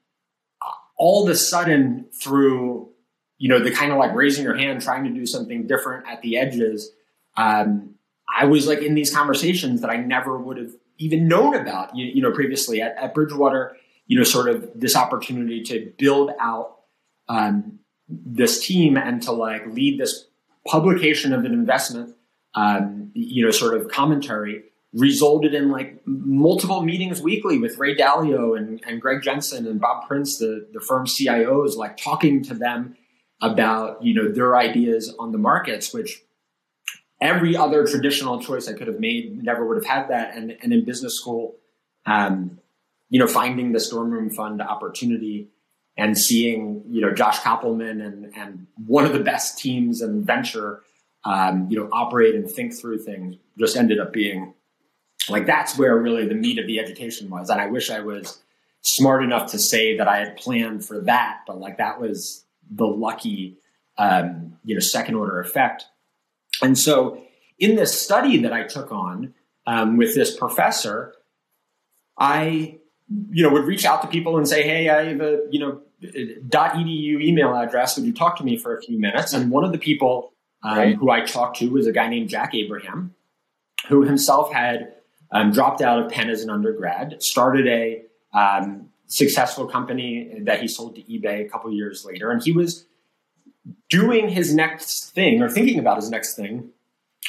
all 0.97 1.23
of 1.23 1.29
a 1.29 1.35
sudden 1.35 2.05
through 2.13 2.89
you 3.37 3.49
know 3.49 3.59
the 3.59 3.71
kind 3.71 3.91
of 3.91 3.97
like 3.97 4.13
raising 4.13 4.43
your 4.43 4.55
hand, 4.55 4.81
trying 4.81 5.03
to 5.03 5.09
do 5.09 5.25
something 5.25 5.67
different 5.67 6.07
at 6.07 6.21
the 6.21 6.37
edges. 6.37 6.91
Um, 7.35 7.95
I 8.33 8.45
was 8.45 8.67
like 8.67 8.79
in 8.79 8.95
these 8.95 9.13
conversations 9.13 9.81
that 9.81 9.89
I 9.89 9.97
never 9.97 10.37
would 10.37 10.57
have 10.57 10.71
even 10.97 11.27
known 11.27 11.53
about, 11.55 11.95
you, 11.95 12.05
you 12.05 12.21
know, 12.21 12.31
previously 12.31 12.81
at, 12.81 12.95
at, 12.95 13.13
Bridgewater, 13.13 13.75
you 14.07 14.17
know, 14.17 14.23
sort 14.23 14.47
of 14.47 14.69
this 14.75 14.95
opportunity 14.95 15.61
to 15.63 15.91
build 15.97 16.31
out 16.39 16.79
um, 17.27 17.79
this 18.07 18.65
team 18.65 18.97
and 18.97 19.21
to 19.23 19.31
like 19.31 19.65
lead 19.67 19.99
this 19.99 20.25
publication 20.65 21.33
of 21.33 21.45
an 21.45 21.53
investment, 21.53 22.15
um, 22.55 23.11
you 23.13 23.45
know, 23.45 23.51
sort 23.51 23.75
of 23.75 23.89
commentary 23.89 24.63
resulted 24.93 25.55
in 25.55 25.71
like 25.71 25.99
multiple 26.05 26.81
meetings 26.83 27.21
weekly 27.21 27.57
with 27.57 27.77
Ray 27.79 27.95
Dalio 27.95 28.55
and, 28.57 28.81
and 28.85 29.01
Greg 29.01 29.23
Jensen 29.23 29.65
and 29.65 29.81
Bob 29.81 30.07
Prince, 30.07 30.37
the, 30.37 30.67
the 30.71 30.79
firm's 30.79 31.17
CIOs, 31.17 31.75
like 31.75 31.97
talking 31.97 32.43
to 32.43 32.53
them 32.53 32.95
about, 33.41 34.03
you 34.03 34.13
know, 34.13 34.31
their 34.31 34.55
ideas 34.55 35.13
on 35.17 35.31
the 35.31 35.39
markets, 35.39 35.93
which 35.93 36.21
every 37.19 37.57
other 37.57 37.87
traditional 37.87 38.39
choice 38.39 38.67
I 38.67 38.73
could 38.73 38.87
have 38.87 38.99
made 38.99 39.43
never 39.43 39.67
would 39.67 39.77
have 39.77 39.85
had 39.85 40.09
that. 40.09 40.35
And, 40.35 40.55
and 40.61 40.71
in 40.71 40.85
business 40.85 41.17
school, 41.17 41.55
um, 42.05 42.59
you 43.09 43.19
know, 43.19 43.27
finding 43.27 43.71
the 43.71 43.85
Dorm 43.89 44.11
Room 44.11 44.29
Fund 44.29 44.61
opportunity 44.61 45.49
and 45.97 46.17
seeing, 46.17 46.83
you 46.89 47.01
know, 47.01 47.13
Josh 47.13 47.39
Kopelman 47.39 48.05
and, 48.05 48.31
and 48.35 48.67
one 48.85 49.05
of 49.05 49.13
the 49.13 49.19
best 49.19 49.57
teams 49.57 50.01
in 50.01 50.23
venture, 50.23 50.81
um, 51.25 51.67
you 51.69 51.77
know, 51.77 51.89
operate 51.91 52.35
and 52.35 52.49
think 52.49 52.73
through 52.79 52.99
things 52.99 53.35
just 53.57 53.77
ended 53.77 53.99
up 53.99 54.11
being 54.11 54.53
like, 55.29 55.45
that's 55.45 55.77
where 55.77 55.97
really 55.97 56.27
the 56.27 56.35
meat 56.35 56.59
of 56.59 56.67
the 56.67 56.79
education 56.79 57.29
was. 57.29 57.49
And 57.49 57.61
I 57.61 57.67
wish 57.67 57.89
I 57.89 58.01
was 58.01 58.41
smart 58.81 59.23
enough 59.23 59.51
to 59.51 59.59
say 59.59 59.97
that 59.97 60.07
I 60.07 60.17
had 60.17 60.35
planned 60.35 60.85
for 60.85 60.99
that, 61.01 61.39
but 61.47 61.59
like 61.59 61.77
that 61.77 62.01
was 62.01 62.43
the 62.69 62.85
lucky, 62.85 63.57
um, 63.97 64.57
you 64.65 64.75
know, 64.75 64.81
second 64.81 65.15
order 65.15 65.39
effect 65.39 65.85
and 66.61 66.77
so 66.77 67.21
in 67.59 67.75
this 67.75 67.99
study 67.99 68.37
that 68.39 68.53
I 68.53 68.63
took 68.63 68.91
on 68.91 69.33
um, 69.65 69.97
with 69.97 70.15
this 70.15 70.35
professor, 70.35 71.13
I, 72.17 72.77
you 73.31 73.43
know, 73.43 73.49
would 73.49 73.65
reach 73.65 73.85
out 73.85 74.01
to 74.01 74.07
people 74.07 74.37
and 74.37 74.47
say, 74.47 74.63
"Hey, 74.63 74.89
I 74.89 75.05
have 75.05 75.21
a, 75.21 75.41
you 75.49 75.59
know, 75.59 75.81
.edu 76.01 77.21
email 77.21 77.55
address. 77.55 77.97
Would 77.97 78.05
you 78.05 78.13
talk 78.13 78.37
to 78.37 78.43
me 78.43 78.57
for 78.57 78.75
a 78.75 78.81
few 78.81 78.99
minutes?" 78.99 79.33
And 79.33 79.49
one 79.49 79.63
of 79.63 79.71
the 79.71 79.77
people 79.77 80.33
um, 80.63 80.77
right. 80.77 80.95
who 80.95 81.09
I 81.09 81.21
talked 81.21 81.57
to 81.57 81.69
was 81.69 81.87
a 81.87 81.91
guy 81.91 82.07
named 82.07 82.29
Jack 82.29 82.55
Abraham, 82.55 83.15
who 83.87 84.03
himself 84.03 84.51
had 84.53 84.93
um, 85.31 85.51
dropped 85.51 85.81
out 85.81 85.99
of 85.99 86.11
Penn 86.11 86.29
as 86.29 86.41
an 86.41 86.49
undergrad, 86.49 87.21
started 87.21 87.67
a 87.67 88.03
um, 88.33 88.89
successful 89.07 89.67
company 89.67 90.39
that 90.41 90.61
he 90.61 90.67
sold 90.67 90.95
to 90.95 91.01
eBay 91.03 91.45
a 91.45 91.49
couple 91.49 91.71
years 91.71 92.05
later, 92.05 92.31
and 92.31 92.43
he 92.43 92.51
was 92.51 92.85
doing 93.89 94.29
his 94.29 94.53
next 94.53 95.11
thing 95.11 95.41
or 95.41 95.49
thinking 95.49 95.79
about 95.79 95.97
his 95.97 96.09
next 96.09 96.35
thing, 96.35 96.69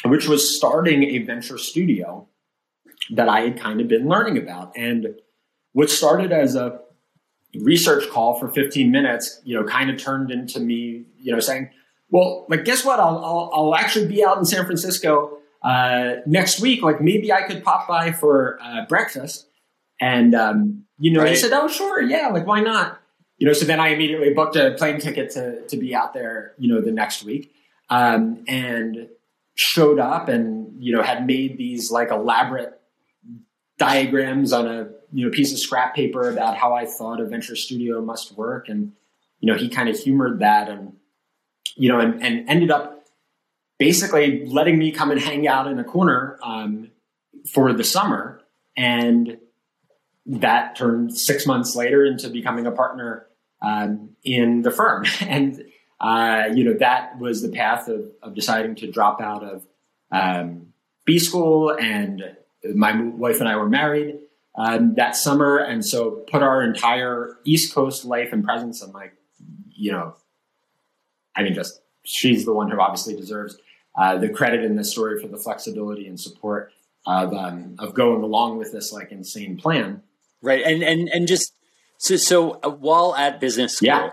which 0.05 0.29
was 0.29 0.57
starting 0.57 1.03
a 1.05 1.19
venture 1.19 1.59
studio 1.59 2.27
that 3.11 3.29
I 3.29 3.41
had 3.41 3.61
kind 3.61 3.81
of 3.81 3.89
been 3.89 4.09
learning 4.09 4.39
about. 4.39 4.73
And 4.77 5.21
what 5.73 5.91
started 5.91 6.33
as 6.33 6.55
a 6.55 6.81
research 7.55 8.09
call 8.11 8.39
for 8.39 8.49
15 8.49 8.91
minutes, 8.91 9.41
you 9.45 9.55
know, 9.55 9.65
kind 9.65 9.91
of 9.91 9.99
turned 9.99 10.31
into 10.31 10.61
me, 10.61 11.05
you 11.19 11.33
know, 11.33 11.41
saying, 11.41 11.71
well, 12.11 12.47
like, 12.49 12.65
guess 12.65 12.85
what? 12.85 13.01
I'll, 13.01 13.19
I'll, 13.19 13.51
I'll 13.53 13.75
actually 13.75 14.07
be 14.07 14.25
out 14.25 14.39
in 14.39 14.45
San 14.45 14.65
Francisco 14.65 15.39
uh, 15.63 16.17
next 16.27 16.61
week. 16.61 16.83
Like, 16.83 17.01
maybe 17.01 17.33
I 17.33 17.43
could 17.43 17.65
pop 17.65 17.89
by 17.89 18.13
for 18.13 18.59
uh, 18.63 18.87
breakfast. 18.87 19.47
And, 20.01 20.35
um, 20.35 20.85
you 20.99 21.13
know, 21.13 21.21
right. 21.21 21.31
he 21.31 21.37
said, 21.37 21.53
oh, 21.53 21.69
sure. 21.69 22.01
Yeah. 22.03 22.29
Like, 22.29 22.47
why 22.47 22.61
not? 22.61 23.01
you 23.39 23.47
know, 23.47 23.53
so 23.53 23.65
then 23.65 23.81
I 23.81 23.89
immediately 23.89 24.33
booked 24.33 24.57
a 24.57 24.73
plane 24.73 25.01
ticket 25.01 25.31
to 25.33 25.67
to 25.67 25.77
be 25.77 25.95
out 25.95 26.15
there, 26.15 26.55
you 26.59 26.73
know, 26.73 26.81
the 26.81 26.93
next 26.93 27.25
week, 27.25 27.53
um, 27.91 28.45
and 28.47 29.09
showed 29.55 29.99
up 29.99 30.29
and 30.29 30.83
you 30.83 30.97
know 30.97 31.03
had 31.03 31.27
made 31.27 31.59
these 31.59 31.91
like 31.91 32.11
elaborate 32.11 32.81
diagrams 33.79 34.53
on 34.53 34.67
a 34.67 34.89
you 35.13 35.27
know 35.27 35.31
piece 35.31 35.53
of 35.53 35.59
scrap 35.59 35.95
paper 35.95 36.29
about 36.29 36.57
how 36.57 36.75
I 36.75 36.87
thought 36.87 37.21
a 37.21 37.27
venture 37.27 37.57
studio 37.57 38.01
must 38.01 38.37
work, 38.37 38.69
and 38.69 38.93
you 39.41 39.53
know 39.53 39.59
he 39.59 39.69
kind 39.69 39.89
of 39.89 39.99
humored 39.99 40.39
that 40.41 40.69
and 40.69 40.95
you 41.77 41.89
know 41.89 42.01
and, 42.01 42.23
and 42.23 42.49
ended 42.49 42.71
up 42.71 43.05
basically 43.79 44.47
letting 44.47 44.79
me 44.79 44.93
come 44.93 45.11
and 45.11 45.21
hang 45.21 45.49
out 45.49 45.67
in 45.67 45.79
a 45.79 45.85
corner 45.85 46.39
um, 46.43 46.91
for 47.53 47.73
the 47.73 47.85
summer 47.85 48.41
and 48.77 49.39
that 50.27 50.77
turned 50.77 51.17
six 51.17 51.47
months 51.47 51.77
later 51.77 52.05
into 52.05 52.29
becoming 52.31 52.67
a 52.67 52.73
partner 52.73 53.27
um, 53.63 54.11
in 54.23 54.63
the 54.63 54.71
firm. 54.71 55.05
And, 55.21 55.65
uh, 56.01 56.45
you 56.53 56.65
know, 56.65 56.75
that 56.75 57.19
was 57.19 57.41
the 57.41 57.49
path 57.49 57.89
of, 57.89 58.11
of 58.23 58.35
deciding 58.35 58.75
to 58.77 58.91
drop 58.91 59.21
out 59.21 59.43
of 59.43 59.67
um, 60.11 60.69
B 61.05 61.19
school. 61.19 61.71
And 61.71 62.37
my 62.75 63.01
wife 63.01 63.41
and 63.41 63.49
I 63.49 63.57
were 63.57 63.69
married 63.69 64.19
um, 64.55 64.95
that 64.97 65.17
summer. 65.17 65.59
And 65.59 65.85
so 65.85 66.11
put 66.31 66.43
our 66.43 66.63
entire 66.63 67.37
East 67.45 67.75
Coast 67.75 68.05
life 68.05 68.33
and 68.33 68.45
presence 68.45 68.83
on 68.83 68.93
like, 68.93 69.15
you 69.71 69.93
know, 69.93 70.17
I 71.37 71.43
mean, 71.43 71.55
just 71.55 71.81
she's 72.05 72.45
the 72.45 72.53
one 72.53 72.71
who 72.71 72.81
obviously 72.81 73.17
deserves 73.17 73.57
uh, 73.97 74.19
the 74.19 74.29
credit 74.29 74.65
in 74.65 74.77
this 74.77 74.91
story 74.91 75.21
for 75.21 75.29
the 75.29 75.39
flexibility 75.39 76.07
and 76.07 76.19
support 76.19 76.73
of, 77.07 77.33
um, 77.33 77.77
of 77.79 77.95
going 77.95 78.23
along 78.23 78.59
with 78.59 78.73
this 78.73 78.93
like 78.93 79.11
insane 79.13 79.57
plan. 79.57 80.03
Right. 80.43 80.63
And, 80.65 80.83
and, 80.83 81.09
and 81.09 81.27
just 81.27 81.53
so, 81.99 82.17
so 82.17 82.61
uh, 82.63 82.71
while 82.71 83.15
at 83.15 83.41
business 83.41 83.77
school, 83.77 83.89
yeah. 83.89 84.11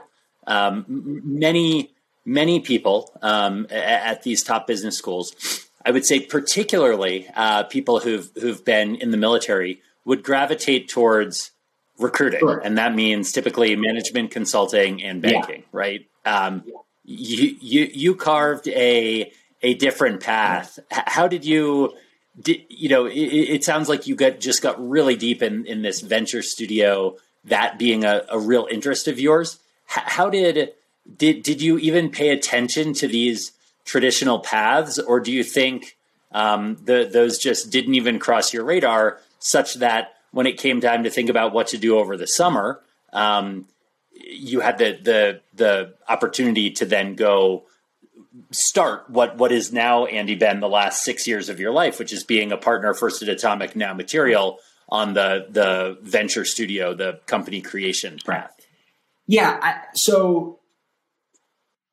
um, 0.48 0.86
many, 0.88 1.92
many 2.26 2.60
people 2.60 3.12
um, 3.22 3.68
at, 3.70 4.24
these 4.24 4.44
top 4.44 4.68
business 4.68 4.98
schools, 4.98 5.68
I 5.86 5.92
would 5.92 6.06
say 6.06 6.20
particularly 6.20 7.28
uh, 7.36 7.64
people 7.64 8.00
who've, 8.00 8.30
who've 8.40 8.64
been 8.64 8.96
in 8.96 9.12
the 9.12 9.18
military 9.18 9.82
would 10.06 10.24
gravitate 10.24 10.90
towards 10.90 11.52
recruiting. 11.98 12.40
Sure. 12.40 12.60
And 12.60 12.78
that 12.78 12.96
means 12.96 13.32
typically 13.32 13.76
management 13.76 14.32
consulting 14.32 15.04
and 15.04 15.22
banking, 15.22 15.62
yeah. 15.62 15.68
right? 15.72 16.08
Um. 16.26 16.64
You, 17.12 17.56
you, 17.60 17.92
you 17.94 18.16
carved 18.16 18.68
a, 18.68 19.32
a 19.62 19.74
different 19.76 20.22
path. 20.22 20.80
How 20.90 21.28
did 21.28 21.46
you, 21.46 21.94
did, 22.40 22.62
you 22.70 22.90
know, 22.90 23.06
it, 23.06 23.16
it, 23.16 23.64
sounds 23.64 23.90
like 23.90 24.08
you 24.08 24.16
got 24.16 24.40
just 24.40 24.62
got 24.62 24.90
really 24.90 25.16
deep 25.16 25.42
in, 25.42 25.66
in 25.66 25.82
this 25.82 26.02
venture 26.02 26.42
studio, 26.42 27.18
that 27.46 27.78
being 27.78 28.04
a, 28.04 28.24
a 28.30 28.40
real 28.40 28.68
interest 28.72 29.08
of 29.08 29.20
yours. 29.20 29.60
How 29.86 30.30
did, 30.30 30.74
did, 31.18 31.44
did 31.44 31.62
you 31.62 31.78
even 31.80 32.10
pay 32.10 32.30
attention 32.30 32.94
to 32.94 33.08
these 33.08 33.52
traditional 33.84 34.40
paths 34.40 35.00
or 35.00 35.20
do 35.20 35.32
you 35.32 35.44
think 35.44 35.98
um, 36.32 36.78
the, 36.84 37.10
those 37.12 37.38
just 37.38 37.72
didn't 37.72 37.96
even 37.96 38.20
cross 38.20 38.54
your 38.54 38.64
radar 38.64 39.20
such 39.40 39.76
that 39.76 40.16
when 40.32 40.48
it 40.48 40.58
came 40.58 40.80
time 40.80 41.04
to 41.04 41.10
think 41.10 41.30
about 41.30 41.54
what 41.54 41.68
to 41.68 41.78
do 41.78 41.98
over 41.98 42.16
the 42.16 42.28
summer, 42.28 42.80
um, 43.12 43.66
you 44.24 44.60
had 44.60 44.78
the, 44.78 45.00
the, 45.02 45.42
the 45.54 45.94
opportunity 46.08 46.72
to 46.72 46.86
then 46.86 47.16
go 47.16 47.66
start 48.52 49.10
what 49.10 49.38
what 49.38 49.52
is 49.52 49.74
now 49.74 50.06
Andy 50.06 50.36
Ben 50.36 50.60
the 50.60 50.70
last 50.70 51.04
six 51.04 51.28
years 51.28 51.50
of 51.50 51.60
your 51.60 51.72
life, 51.72 52.00
which 52.00 52.14
is 52.14 52.24
being 52.24 52.52
a 52.52 52.58
partner 52.58 52.94
first 52.94 53.22
at 53.22 53.30
Atomic, 53.30 53.76
now 53.76 53.94
Material 53.94 54.58
on 54.90 55.14
the 55.14 55.48
the 55.50 55.98
venture 56.02 56.46
studio, 56.46 56.94
the 56.94 57.20
company 57.26 57.62
creation 57.62 58.20
path. 58.26 58.54
Yeah, 59.28 59.58
I, 59.62 59.82
so 59.94 60.60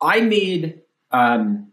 I 0.00 0.20
made 0.20 0.82
um, 1.10 1.72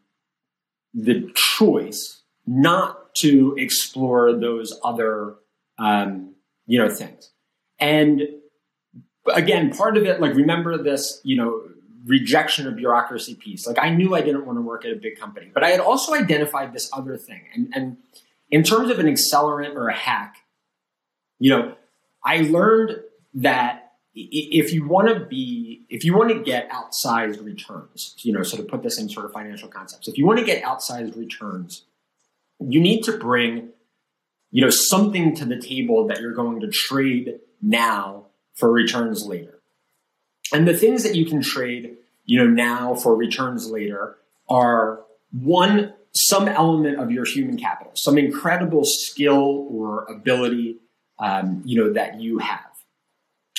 the 0.93 1.31
choice 1.33 2.21
not 2.45 3.15
to 3.15 3.55
explore 3.57 4.33
those 4.33 4.79
other 4.83 5.35
um, 5.77 6.35
you 6.67 6.79
know 6.79 6.89
things, 6.89 7.31
and 7.79 8.21
again, 9.33 9.71
part 9.71 9.97
of 9.97 10.05
it, 10.05 10.19
like 10.19 10.35
remember 10.35 10.81
this, 10.81 11.21
you 11.23 11.35
know, 11.35 11.63
rejection 12.05 12.67
of 12.67 12.75
bureaucracy 12.75 13.35
piece. 13.35 13.65
Like 13.65 13.79
I 13.79 13.89
knew 13.89 14.13
I 14.13 14.21
didn't 14.21 14.45
want 14.45 14.57
to 14.57 14.61
work 14.61 14.85
at 14.85 14.91
a 14.91 14.95
big 14.95 15.19
company, 15.19 15.49
but 15.53 15.63
I 15.63 15.69
had 15.69 15.79
also 15.79 16.13
identified 16.13 16.73
this 16.73 16.89
other 16.93 17.17
thing. 17.17 17.41
And, 17.53 17.71
and 17.73 17.97
in 18.51 18.63
terms 18.63 18.91
of 18.91 18.99
an 18.99 19.07
accelerant 19.07 19.75
or 19.75 19.89
a 19.89 19.95
hack, 19.95 20.37
you 21.39 21.49
know, 21.49 21.75
I 22.23 22.41
learned 22.41 22.99
that 23.35 23.93
if 24.13 24.71
you 24.71 24.87
want 24.87 25.09
to 25.09 25.25
be, 25.25 25.85
if 25.89 26.05
you 26.05 26.15
want 26.15 26.29
to 26.29 26.39
get 26.41 26.69
outsized 26.69 27.43
returns, 27.43 28.15
you 28.19 28.31
know, 28.31 28.43
sort 28.43 28.61
of 28.61 28.67
put 28.67 28.81
this 28.81 28.97
in 28.97 29.09
sort 29.09 29.25
of 29.25 29.33
financial 29.33 29.67
concepts, 29.67 30.07
if 30.07 30.17
you 30.17 30.25
want 30.25 30.39
to 30.39 30.45
get 30.45 30.63
outsized 30.63 31.17
returns, 31.17 31.83
you 32.59 32.79
need 32.79 33.01
to 33.03 33.17
bring 33.17 33.73
you 34.55 34.61
know, 34.61 34.69
something 34.69 35.35
to 35.35 35.43
the 35.43 35.59
table 35.59 36.07
that 36.07 36.21
you're 36.21 36.33
going 36.33 36.61
to 36.61 36.69
trade 36.69 37.39
now 37.61 38.27
for 38.55 38.71
returns 38.71 39.25
later. 39.25 39.59
And 40.53 40.67
the 40.67 40.75
things 40.75 41.03
that 41.03 41.15
you 41.15 41.25
can 41.25 41.41
trade, 41.41 41.97
you 42.25 42.39
know, 42.39 42.47
now 42.47 42.95
for 42.95 43.15
returns 43.15 43.69
later 43.69 44.17
are 44.49 45.01
one, 45.31 45.93
some 46.13 46.47
element 46.47 46.99
of 46.99 47.11
your 47.11 47.25
human 47.25 47.57
capital, 47.57 47.91
some 47.95 48.17
incredible 48.17 48.85
skill 48.85 49.67
or 49.69 50.05
ability, 50.05 50.77
um, 51.19 51.61
you 51.65 51.81
know, 51.81 51.93
that 51.93 52.21
you 52.21 52.37
have. 52.39 52.59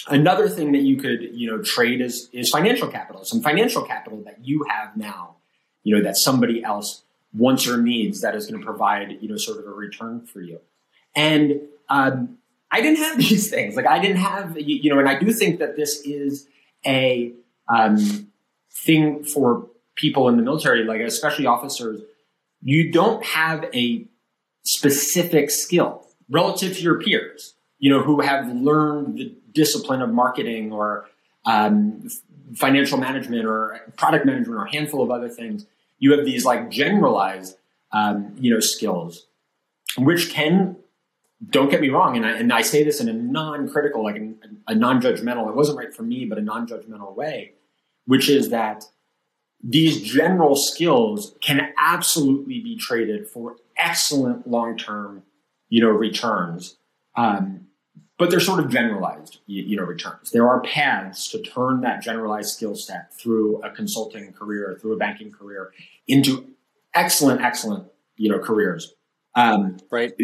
Another 0.09 0.49
thing 0.49 0.72
that 0.72 0.82
you 0.82 0.97
could, 0.97 1.22
you 1.32 1.51
know, 1.51 1.61
trade 1.62 2.01
is, 2.01 2.28
is 2.32 2.51
financial 2.51 2.88
capital, 2.88 3.24
some 3.24 3.40
financial 3.40 3.82
capital 3.82 4.22
that 4.24 4.38
you 4.44 4.64
have 4.70 4.97
now, 4.97 5.36
you 5.82 5.97
know, 5.97 6.03
that 6.03 6.16
somebody 6.16 6.62
else 6.62 7.03
wants 7.34 7.66
or 7.66 7.76
needs 7.76 8.20
that 8.20 8.34
is 8.36 8.47
going 8.47 8.61
to 8.61 8.64
provide, 8.64 9.18
you 9.20 9.28
know, 9.28 9.36
sort 9.36 9.59
of 9.59 9.66
a 9.66 9.70
return 9.70 10.24
for 10.24 10.40
you. 10.40 10.61
And 11.14 11.61
um, 11.88 12.38
I 12.70 12.80
didn't 12.80 12.98
have 12.98 13.18
these 13.18 13.50
things. 13.50 13.76
Like 13.76 13.86
I 13.86 13.98
didn't 13.98 14.18
have, 14.18 14.58
you, 14.58 14.76
you 14.76 14.90
know, 14.90 14.98
and 14.98 15.08
I 15.08 15.18
do 15.18 15.32
think 15.32 15.58
that 15.60 15.76
this 15.76 16.00
is 16.00 16.46
a 16.84 17.32
um, 17.68 18.28
thing 18.72 19.24
for 19.24 19.66
people 19.94 20.28
in 20.28 20.36
the 20.36 20.42
military, 20.42 20.84
like 20.84 21.00
especially 21.00 21.46
officers. 21.46 22.00
You 22.62 22.92
don't 22.92 23.24
have 23.24 23.64
a 23.74 24.06
specific 24.64 25.50
skill 25.50 26.06
relative 26.28 26.76
to 26.76 26.82
your 26.82 27.00
peers, 27.00 27.54
you 27.78 27.90
know, 27.90 28.02
who 28.02 28.20
have 28.20 28.48
learned 28.52 29.18
the 29.18 29.34
discipline 29.52 30.02
of 30.02 30.10
marketing 30.10 30.72
or 30.72 31.06
um, 31.44 32.08
financial 32.54 32.98
management 32.98 33.46
or 33.46 33.80
product 33.96 34.26
management 34.26 34.58
or 34.58 34.64
a 34.64 34.70
handful 34.70 35.02
of 35.02 35.10
other 35.10 35.28
things. 35.28 35.66
You 35.98 36.12
have 36.12 36.24
these 36.24 36.44
like 36.44 36.70
generalized, 36.70 37.56
um, 37.92 38.34
you 38.38 38.52
know, 38.52 38.60
skills, 38.60 39.26
which 39.96 40.30
can 40.30 40.76
don't 41.51 41.70
get 41.70 41.80
me 41.80 41.91
wrong, 41.91 42.16
and 42.16 42.24
I, 42.24 42.30
and 42.39 42.53
I 42.53 42.62
say 42.62 42.82
this 42.82 43.01
in 43.01 43.09
a 43.09 43.12
non-critical, 43.12 44.03
like 44.03 44.16
a, 44.16 44.32
a 44.68 44.74
non-judgmental. 44.74 45.49
It 45.49 45.55
wasn't 45.55 45.78
right 45.78 45.95
for 45.95 46.03
me, 46.03 46.24
but 46.24 46.39
a 46.39 46.41
non-judgmental 46.41 47.14
way, 47.14 47.53
which 48.07 48.30
is 48.30 48.49
that 48.51 48.84
these 49.62 50.01
general 50.01 50.57
skills 50.57 51.34
can 51.41 51.72
absolutely 51.78 52.61
be 52.61 52.76
traded 52.76 53.28
for 53.28 53.57
excellent 53.76 54.47
long-term, 54.47 55.24
you 55.68 55.82
know, 55.82 55.91
returns. 55.91 56.78
Um, 57.16 57.66
but 58.18 58.30
they're 58.30 58.41
sort 58.41 58.61
of 58.61 58.70
generalized, 58.70 59.41
you, 59.47 59.62
you, 59.62 59.76
know, 59.76 59.82
returns. 59.82 60.30
There 60.30 60.49
are 60.49 60.61
paths 60.62 61.28
to 61.32 61.43
turn 61.43 61.82
that 61.82 62.01
generalized 62.01 62.55
skill 62.55 62.74
set 62.74 63.12
through 63.12 63.61
a 63.62 63.70
consulting 63.70 64.32
career, 64.32 64.78
through 64.80 64.95
a 64.95 64.97
banking 64.97 65.30
career, 65.30 65.72
into 66.09 66.49
excellent, 66.95 67.43
excellent, 67.43 67.89
you 68.16 68.30
know, 68.30 68.39
careers. 68.39 68.95
Um, 69.34 69.76
right 69.91 70.14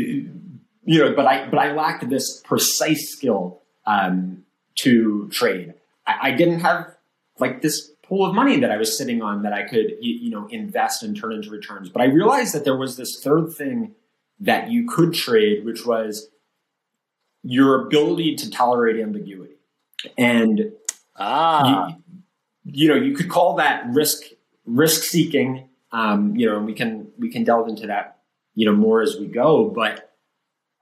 you 0.84 0.98
know, 0.98 1.14
but 1.14 1.26
I 1.26 1.48
but 1.48 1.58
I 1.58 1.72
lacked 1.72 2.08
this 2.08 2.40
precise 2.40 3.10
skill 3.10 3.62
um, 3.86 4.44
to 4.76 5.28
trade. 5.28 5.74
I, 6.06 6.14
I, 6.22 6.30
didn't 6.32 6.60
have 6.60 6.94
like 7.38 7.62
this 7.62 7.90
pool 8.02 8.26
of 8.26 8.34
money 8.34 8.60
that 8.60 8.70
I 8.70 8.76
was 8.76 8.96
sitting 8.96 9.22
on 9.22 9.42
that 9.42 9.52
I 9.52 9.62
could 9.62 9.92
you, 10.00 10.14
you 10.14 10.30
know 10.30 10.46
invest 10.48 11.02
and 11.02 11.16
turn 11.16 11.32
into 11.32 11.50
returns. 11.50 11.88
But 11.88 12.02
I 12.02 12.06
realized 12.06 12.54
that 12.54 12.64
there 12.64 12.76
was 12.76 12.96
this 12.96 13.20
third 13.22 13.52
thing 13.52 13.94
that 14.40 14.70
you 14.70 14.88
could 14.88 15.14
trade, 15.14 15.64
which 15.64 15.86
was 15.86 16.28
your 17.44 17.86
ability 17.86 18.36
to 18.36 18.50
tolerate 18.50 19.00
ambiguity. 19.00 19.54
And 20.18 20.72
ah. 21.16 21.88
you, 21.88 21.96
you 22.64 22.88
know, 22.88 22.94
you 22.94 23.14
could 23.14 23.28
call 23.28 23.56
that 23.56 23.84
risk 23.88 24.24
risk 24.66 25.04
seeking. 25.04 25.68
Um, 25.92 26.34
you 26.36 26.48
know, 26.48 26.56
and 26.56 26.66
we 26.66 26.72
can 26.72 27.08
we 27.18 27.30
can 27.30 27.44
delve 27.44 27.68
into 27.68 27.86
that 27.86 28.18
you 28.54 28.66
know 28.66 28.74
more 28.74 29.00
as 29.00 29.16
we 29.18 29.26
go, 29.26 29.68
but 29.68 30.11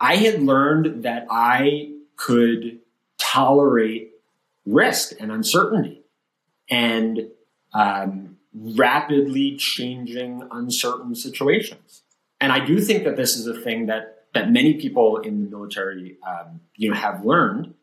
I 0.00 0.16
had 0.16 0.42
learned 0.42 1.02
that 1.04 1.26
I 1.30 1.92
could 2.16 2.80
tolerate 3.18 4.12
risk 4.64 5.12
and 5.20 5.30
uncertainty 5.30 6.02
and 6.70 7.28
um, 7.74 8.36
rapidly 8.54 9.56
changing, 9.56 10.42
uncertain 10.50 11.14
situations. 11.14 12.02
And 12.40 12.52
I 12.52 12.64
do 12.64 12.80
think 12.80 13.04
that 13.04 13.16
this 13.16 13.36
is 13.36 13.46
a 13.46 13.60
thing 13.60 13.86
that 13.86 14.16
that 14.32 14.50
many 14.50 14.74
people 14.74 15.16
in 15.16 15.42
the 15.42 15.50
military, 15.50 16.16
um, 16.24 16.60
you 16.76 16.88
know, 16.88 16.96
have 16.96 17.24
learned. 17.24 17.74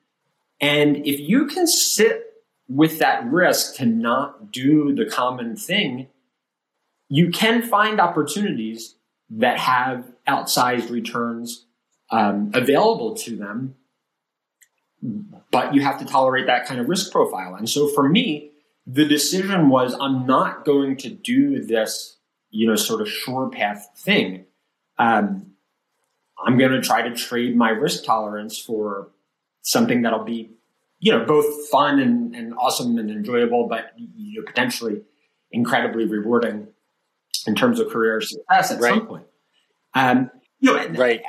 And 0.61 1.05
if 1.05 1.19
you 1.19 1.45
can 1.45 1.67
sit 1.67 2.23
with 2.69 2.99
that 2.99 3.25
risk 3.25 3.75
to 3.75 3.85
not 3.85 4.49
do 4.49 4.95
the 4.95 5.05
common 5.05 5.57
thing, 5.57 6.07
you 7.09 7.31
can 7.31 7.61
find 7.61 7.99
opportunities 7.99 8.95
that 9.29 9.59
have 9.59 10.13
outsized 10.25 10.89
returns 10.89 11.65
um, 12.09 12.51
available 12.53 13.15
to 13.15 13.35
them, 13.35 13.75
but 15.51 15.73
you 15.73 15.81
have 15.81 15.99
to 15.99 16.05
tolerate 16.05 16.47
that 16.47 16.65
kind 16.65 16.79
of 16.79 16.89
risk 16.89 17.11
profile. 17.11 17.55
And 17.55 17.69
so 17.69 17.87
for 17.87 18.07
me, 18.07 18.51
the 18.85 19.05
decision 19.05 19.69
was 19.69 19.95
I'm 19.99 20.25
not 20.25 20.65
going 20.65 20.95
to 20.97 21.09
do 21.09 21.61
this, 21.61 22.17
you 22.49 22.67
know, 22.67 22.75
sort 22.75 23.01
of 23.01 23.09
sure 23.09 23.49
path 23.49 23.89
thing. 23.97 24.45
Um, 24.97 25.51
I'm 26.43 26.57
going 26.57 26.71
to 26.71 26.81
try 26.81 27.01
to 27.07 27.13
trade 27.15 27.55
my 27.55 27.69
risk 27.69 28.05
tolerance 28.05 28.57
for 28.57 29.09
something 29.61 30.03
that'll 30.03 30.23
be, 30.23 30.51
you 30.99 31.11
know, 31.11 31.25
both 31.25 31.69
fun 31.69 31.99
and, 31.99 32.33
and 32.35 32.53
awesome 32.55 32.97
and 32.97 33.09
enjoyable, 33.11 33.67
but 33.67 33.91
you 33.97 34.39
know, 34.39 34.45
potentially 34.45 35.01
incredibly 35.51 36.05
rewarding 36.05 36.67
in 37.45 37.55
terms 37.55 37.79
of 37.79 37.89
career 37.89 38.21
success 38.21 38.71
at 38.71 38.79
right. 38.79 38.93
some 38.93 39.07
point. 39.07 39.25
Um, 39.93 40.31
you 40.59 40.73
know, 40.73 40.87
right. 40.89 41.21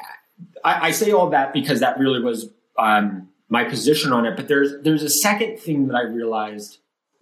I, 0.64 0.88
I, 0.88 0.90
say 0.90 1.12
all 1.12 1.30
that 1.30 1.52
because 1.52 1.80
that 1.80 1.98
really 1.98 2.20
was 2.20 2.50
um, 2.78 3.28
my 3.48 3.64
position 3.64 4.12
on 4.12 4.26
it. 4.26 4.36
But 4.36 4.48
there's 4.48 4.82
there's 4.82 5.02
a 5.02 5.08
second 5.08 5.58
thing 5.58 5.88
that 5.88 5.96
I 5.96 6.02
realized 6.02 6.78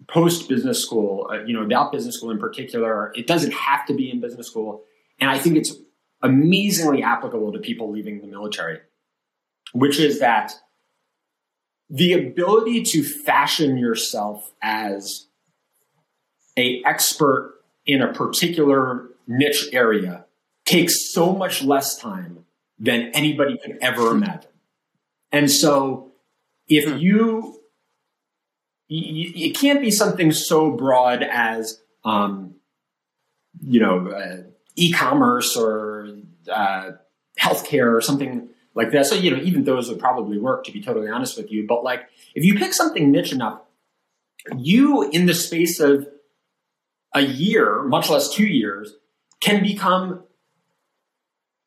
post 0.07 0.47
business 0.47 0.81
school, 0.81 1.29
uh, 1.31 1.43
you 1.43 1.53
know, 1.53 1.63
about 1.63 1.91
business 1.91 2.17
school 2.17 2.31
in 2.31 2.39
particular. 2.39 3.11
It 3.15 3.27
doesn't 3.27 3.53
have 3.53 3.85
to 3.87 3.93
be 3.93 4.09
in 4.09 4.21
business 4.21 4.47
school, 4.47 4.83
and 5.19 5.29
I 5.29 5.39
think 5.39 5.57
it's 5.57 5.73
amazingly 6.21 7.03
applicable 7.03 7.51
to 7.53 7.59
people 7.59 7.91
leaving 7.91 8.21
the 8.21 8.27
military, 8.27 8.79
which 9.73 9.99
is 9.99 10.19
that 10.19 10.53
the 11.89 12.13
ability 12.13 12.83
to 12.83 13.03
fashion 13.03 13.77
yourself 13.77 14.51
as 14.61 15.27
a 16.57 16.81
expert 16.85 17.61
in 17.85 18.01
a 18.01 18.11
particular 18.11 19.07
niche 19.27 19.69
area 19.71 20.25
takes 20.65 21.13
so 21.13 21.33
much 21.33 21.63
less 21.63 21.97
time 21.97 22.45
than 22.79 23.11
anybody 23.13 23.57
could 23.57 23.77
ever 23.81 24.11
imagine. 24.11 24.51
And 25.31 25.49
so 25.49 26.11
if 26.67 26.89
hmm. 26.89 26.97
you, 26.97 27.61
it 28.89 29.57
can't 29.57 29.81
be 29.81 29.91
something 29.91 30.31
so 30.31 30.71
broad 30.71 31.23
as, 31.23 31.81
um, 32.05 32.55
you 33.61 33.79
know, 33.79 34.07
uh, 34.07 34.43
e-commerce 34.75 35.57
or 35.57 36.09
uh, 36.51 36.91
healthcare 37.39 37.93
or 37.93 38.01
something 38.01 38.49
like 38.75 38.91
that. 38.91 39.07
So, 39.07 39.15
you 39.15 39.31
know, 39.31 39.41
even 39.41 39.63
those 39.63 39.89
would 39.89 39.99
probably 39.99 40.37
work 40.37 40.63
to 40.65 40.71
be 40.71 40.81
totally 40.81 41.09
honest 41.09 41.35
with 41.35 41.51
you. 41.51 41.65
But 41.67 41.83
like, 41.83 42.07
if 42.35 42.45
you 42.45 42.55
pick 42.55 42.73
something 42.73 43.11
niche 43.11 43.33
enough, 43.33 43.61
you 44.55 45.09
in 45.09 45.25
the 45.25 45.33
space 45.33 45.79
of 45.79 46.07
a 47.13 47.21
year, 47.21 47.83
much 47.83 48.09
less 48.09 48.33
two 48.33 48.45
years, 48.45 48.93
can 49.41 49.63
become 49.63 50.23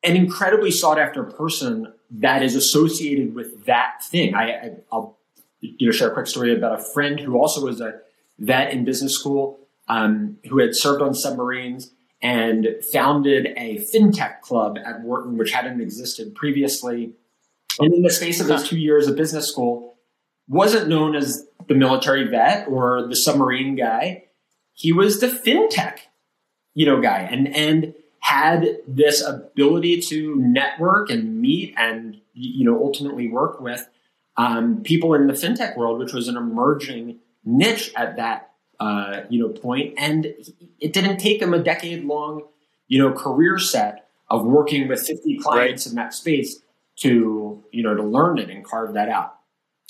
an 0.03 0.15
incredibly 0.15 0.71
sought 0.71 0.99
after 0.99 1.23
person 1.23 1.93
that 2.11 2.43
is 2.43 2.55
associated 2.55 3.35
with 3.35 3.65
that 3.65 4.03
thing. 4.03 4.35
I, 4.35 4.71
will 4.91 5.17
you 5.59 5.87
know 5.87 5.91
share 5.91 6.09
a 6.09 6.13
quick 6.13 6.27
story 6.27 6.55
about 6.55 6.79
a 6.79 6.83
friend 6.93 7.19
who 7.19 7.37
also 7.37 7.63
was 7.63 7.81
a 7.81 7.99
vet 8.39 8.73
in 8.73 8.83
business 8.83 9.13
school 9.13 9.59
um, 9.87 10.37
who 10.49 10.59
had 10.59 10.75
served 10.75 11.01
on 11.01 11.13
submarines 11.13 11.91
and 12.21 12.67
founded 12.91 13.47
a 13.57 13.77
fintech 13.93 14.41
club 14.41 14.77
at 14.83 15.01
Wharton, 15.01 15.37
which 15.37 15.51
hadn't 15.51 15.81
existed 15.81 16.35
previously. 16.35 17.13
And 17.79 17.93
in 17.93 18.03
the 18.03 18.09
space 18.09 18.39
of 18.39 18.47
those 18.47 18.67
two 18.67 18.77
years 18.77 19.07
of 19.07 19.15
business 19.15 19.47
school, 19.47 19.97
wasn't 20.47 20.87
known 20.87 21.15
as 21.15 21.47
the 21.67 21.73
military 21.73 22.27
vet 22.27 22.67
or 22.67 23.07
the 23.07 23.15
submarine 23.15 23.75
guy. 23.75 24.25
He 24.73 24.91
was 24.91 25.19
the 25.19 25.27
fintech, 25.27 25.99
you 26.73 26.85
know, 26.85 27.01
guy. 27.01 27.19
And 27.19 27.55
and 27.55 27.93
had 28.21 28.77
this 28.87 29.25
ability 29.25 29.99
to 29.99 30.35
network 30.35 31.09
and 31.09 31.41
meet 31.41 31.73
and 31.77 32.21
you 32.33 32.63
know 32.63 32.77
ultimately 32.77 33.27
work 33.27 33.59
with 33.59 33.89
um, 34.37 34.81
people 34.83 35.13
in 35.13 35.27
the 35.27 35.33
fintech 35.33 35.75
world, 35.75 35.99
which 35.99 36.13
was 36.13 36.27
an 36.27 36.37
emerging 36.37 37.19
niche 37.43 37.91
at 37.95 38.15
that 38.15 38.51
uh, 38.79 39.21
you 39.29 39.39
know 39.39 39.49
point, 39.49 39.93
and 39.97 40.25
it 40.79 40.93
didn't 40.93 41.17
take 41.17 41.41
him 41.41 41.53
a 41.53 41.59
decade 41.59 42.05
long 42.05 42.43
you 42.87 42.99
know 42.99 43.11
career 43.11 43.57
set 43.57 44.07
of 44.29 44.45
working 44.45 44.87
with 44.87 45.05
50 45.05 45.37
clients 45.39 45.85
right. 45.85 45.91
in 45.91 45.95
that 45.95 46.13
space 46.13 46.59
to 46.97 47.63
you 47.71 47.83
know 47.83 47.95
to 47.95 48.03
learn 48.03 48.37
it 48.37 48.49
and 48.49 48.63
carve 48.63 48.93
that 48.93 49.09
out. 49.09 49.35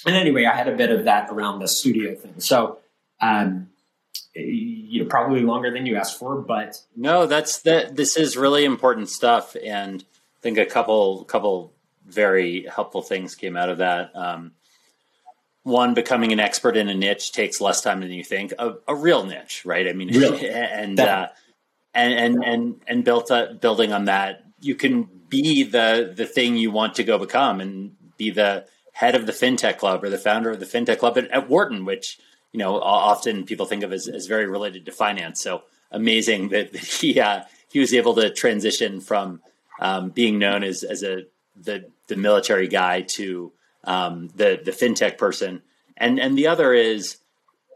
And 0.05 0.15
anyway, 0.15 0.45
I 0.45 0.55
had 0.55 0.67
a 0.67 0.75
bit 0.75 0.89
of 0.89 1.05
that 1.05 1.29
around 1.29 1.59
the 1.59 1.67
studio 1.67 2.15
thing. 2.15 2.39
So 2.39 2.79
um, 3.19 3.69
you 4.91 5.03
know 5.03 5.09
probably 5.09 5.41
longer 5.41 5.71
than 5.71 5.85
you 5.85 5.95
asked 5.95 6.19
for 6.19 6.35
but 6.35 6.77
no 6.95 7.25
that's 7.25 7.61
that 7.61 7.95
this 7.95 8.17
is 8.17 8.35
really 8.35 8.65
important 8.65 9.09
stuff 9.09 9.55
and 9.63 10.03
i 10.03 10.41
think 10.41 10.57
a 10.57 10.65
couple 10.65 11.23
couple 11.25 11.73
very 12.11 12.65
helpful 12.65 13.01
things 13.01 13.35
came 13.35 13.55
out 13.55 13.69
of 13.69 13.79
that. 13.79 14.15
Um, 14.15 14.51
one, 15.63 15.93
becoming 15.93 16.31
an 16.31 16.39
expert 16.39 16.75
in 16.75 16.89
a 16.89 16.93
niche 16.93 17.31
takes 17.31 17.61
less 17.61 17.81
time 17.81 18.01
than 18.01 18.11
you 18.11 18.23
think. 18.23 18.51
A, 18.57 18.75
a 18.87 18.95
real 18.95 19.25
niche, 19.25 19.63
right? 19.65 19.87
I 19.87 19.93
mean, 19.93 20.09
really? 20.09 20.49
and, 20.49 20.99
uh, 20.99 21.29
and 21.93 22.13
and 22.13 22.43
and 22.43 22.81
and 22.87 23.03
built 23.03 23.29
uh, 23.31 23.53
building 23.53 23.93
on 23.93 24.05
that, 24.05 24.43
you 24.59 24.75
can 24.75 25.03
be 25.29 25.63
the 25.63 26.13
the 26.15 26.25
thing 26.25 26.55
you 26.55 26.71
want 26.71 26.95
to 26.95 27.03
go 27.03 27.17
become, 27.17 27.61
and 27.61 27.95
be 28.17 28.31
the 28.31 28.65
head 28.93 29.13
of 29.13 29.25
the 29.25 29.31
fintech 29.31 29.77
club 29.77 30.03
or 30.03 30.09
the 30.09 30.17
founder 30.17 30.49
of 30.49 30.59
the 30.59 30.65
fintech 30.65 30.99
club 30.99 31.17
at, 31.17 31.29
at 31.31 31.49
Wharton, 31.49 31.85
which 31.85 32.19
you 32.51 32.57
know 32.57 32.79
often 32.79 33.45
people 33.45 33.65
think 33.65 33.83
of 33.83 33.93
as, 33.93 34.07
as 34.07 34.27
very 34.27 34.47
related 34.47 34.85
to 34.85 34.91
finance. 34.91 35.41
So 35.41 35.63
amazing 35.91 36.49
that, 36.49 36.71
that 36.73 36.81
he 37.01 37.19
uh, 37.19 37.43
he 37.71 37.79
was 37.79 37.93
able 37.93 38.15
to 38.15 38.29
transition 38.33 39.01
from 39.01 39.41
um, 39.79 40.09
being 40.09 40.39
known 40.39 40.63
as 40.63 40.83
as 40.83 41.03
a 41.03 41.25
the 41.55 41.89
the 42.07 42.15
military 42.15 42.67
guy 42.67 43.01
to 43.01 43.51
um, 43.83 44.29
the 44.35 44.59
the 44.63 44.71
fintech 44.71 45.17
person, 45.17 45.61
and 45.97 46.19
and 46.19 46.37
the 46.37 46.47
other 46.47 46.73
is 46.73 47.17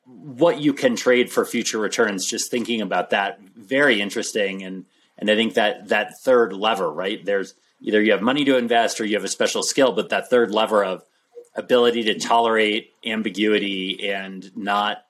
what 0.06 0.62
you 0.62 0.74
can 0.74 0.96
trade 0.96 1.32
for 1.32 1.46
future 1.46 1.80
returns. 1.80 2.26
Just 2.26 2.52
thinking 2.52 2.82
about 2.82 3.10
that, 3.12 3.40
very 3.56 4.02
interesting, 4.02 4.64
and 4.64 4.86
and 5.18 5.30
I 5.30 5.36
think 5.36 5.56
that 5.56 5.90
that 5.90 6.20
third 6.22 6.54
lever, 6.54 6.92
right? 6.92 7.24
There's 7.24 7.56
either 7.82 8.02
you 8.02 8.12
have 8.12 8.22
money 8.22 8.46
to 8.46 8.58
invest 8.58 9.00
or 9.00 9.06
you 9.06 9.16
have 9.16 9.24
a 9.24 9.30
special 9.30 9.64
skill, 9.64 9.94
but 9.94 10.10
that 10.10 10.30
third 10.30 10.52
lever 10.52 10.84
of 10.84 11.04
ability 11.56 12.04
to 12.04 12.20
tolerate 12.20 12.94
ambiguity 13.06 14.10
and 14.10 14.56
not 14.56 15.06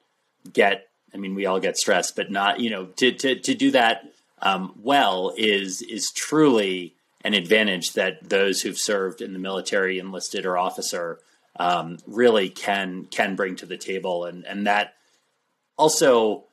get 0.52 0.88
I 1.14 1.18
mean, 1.18 1.34
we 1.34 1.46
all 1.46 1.62
get 1.62 1.78
stressed, 1.78 2.16
but 2.18 2.30
not 2.30 2.60
you 2.60 2.70
know 2.70 2.86
to 2.98 3.12
to 3.14 3.40
to 3.40 3.56
do 3.56 3.72
that 3.72 4.04
um, 4.42 4.74
well 4.82 5.34
is 5.38 5.82
is 5.82 6.12
truly 6.12 6.94
an 7.24 7.34
advantage 7.34 7.94
that 7.94 8.30
those 8.30 8.62
who've 8.62 8.78
served 8.78 9.22
in 9.22 9.34
the 9.34 9.40
military, 9.40 9.98
enlisted 9.98 10.46
or 10.46 10.58
officer, 10.58 11.20
um, 11.58 11.98
really 12.06 12.50
can 12.50 13.06
can 13.06 13.36
bring 13.36 13.56
to 13.56 13.66
the 13.66 13.78
table, 13.78 14.26
and 14.26 14.46
and 14.46 14.68
that 14.68 14.94
also 15.78 16.44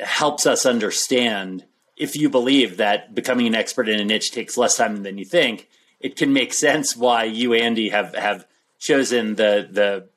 helps 0.00 0.46
us 0.46 0.64
understand 0.64 1.64
if 1.96 2.16
you 2.16 2.28
believe 2.28 2.76
that 2.76 3.14
becoming 3.14 3.46
an 3.46 3.54
expert 3.54 3.88
in 3.88 4.00
a 4.00 4.04
niche 4.04 4.32
takes 4.32 4.56
less 4.56 4.76
time 4.76 5.02
than 5.02 5.18
you 5.18 5.24
think, 5.24 5.68
it 6.00 6.16
can 6.16 6.32
make 6.32 6.52
sense 6.52 6.96
why 6.96 7.24
you, 7.24 7.52
Andy, 7.52 7.88
have 7.90 8.14
have 8.14 8.46
chosen 8.84 9.34
the 9.34 9.66
the 9.70 10.08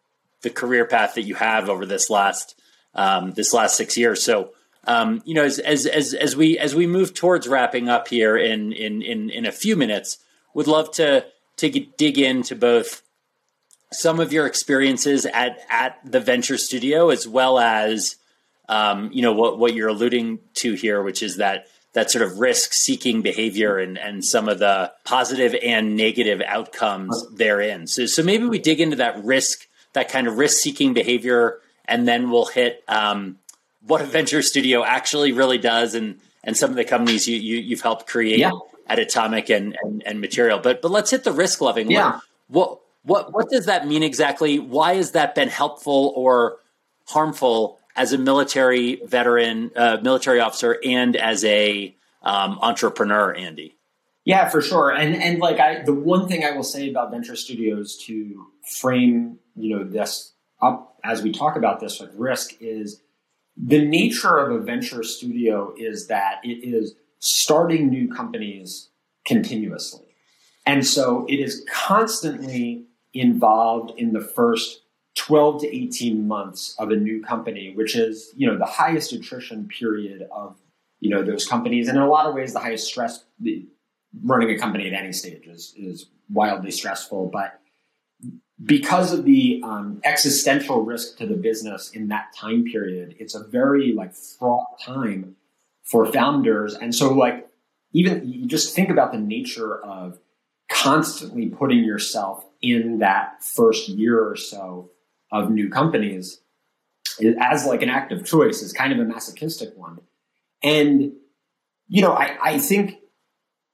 the 0.42 0.50
career 0.50 0.86
path 0.86 1.16
that 1.16 1.24
you 1.24 1.36
have 1.36 1.70
over 1.70 1.86
this 1.86 2.10
last 2.10 2.60
um, 2.94 3.32
this 3.32 3.54
last 3.54 3.78
six 3.78 3.98
years. 3.98 4.24
So 4.24 4.52
um, 4.88 5.22
you 5.26 5.34
know, 5.34 5.44
as, 5.44 5.60
as, 5.60 5.86
as, 5.86 6.14
as 6.14 6.36
we, 6.36 6.58
as 6.58 6.74
we 6.74 6.88
move 6.88 7.14
towards 7.14 7.46
wrapping 7.46 7.90
up 7.90 8.08
here 8.08 8.38
in, 8.38 8.72
in, 8.72 9.02
in, 9.02 9.30
in 9.30 9.46
a 9.46 9.52
few 9.52 9.76
minutes, 9.76 10.18
would 10.54 10.68
love 10.68 10.92
to, 10.94 11.26
to 11.58 11.70
get, 11.70 11.98
dig 11.98 12.18
into 12.18 12.56
both 12.56 13.04
some 13.92 14.22
of 14.22 14.32
your 14.32 14.46
experiences 14.46 15.26
at, 15.26 15.60
at 15.70 16.00
the 16.06 16.22
venture 16.22 16.58
studio, 16.58 17.10
as 17.10 17.28
well 17.28 17.60
as, 17.60 18.16
um, 18.70 19.12
you 19.12 19.22
know, 19.22 19.34
what, 19.34 19.60
what 19.60 19.74
you're 19.74 19.90
alluding 19.90 20.40
to 20.54 20.74
here, 20.74 21.04
which 21.04 21.22
is 21.22 21.36
that, 21.36 21.68
that 21.98 22.12
sort 22.12 22.24
of 22.24 22.38
risk 22.38 22.74
seeking 22.74 23.24
behavior 23.24 23.80
and, 23.80 23.98
and 23.98 24.24
some 24.24 24.48
of 24.48 24.60
the 24.60 24.94
positive 25.04 25.56
and 25.64 25.98
negative 25.98 26.44
outcomes 26.46 27.26
therein. 27.34 27.88
So, 27.88 28.06
so 28.06 28.22
maybe 28.22 28.46
we 28.46 28.60
dig 28.60 28.80
into 28.80 28.98
that 28.98 29.26
risk, 29.26 29.68
that 29.94 30.08
kind 30.08 30.28
of 30.28 30.38
risk 30.38 30.60
seeking 30.60 30.94
behavior, 30.94 31.60
and 31.86 32.08
then 32.08 32.30
we'll 32.30 32.46
hit, 32.46 32.84
um, 32.88 33.40
what 33.82 34.02
a 34.02 34.04
venture 34.04 34.44
studio 34.44 34.84
actually 34.84 35.32
really 35.32 35.58
does 35.58 35.96
and 35.96 36.20
and 36.44 36.56
some 36.56 36.70
of 36.70 36.76
the 36.76 36.86
companies 36.86 37.28
you, 37.28 37.36
you 37.36 37.76
have 37.76 37.82
helped 37.82 38.06
create 38.06 38.38
yeah. 38.38 38.52
at 38.86 39.00
Atomic 39.00 39.50
and, 39.50 39.76
and, 39.82 40.04
and 40.06 40.22
Material. 40.22 40.60
But 40.60 40.84
but 40.84 40.92
let's 40.92 41.10
hit 41.10 41.24
the 41.24 41.32
risk 41.32 41.62
loving. 41.62 41.90
Yeah. 41.90 42.20
What 42.48 42.80
what 43.02 43.34
what 43.34 43.50
does 43.50 43.66
that 43.66 43.88
mean 43.88 44.04
exactly? 44.04 44.60
Why 44.60 44.94
has 44.96 45.14
that 45.14 45.34
been 45.34 45.50
helpful 45.50 46.14
or 46.16 46.60
harmful 47.08 47.77
as 47.98 48.14
a 48.14 48.18
military 48.18 49.02
veteran, 49.06 49.72
uh, 49.76 49.98
military 50.02 50.40
officer, 50.40 50.78
and 50.86 51.16
as 51.16 51.44
a 51.44 51.96
um, 52.22 52.60
entrepreneur, 52.62 53.34
Andy? 53.34 53.76
Yeah, 54.24 54.50
for 54.50 54.62
sure. 54.62 54.92
And 54.92 55.16
and 55.16 55.40
like 55.40 55.60
I, 55.60 55.84
the 55.84 55.94
one 55.94 56.28
thing 56.28 56.44
I 56.44 56.52
will 56.52 56.64
say 56.64 56.90
about 56.90 57.12
venture 57.12 57.36
studios 57.36 57.98
to 58.06 58.48
frame 58.66 59.40
you 59.56 59.76
know 59.76 59.84
this 59.84 60.34
up 60.62 61.00
as 61.04 61.22
we 61.22 61.32
talk 61.32 61.56
about 61.56 61.80
this 61.80 62.00
with 62.00 62.14
risk 62.16 62.54
is 62.60 63.02
the 63.56 63.84
nature 63.84 64.38
of 64.38 64.52
a 64.52 64.64
venture 64.64 65.04
studio 65.04 65.74
is 65.78 66.08
that 66.08 66.42
it 66.44 66.68
is 66.68 66.96
starting 67.20 67.90
new 67.90 68.08
companies 68.08 68.90
continuously. 69.26 70.06
And 70.66 70.86
so 70.86 71.26
it 71.28 71.40
is 71.40 71.66
constantly 71.72 72.86
involved 73.14 73.98
in 73.98 74.14
the 74.14 74.22
first 74.22 74.82
12 75.18 75.62
to 75.62 75.76
18 75.76 76.28
months 76.28 76.76
of 76.80 76.92
a 76.92 76.96
new 76.96 77.22
company, 77.22 77.74
which 77.76 77.96
is, 77.96 78.32
you 78.36 78.48
know, 78.48 78.58
the 78.58 78.66
highest 78.66 79.12
attrition 79.12 79.68
period 79.68 80.28
of, 80.32 80.56
you 81.00 81.10
know, 81.10 81.24
those 81.24 81.48
companies. 81.48 81.88
And 81.88 81.98
in 81.98 82.04
a 82.04 82.08
lot 82.08 82.28
of 82.28 82.36
ways, 82.36 82.54
the 82.54 82.60
highest 82.60 82.88
stress, 82.88 83.26
running 84.24 84.50
a 84.52 84.58
company 84.58 84.88
at 84.88 84.94
any 84.94 85.12
stage 85.12 85.48
is, 85.48 85.74
is 85.76 86.10
wildly 86.30 86.72
stressful. 86.72 87.32
But 87.34 87.60
because 88.64 89.12
of 89.12 89.26
the 89.26 89.62
um, 89.64 90.02
existential 90.04 90.84
risk 90.84 91.18
to 91.18 91.26
the 91.26 91.36
business 91.36 91.92
in 91.92 92.08
that 92.10 92.28
time 92.36 92.64
period, 92.66 93.16
it's 93.20 93.34
a 93.34 93.44
very 93.44 93.94
like 93.94 94.14
fraught 94.14 94.80
time 94.80 95.36
for 95.84 96.06
founders. 96.06 96.76
And 96.76 96.94
so, 96.94 97.14
like, 97.14 97.48
even 97.94 98.28
you 98.32 98.46
just 98.46 98.76
think 98.76 98.90
about 98.90 99.12
the 99.12 99.20
nature 99.20 99.84
of 99.84 100.20
constantly 100.70 101.48
putting 101.48 101.84
yourself 101.84 102.46
in 102.62 103.00
that 103.00 103.44
first 103.44 103.90
year 103.90 104.24
or 104.24 104.36
so 104.36 104.92
of 105.32 105.50
new 105.50 105.70
companies 105.70 106.42
as 107.42 107.66
like 107.66 107.82
an 107.82 107.90
act 107.90 108.12
of 108.12 108.26
choice 108.26 108.62
is 108.62 108.74
kind 108.74 108.94
of 108.94 109.00
a 109.00 109.06
masochistic 109.06 109.76
one. 109.76 110.00
And, 110.64 111.14
you 111.88 112.02
know, 112.02 112.14
I, 112.14 112.38
I 112.42 112.60
think, 112.60 112.96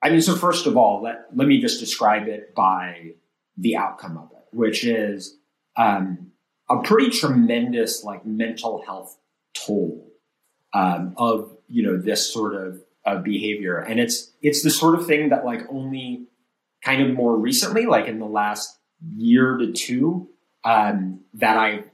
I 0.01 0.09
mean, 0.09 0.21
so 0.21 0.35
first 0.35 0.65
of 0.65 0.77
all, 0.77 1.01
let, 1.01 1.25
let 1.33 1.47
me 1.47 1.59
just 1.59 1.79
describe 1.79 2.27
it 2.27 2.55
by 2.55 3.11
the 3.57 3.75
outcome 3.75 4.17
of 4.17 4.31
it 4.31 4.43
which 4.53 4.85
is 4.85 5.37
um, 5.75 6.31
a 6.69 6.81
pretty 6.81 7.09
tremendous 7.09 8.03
like 8.03 8.25
mental 8.25 8.83
health 8.85 9.17
toll 9.53 10.11
um, 10.73 11.13
of 11.17 11.55
you 11.67 11.83
know 11.83 11.97
this 11.97 12.31
sort 12.31 12.55
of, 12.55 12.81
of 13.05 13.23
behavior, 13.23 13.77
and 13.77 13.99
it's 13.99 14.31
it's 14.41 14.63
the 14.63 14.69
sort 14.69 14.97
of 14.97 15.05
thing 15.05 15.29
that 15.29 15.45
like 15.45 15.61
only 15.69 16.27
kind 16.83 17.01
of 17.01 17.15
more 17.15 17.37
recently, 17.37 17.85
like 17.85 18.07
in 18.07 18.19
the 18.19 18.25
last 18.25 18.77
year 19.15 19.57
to 19.57 19.71
two, 19.71 20.29
um, 20.63 21.21
that 21.33 21.57
I 21.57 21.85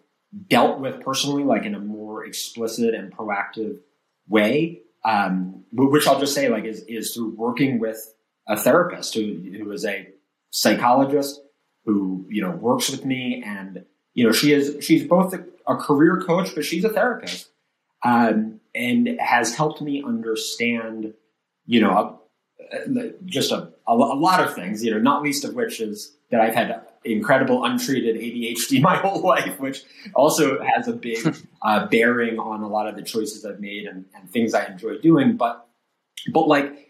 dealt 0.47 0.79
with 0.79 1.01
personally, 1.01 1.43
like 1.43 1.65
in 1.65 1.75
a 1.75 1.79
more 1.79 2.25
explicit 2.25 2.93
and 2.93 3.15
proactive 3.15 3.79
way. 4.27 4.81
Um, 5.05 5.63
which 5.71 6.07
I'll 6.07 6.19
just 6.19 6.35
say, 6.35 6.49
like, 6.49 6.65
is 6.65 6.83
is 6.87 7.13
through 7.13 7.35
working 7.35 7.79
with 7.79 8.13
a 8.47 8.57
therapist 8.57 9.13
who 9.15 9.41
who 9.57 9.71
is 9.71 9.85
a 9.85 10.09
psychologist 10.51 11.41
who 11.85 12.25
you 12.29 12.41
know 12.41 12.51
works 12.51 12.89
with 12.89 13.05
me, 13.05 13.43
and 13.45 13.85
you 14.13 14.25
know 14.25 14.31
she 14.31 14.53
is 14.53 14.77
she's 14.83 15.05
both 15.05 15.33
a, 15.33 15.45
a 15.67 15.77
career 15.77 16.21
coach, 16.25 16.53
but 16.53 16.65
she's 16.65 16.83
a 16.83 16.89
therapist, 16.89 17.49
um, 18.03 18.59
and 18.75 19.19
has 19.19 19.55
helped 19.55 19.81
me 19.81 20.03
understand, 20.03 21.13
you 21.65 21.79
know, 21.81 22.18
just 23.25 23.51
a, 23.51 23.71
a, 23.87 23.95
lot 23.95 24.39
of 24.41 24.53
things. 24.53 24.83
You 24.83 24.91
know, 24.91 24.99
not 24.99 25.23
least 25.23 25.45
of 25.45 25.55
which 25.55 25.79
is 25.79 26.15
that 26.31 26.41
I've 26.41 26.53
had 26.53 26.81
incredible 27.03 27.63
untreated 27.63 28.15
ADHD 28.15 28.81
my 28.81 28.97
whole 28.97 29.21
life, 29.21 29.59
which 29.59 29.83
also 30.13 30.59
has 30.63 30.87
a 30.87 30.93
big 30.93 31.35
uh, 31.61 31.87
bearing 31.87 32.39
on 32.39 32.61
a 32.61 32.67
lot 32.67 32.87
of 32.87 32.95
the 32.95 33.01
choices 33.01 33.45
I've 33.45 33.59
made 33.59 33.85
and, 33.85 34.05
and 34.15 34.29
things 34.29 34.53
I 34.53 34.65
enjoy 34.65 34.97
doing. 34.99 35.37
But 35.37 35.65
but 36.31 36.47
like 36.47 36.89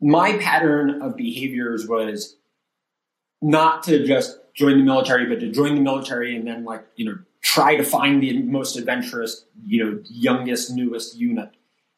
my 0.00 0.36
pattern 0.38 1.02
of 1.02 1.16
behaviors 1.16 1.86
was 1.86 2.36
not 3.40 3.82
to 3.84 4.04
just 4.06 4.38
join 4.54 4.78
the 4.78 4.84
military, 4.84 5.26
but 5.26 5.40
to 5.40 5.50
join 5.50 5.74
the 5.74 5.80
military 5.80 6.36
and 6.36 6.46
then 6.46 6.64
like, 6.64 6.84
you 6.96 7.04
know, 7.04 7.18
try 7.42 7.76
to 7.76 7.84
find 7.84 8.22
the 8.22 8.42
most 8.42 8.76
adventurous, 8.76 9.44
you 9.64 9.84
know, 9.84 10.00
youngest, 10.04 10.72
newest 10.72 11.16
unit 11.16 11.50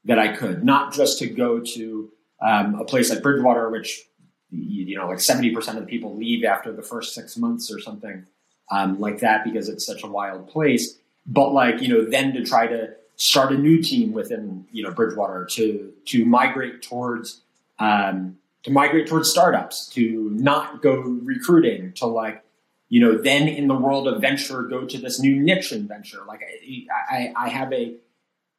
that 0.05 0.19
I 0.19 0.35
could, 0.37 0.65
not 0.65 0.93
just 0.93 1.19
to 1.21 1.27
go 1.27 1.61
to 1.61 2.11
um, 2.41 2.77
a 2.77 2.85
place 2.85 3.11
like 3.11 3.23
Bridgewater, 3.23 3.71
which, 3.71 4.03
you 4.51 4.97
know, 4.97 5.09
like 5.09 5.19
70% 5.19 5.57
of 5.69 5.81
the 5.81 5.87
people 5.87 6.17
leave 6.17 6.45
after 6.45 6.73
the 6.73 6.83
first 6.83 7.15
six 7.15 7.37
months 7.37 7.73
or 7.73 7.81
something 7.81 8.27
um, 8.71 9.01
like 9.01 9.21
that 9.21 9.45
because 9.45 9.69
it's 9.69 9.87
such 9.87 10.03
a 10.03 10.07
wild 10.07 10.49
place. 10.49 10.99
But 11.27 11.53
like, 11.53 11.81
you 11.83 11.89
know, 11.89 12.05
then 12.05 12.33
to 12.35 12.45
try 12.45 12.67
to 12.67 12.95
start 13.17 13.53
a 13.53 13.59
new 13.59 13.83
team 13.83 14.13
within, 14.13 14.67
you 14.71 14.83
know, 14.83 14.91
Bridgewater 14.91 15.47
to, 15.53 15.93
to 16.07 16.25
migrate 16.25 16.83
towards, 16.83 17.41
um, 17.79 18.39
to 18.63 18.71
migrate 18.71 19.07
towards 19.07 19.31
startups, 19.31 19.89
to 19.89 20.31
not 20.33 20.83
go 20.83 21.01
recruiting, 21.01 21.93
to 21.95 22.07
like, 22.07 22.43
you 22.89 23.01
know, 23.01 23.19
then 23.19 23.49
in 23.49 23.69
the 23.69 23.75
world 23.75 24.09
of 24.09 24.21
venture, 24.21 24.63
go 24.63 24.87
to 24.87 24.99
this 24.99 25.21
new 25.21 25.39
niche 25.39 25.73
in 25.73 25.87
venture. 25.87 26.21
Like 26.27 26.43
I, 26.43 26.87
I, 27.15 27.33
I 27.37 27.49
have 27.49 27.73
a 27.73 27.95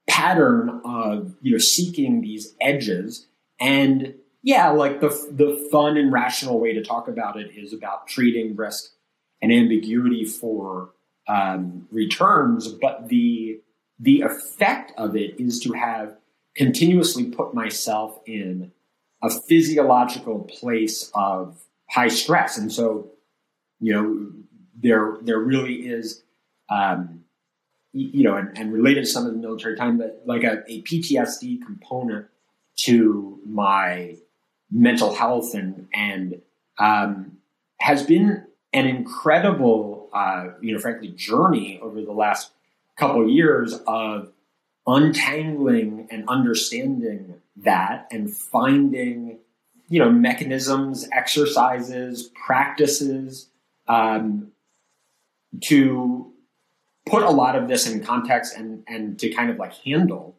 pattern 0.08 0.82
of, 0.86 1.36
you 1.42 1.52
know, 1.54 1.58
seeking 1.58 2.22
these 2.22 2.54
edges. 2.62 3.28
And 3.60 4.16
yeah, 4.42 4.70
like 4.70 5.02
the 5.02 5.10
the 5.32 5.68
fun 5.72 5.98
and 5.98 6.12
rational 6.12 6.60
way 6.60 6.74
to 6.74 6.84
talk 6.84 7.08
about 7.08 7.40
it 7.40 7.52
is 7.56 7.74
about 7.74 8.08
treating 8.08 8.56
risk 8.56 8.92
and 9.42 9.52
ambiguity 9.52 10.26
for 10.26 10.92
um, 11.28 11.88
returns, 11.92 12.68
but 12.68 13.10
the 13.10 13.62
the 14.00 14.22
effect 14.22 14.94
of 14.98 15.16
it 15.16 15.40
is 15.40 15.60
to 15.60 15.74
have 15.74 16.16
continuously 16.56 17.26
put 17.26 17.54
myself 17.54 18.20
in 18.26 18.72
a 19.22 19.30
physiological 19.30 20.40
place 20.44 21.12
of 21.14 21.62
high 21.90 22.08
stress, 22.08 22.58
and 22.58 22.72
so 22.72 23.12
you 23.80 23.94
know 23.94 24.32
there 24.80 25.18
there 25.22 25.40
really 25.40 25.88
is. 25.88 26.24
Um, 26.70 27.24
you 27.92 28.22
know, 28.24 28.36
and, 28.36 28.56
and, 28.56 28.72
related 28.72 29.06
to 29.06 29.08
some 29.08 29.26
of 29.26 29.32
the 29.32 29.40
military 29.40 29.76
time, 29.76 29.98
but 29.98 30.22
like 30.28 30.44
a, 30.44 30.64
a 30.68 30.84
PTSD 30.84 31.60
component 31.66 32.28
to 32.84 33.40
my 33.46 34.16
mental 34.72 35.14
health 35.14 35.54
and 35.54 35.88
and 35.94 36.42
um, 36.78 37.38
has 37.80 38.04
been 38.04 38.46
an 38.74 38.86
incredible, 38.86 40.10
uh, 40.14 40.48
you 40.62 40.74
know, 40.74 40.80
frankly, 40.80 41.10
journey 41.10 41.80
over 41.82 42.02
the 42.02 42.12
last 42.12 42.52
couple 42.98 43.24
of 43.24 43.30
years 43.30 43.74
of 43.88 44.32
untangling 44.86 46.08
and 46.12 46.28
understanding 46.28 47.36
that 47.58 48.08
and 48.12 48.34
finding, 48.34 49.40
you 49.90 50.00
know, 50.00 50.10
mechanisms, 50.10 51.08
exercises, 51.12 52.30
practices 52.46 53.48
um, 53.88 54.52
to 55.62 56.32
put 57.06 57.24
a 57.24 57.30
lot 57.30 57.56
of 57.56 57.68
this 57.68 57.88
in 57.88 58.04
context 58.04 58.56
and 58.56 58.84
and 58.88 59.20
to 59.20 59.30
kind 59.30 59.50
of 59.50 59.58
like 59.58 59.74
handle 59.74 60.36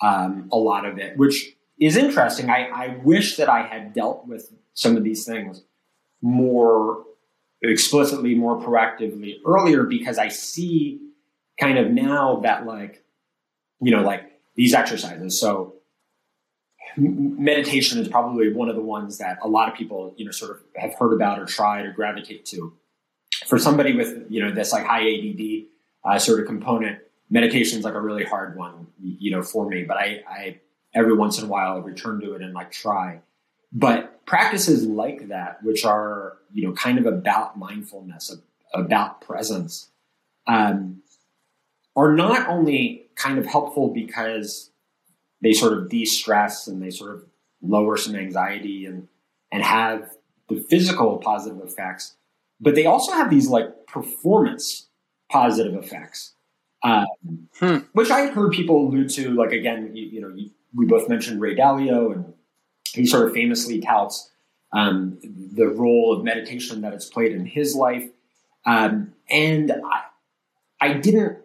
um, 0.00 0.48
a 0.50 0.56
lot 0.56 0.86
of 0.86 0.98
it, 0.98 1.16
which 1.16 1.53
is 1.78 1.96
interesting. 1.96 2.50
I, 2.50 2.68
I 2.68 2.96
wish 3.02 3.36
that 3.36 3.48
I 3.48 3.66
had 3.66 3.92
dealt 3.92 4.26
with 4.26 4.52
some 4.74 4.96
of 4.96 5.04
these 5.04 5.24
things 5.24 5.62
more 6.22 7.04
explicitly, 7.62 8.34
more 8.34 8.60
proactively 8.60 9.36
earlier 9.46 9.84
because 9.84 10.18
I 10.18 10.28
see 10.28 11.00
kind 11.58 11.78
of 11.78 11.90
now 11.90 12.40
that 12.42 12.66
like, 12.66 13.04
you 13.80 13.90
know, 13.90 14.02
like 14.02 14.22
these 14.54 14.74
exercises. 14.74 15.38
So 15.38 15.74
meditation 16.96 17.98
is 17.98 18.08
probably 18.08 18.52
one 18.52 18.68
of 18.68 18.76
the 18.76 18.82
ones 18.82 19.18
that 19.18 19.38
a 19.42 19.48
lot 19.48 19.68
of 19.68 19.74
people, 19.74 20.14
you 20.16 20.24
know, 20.24 20.30
sort 20.30 20.52
of 20.52 20.62
have 20.76 20.94
heard 20.94 21.12
about 21.12 21.38
or 21.38 21.46
tried 21.46 21.84
or 21.86 21.92
gravitate 21.92 22.44
to. 22.46 22.72
For 23.46 23.58
somebody 23.58 23.94
with, 23.94 24.26
you 24.28 24.40
know, 24.40 24.52
this 24.52 24.72
like 24.72 24.84
high 24.84 25.02
ADD 25.02 25.64
uh, 26.04 26.18
sort 26.18 26.40
of 26.40 26.46
component, 26.46 27.00
meditation 27.30 27.78
is 27.78 27.84
like 27.84 27.94
a 27.94 28.00
really 28.00 28.24
hard 28.24 28.56
one, 28.56 28.86
you 29.02 29.30
know, 29.32 29.42
for 29.42 29.68
me. 29.68 29.82
But 29.82 29.96
I, 29.96 30.22
I 30.28 30.60
every 30.94 31.14
once 31.14 31.38
in 31.38 31.44
a 31.44 31.48
while 31.48 31.76
I 31.76 31.78
return 31.80 32.20
to 32.20 32.34
it 32.34 32.42
and 32.42 32.54
like 32.54 32.70
try. 32.70 33.20
But 33.72 34.24
practices 34.26 34.86
like 34.86 35.28
that, 35.28 35.62
which 35.62 35.84
are 35.84 36.38
you 36.52 36.66
know 36.66 36.72
kind 36.74 36.98
of 36.98 37.06
about 37.06 37.58
mindfulness, 37.58 38.36
about 38.72 39.20
presence, 39.20 39.90
um, 40.46 41.02
are 41.96 42.14
not 42.14 42.48
only 42.48 43.06
kind 43.16 43.38
of 43.38 43.46
helpful 43.46 43.92
because 43.92 44.70
they 45.42 45.52
sort 45.52 45.72
of 45.72 45.88
de-stress 45.88 46.66
and 46.66 46.82
they 46.82 46.90
sort 46.90 47.14
of 47.14 47.24
lower 47.62 47.96
some 47.96 48.14
anxiety 48.14 48.86
and 48.86 49.08
and 49.52 49.62
have 49.62 50.10
the 50.48 50.60
physical 50.60 51.18
positive 51.18 51.60
effects, 51.60 52.16
but 52.60 52.74
they 52.74 52.86
also 52.86 53.12
have 53.12 53.30
these 53.30 53.48
like 53.48 53.86
performance 53.86 54.88
positive 55.30 55.74
effects. 55.74 56.34
Um, 56.82 57.48
hmm. 57.58 57.78
Which 57.92 58.10
I 58.10 58.20
have 58.20 58.34
heard 58.34 58.52
people 58.52 58.88
allude 58.88 59.08
to, 59.10 59.30
like 59.30 59.52
again, 59.52 59.92
you, 59.94 60.06
you 60.06 60.20
know, 60.20 60.28
you, 60.28 60.50
we 60.74 60.86
both 60.86 61.08
mentioned 61.08 61.40
Ray 61.40 61.54
Dalio, 61.54 62.12
and 62.12 62.34
he 62.92 63.06
sort 63.06 63.26
of 63.26 63.32
famously 63.32 63.80
touts 63.80 64.30
um, 64.72 65.18
the 65.22 65.68
role 65.68 66.12
of 66.12 66.24
meditation 66.24 66.80
that 66.80 66.92
it's 66.92 67.08
played 67.08 67.32
in 67.32 67.46
his 67.46 67.74
life. 67.74 68.08
Um, 68.66 69.12
and 69.30 69.72
I, 69.72 70.02
I 70.80 70.92
didn't 70.94 71.38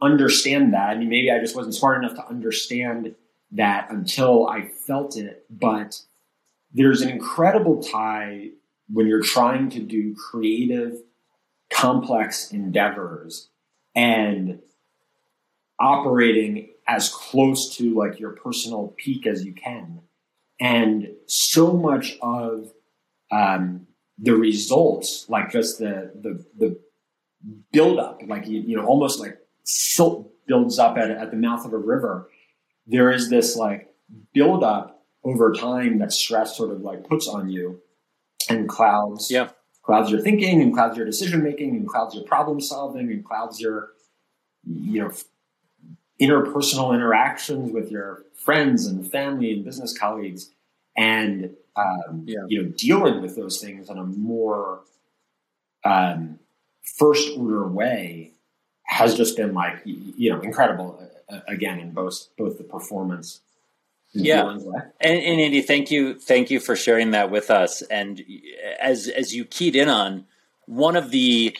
understand 0.00 0.74
that. 0.74 0.90
I 0.90 0.96
mean, 0.96 1.08
maybe 1.08 1.30
I 1.30 1.40
just 1.40 1.56
wasn't 1.56 1.74
smart 1.74 2.02
enough 2.02 2.16
to 2.16 2.26
understand 2.26 3.14
that 3.52 3.90
until 3.90 4.46
I 4.46 4.68
felt 4.68 5.16
it. 5.16 5.44
But 5.50 6.00
there's 6.72 7.00
an 7.00 7.08
incredible 7.08 7.82
tie 7.82 8.50
when 8.90 9.06
you're 9.06 9.22
trying 9.22 9.70
to 9.70 9.80
do 9.80 10.14
creative, 10.14 11.02
complex 11.70 12.52
endeavors 12.52 13.48
and 13.94 14.60
operating 15.80 16.68
as 16.88 17.10
close 17.10 17.76
to 17.76 17.94
like 17.94 18.18
your 18.18 18.30
personal 18.30 18.94
peak 18.96 19.26
as 19.26 19.44
you 19.44 19.52
can. 19.52 20.00
And 20.58 21.08
so 21.26 21.74
much 21.74 22.16
of 22.22 22.72
um, 23.30 23.86
the 24.18 24.34
results, 24.34 25.26
like 25.28 25.52
just 25.52 25.78
the 25.78 26.10
the 26.20 26.44
the 26.56 26.80
build 27.70 27.98
up, 27.98 28.20
like 28.26 28.48
you, 28.48 28.60
you 28.60 28.76
know, 28.76 28.84
almost 28.84 29.20
like 29.20 29.38
silt 29.64 30.32
builds 30.46 30.78
up 30.78 30.96
at, 30.96 31.10
at 31.10 31.30
the 31.30 31.36
mouth 31.36 31.64
of 31.64 31.72
a 31.72 31.78
river. 31.78 32.28
There 32.86 33.12
is 33.12 33.28
this 33.28 33.54
like 33.54 33.94
build 34.32 34.64
up 34.64 35.04
over 35.22 35.52
time 35.52 35.98
that 35.98 36.12
stress 36.12 36.56
sort 36.56 36.70
of 36.70 36.80
like 36.80 37.06
puts 37.08 37.28
on 37.28 37.48
you 37.48 37.80
and 38.48 38.68
clouds 38.68 39.30
yeah. 39.30 39.48
clouds 39.82 40.10
your 40.10 40.20
thinking 40.20 40.62
and 40.62 40.72
clouds 40.72 40.96
your 40.96 41.04
decision 41.04 41.42
making 41.42 41.76
and 41.76 41.86
clouds 41.86 42.14
your 42.14 42.24
problem 42.24 42.60
solving 42.60 43.10
and 43.10 43.24
clouds 43.24 43.60
your 43.60 43.90
you 44.64 45.02
know 45.02 45.12
interpersonal 46.20 46.94
interactions 46.94 47.72
with 47.72 47.90
your 47.90 48.24
friends 48.34 48.86
and 48.86 49.10
family 49.10 49.52
and 49.52 49.64
business 49.64 49.96
colleagues, 49.96 50.50
and 50.96 51.54
um, 51.76 52.24
yeah. 52.26 52.38
you 52.48 52.62
know 52.62 52.68
dealing 52.76 53.20
with 53.22 53.36
those 53.36 53.60
things 53.60 53.88
in 53.88 53.98
a 53.98 54.04
more 54.04 54.80
um, 55.84 56.38
first 56.82 57.36
order 57.36 57.66
way 57.66 58.32
has 58.84 59.14
just 59.14 59.36
been 59.36 59.54
like 59.54 59.80
you 59.84 60.30
know 60.30 60.40
incredible 60.40 60.98
uh, 61.30 61.34
uh 61.34 61.40
again 61.46 61.78
in 61.78 61.90
both 61.92 62.28
both 62.36 62.56
the 62.56 62.64
performance 62.64 63.40
yeah. 64.12 64.48
and, 64.48 65.18
and 65.18 65.40
andy 65.40 65.60
thank 65.60 65.90
you 65.90 66.18
thank 66.18 66.50
you 66.50 66.60
for 66.60 66.74
sharing 66.74 67.10
that 67.10 67.30
with 67.30 67.50
us. 67.50 67.82
And 67.82 68.22
as 68.80 69.08
as 69.08 69.34
you 69.34 69.44
keyed 69.44 69.76
in 69.76 69.88
on 69.88 70.26
one 70.66 70.96
of 70.96 71.10
the 71.10 71.56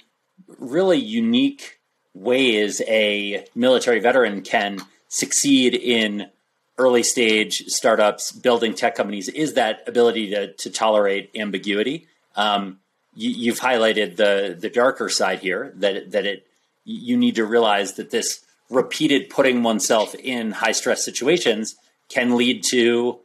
really 0.58 0.98
unique 0.98 1.77
ways 2.18 2.82
a 2.88 3.46
military 3.54 4.00
veteran 4.00 4.42
can 4.42 4.80
succeed 5.08 5.74
in 5.74 6.28
early 6.76 7.02
stage 7.02 7.64
startups, 7.66 8.32
building 8.32 8.74
tech 8.74 8.94
companies, 8.94 9.28
is 9.28 9.54
that 9.54 9.82
ability 9.86 10.30
to, 10.30 10.52
to 10.54 10.70
tolerate 10.70 11.30
ambiguity. 11.34 12.06
Um, 12.36 12.78
you, 13.14 13.50
have 13.50 13.60
highlighted 13.60 14.16
the 14.16 14.56
the 14.58 14.70
darker 14.70 15.08
side 15.08 15.40
here 15.40 15.72
that 15.76 16.12
that 16.12 16.24
it 16.24 16.46
you 16.84 17.16
need 17.16 17.34
to 17.34 17.44
realize 17.44 17.94
that 17.94 18.10
this 18.10 18.44
repeated 18.70 19.28
putting 19.28 19.62
oneself 19.62 20.14
in 20.14 20.52
high 20.52 20.72
stress 20.72 21.04
situations 21.04 21.74
can 22.08 22.36
lead 22.36 22.62
to 22.70 23.18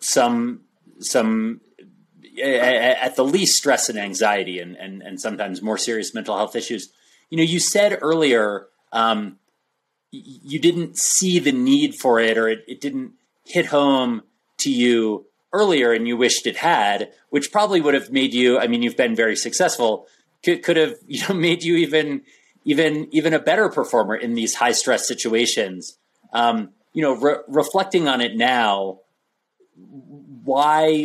some 0.00 0.62
some 1.00 1.60
at 2.42 3.16
the 3.16 3.24
least 3.24 3.56
stress 3.56 3.88
and 3.88 3.98
anxiety 3.98 4.60
and, 4.60 4.76
and, 4.76 5.02
and 5.02 5.20
sometimes 5.20 5.62
more 5.62 5.78
serious 5.78 6.14
mental 6.14 6.36
health 6.36 6.54
issues 6.54 6.90
you 7.30 7.36
know, 7.36 7.42
you 7.42 7.60
said 7.60 7.98
earlier 8.00 8.68
um, 8.92 9.38
you 10.10 10.58
didn't 10.58 10.96
see 10.96 11.38
the 11.38 11.52
need 11.52 11.94
for 11.94 12.20
it, 12.20 12.38
or 12.38 12.48
it, 12.48 12.64
it 12.66 12.80
didn't 12.80 13.12
hit 13.44 13.66
home 13.66 14.22
to 14.58 14.70
you 14.70 15.26
earlier, 15.52 15.92
and 15.92 16.06
you 16.06 16.16
wished 16.16 16.46
it 16.46 16.58
had, 16.58 17.12
which 17.30 17.52
probably 17.52 17.80
would 17.80 17.94
have 17.94 18.10
made 18.10 18.34
you. 18.34 18.58
I 18.58 18.66
mean, 18.66 18.82
you've 18.82 18.96
been 18.96 19.14
very 19.14 19.36
successful. 19.36 20.06
Could, 20.44 20.62
could 20.62 20.76
have 20.76 20.94
you 21.06 21.26
know 21.28 21.34
made 21.34 21.62
you 21.62 21.76
even 21.76 22.22
even 22.64 23.08
even 23.12 23.34
a 23.34 23.38
better 23.38 23.68
performer 23.68 24.16
in 24.16 24.34
these 24.34 24.54
high 24.54 24.72
stress 24.72 25.06
situations. 25.06 25.98
Um, 26.32 26.70
you 26.92 27.02
know, 27.02 27.14
re- 27.16 27.42
reflecting 27.48 28.08
on 28.08 28.20
it 28.20 28.36
now, 28.36 29.00
why 29.74 31.04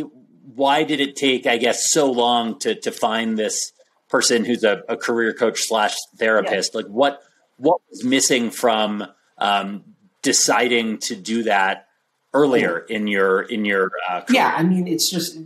why 0.54 0.84
did 0.84 1.00
it 1.00 1.16
take, 1.16 1.46
I 1.46 1.56
guess, 1.56 1.90
so 1.90 2.10
long 2.10 2.58
to 2.60 2.74
to 2.80 2.90
find 2.90 3.38
this 3.38 3.72
person 4.12 4.44
who's 4.44 4.62
a, 4.62 4.82
a 4.88 4.96
career 4.96 5.32
coach 5.32 5.62
slash 5.62 5.96
therapist, 6.18 6.72
yeah. 6.72 6.82
like 6.82 6.86
what 6.86 7.20
what 7.56 7.80
was 7.90 8.04
missing 8.04 8.50
from 8.50 9.04
um, 9.38 9.82
deciding 10.20 10.98
to 10.98 11.16
do 11.16 11.42
that 11.44 11.88
earlier 12.34 12.78
in 12.78 13.06
your 13.06 13.42
in 13.42 13.64
your 13.64 13.90
uh, 14.08 14.22
yeah 14.30 14.54
i 14.56 14.62
mean 14.62 14.86
it's 14.86 15.10
just 15.10 15.38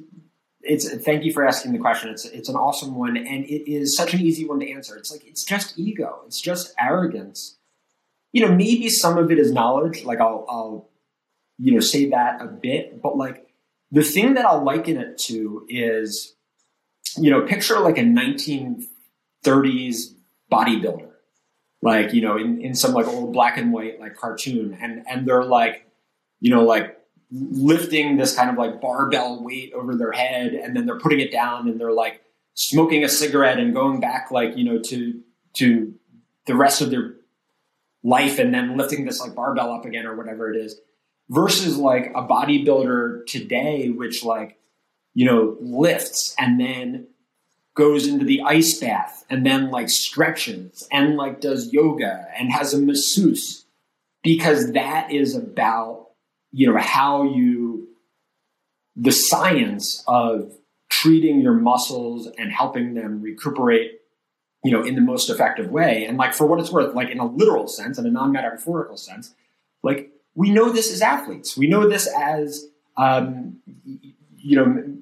it's 0.63 0.93
thank 1.05 1.25
you 1.25 1.33
for 1.33 1.47
asking 1.47 1.73
the 1.73 1.79
question. 1.79 2.11
It's 2.11 2.25
it's 2.25 2.49
an 2.49 2.57
awesome 2.57 2.97
one 2.97 3.17
and 3.17 3.45
it 3.45 3.71
is 3.71 3.97
such 3.97 4.15
an 4.15 4.21
easy 4.21 4.45
one 4.45 4.61
to 4.61 4.71
answer. 4.71 4.97
It's 4.97 5.13
like 5.13 5.25
it's 5.25 5.45
just 5.45 5.79
ego. 5.79 6.23
It's 6.27 6.41
just 6.41 6.75
arrogance. 6.79 7.57
You 8.33 8.47
know 8.47 8.53
maybe 8.53 8.89
some 8.89 9.17
of 9.17 9.31
it 9.31 9.39
is 9.39 9.51
knowledge 9.51 10.05
like 10.05 10.21
i'll 10.21 10.45
i'll 10.49 10.91
you 11.59 11.73
know 11.73 11.81
say 11.81 12.11
that 12.11 12.43
a 12.43 12.47
bit 12.47 13.01
but 13.01 13.17
like 13.17 13.49
the 13.91 14.03
thing 14.03 14.35
that 14.35 14.45
i'll 14.45 14.63
liken 14.63 14.99
it 14.99 15.17
to 15.17 15.65
is 15.71 16.36
you 17.19 17.31
know, 17.31 17.43
picture 17.43 17.79
like 17.81 17.99
a 17.99 18.03
1930s 18.03 20.15
bodybuilder, 20.51 21.11
like, 21.83 22.13
you 22.13 22.23
know, 22.23 22.37
in, 22.37 22.61
in 22.61 22.75
some 22.75 22.93
like 22.93 23.07
old 23.07 23.33
black 23.33 23.59
and 23.59 23.73
white 23.73 24.01
like 24.01 24.17
cartoon. 24.17 24.77
And, 24.81 25.05
and 25.09 25.27
they're 25.27 25.45
like, 25.45 25.87
you 26.41 26.51
know, 26.51 26.65
like 26.65 26.97
lifting 27.31 28.17
this 28.17 28.35
kind 28.35 28.51
of 28.51 28.57
like 28.57 28.81
barbell 28.81 29.43
weight 29.43 29.73
over 29.75 29.97
their 29.97 30.13
head 30.13 30.55
and 30.55 30.77
then 30.77 30.87
they're 30.87 30.99
putting 30.99 31.21
it 31.21 31.33
down 31.33 31.69
and 31.69 31.81
they're 31.81 31.93
like 31.93 32.23
smoking 32.55 33.05
a 33.05 33.09
cigarette 33.09 33.59
and 33.59 33.75
going 33.75 34.01
back 34.01 34.31
like 34.31 34.57
you 34.57 34.65
know 34.65 34.79
to 34.79 35.21
to 35.53 35.93
the 36.47 36.55
rest 36.55 36.81
of 36.81 36.91
their 36.91 37.15
life 38.05 38.39
and 38.39 38.55
then 38.55 38.77
lifting 38.77 39.05
this 39.05 39.21
like 39.21 39.35
barbell 39.35 39.73
up 39.73 39.85
again 39.85 40.07
or 40.07 40.17
whatever 40.17 40.53
it 40.53 40.57
is 40.57 40.81
versus 41.29 41.77
like 41.77 42.13
a 42.15 42.23
bodybuilder 42.23 43.27
today 43.27 43.91
which 43.91 44.25
like 44.25 44.56
you 45.17 45.25
know 45.25 45.57
lifts 45.61 46.35
and 46.39 46.61
then 46.61 47.07
goes 47.75 48.07
into 48.07 48.25
the 48.25 48.43
ice 48.43 48.79
bath 48.79 49.25
and 49.31 49.47
then 49.47 49.71
like 49.71 49.89
stretches 49.89 50.87
and 50.93 51.17
like 51.17 51.41
does 51.41 51.73
yoga 51.73 52.27
and 52.39 52.53
has 52.53 52.75
a 52.75 52.79
masseuse. 52.79 53.65
Because 54.23 54.73
that 54.73 55.11
is 55.11 55.35
about 55.35 56.09
you 56.53 56.71
know 56.71 56.79
how 56.79 57.23
you 57.23 57.89
the 58.95 59.11
science 59.11 60.05
of 60.07 60.53
treating 60.91 61.41
your 61.41 61.55
muscles 61.55 62.29
and 62.39 62.53
helping 62.53 62.93
them 62.93 63.23
recuperate 63.23 64.01
you 64.65 64.71
know 64.71 64.83
in 64.83 64.97
the 64.97 65.01
most 65.01 65.31
effective 65.31 65.71
way. 65.71 66.05
And 66.05 66.19
like 66.19 66.35
for 66.35 66.47
what 66.47 66.61
it's 66.61 66.71
worth 66.71 66.95
like 66.95 67.09
in 67.09 67.21
a 67.21 67.27
literal 67.27 67.69
sense 67.69 67.97
and 67.97 68.07
a 68.07 68.11
non-metaphorical 68.11 68.99
sense 68.99 69.35
like 69.83 70.11
we 70.35 70.51
know 70.51 70.71
this 70.71 70.93
as 70.93 71.01
athletes. 71.01 71.57
We 71.57 71.69
know 71.69 71.89
this 71.89 72.07
as 72.07 72.67
um, 72.99 73.61
you 74.37 74.57
know 74.57 74.96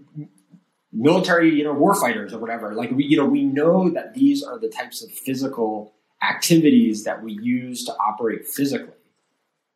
military 0.95 1.55
you 1.55 1.65
know 1.65 1.75
warfighters 1.75 2.33
or 2.33 2.39
whatever 2.39 2.75
like 2.75 2.91
we 2.93 3.05
you 3.05 3.17
know 3.17 3.25
we 3.25 3.43
know 3.45 3.91
that 3.91 4.15
these 4.15 4.43
are 4.43 4.59
the 4.59 4.69
types 4.69 5.03
of 5.03 5.11
physical 5.11 5.93
activities 6.23 7.05
that 7.05 7.23
we 7.23 7.33
use 7.43 7.85
to 7.85 7.93
operate 7.95 8.47
physically 8.47 8.95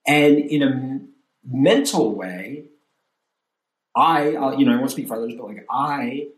and 0.07 0.39
in 0.39 0.63
a 0.63 1.01
mental 1.45 2.15
way 2.15 2.69
I, 3.99 4.29
you 4.57 4.65
know, 4.65 4.73
I 4.73 4.77
won't 4.77 4.93
speak 4.93 5.09
for 5.09 5.17
others, 5.17 5.35
but 5.37 5.47
like 5.47 5.67
I 5.69 6.29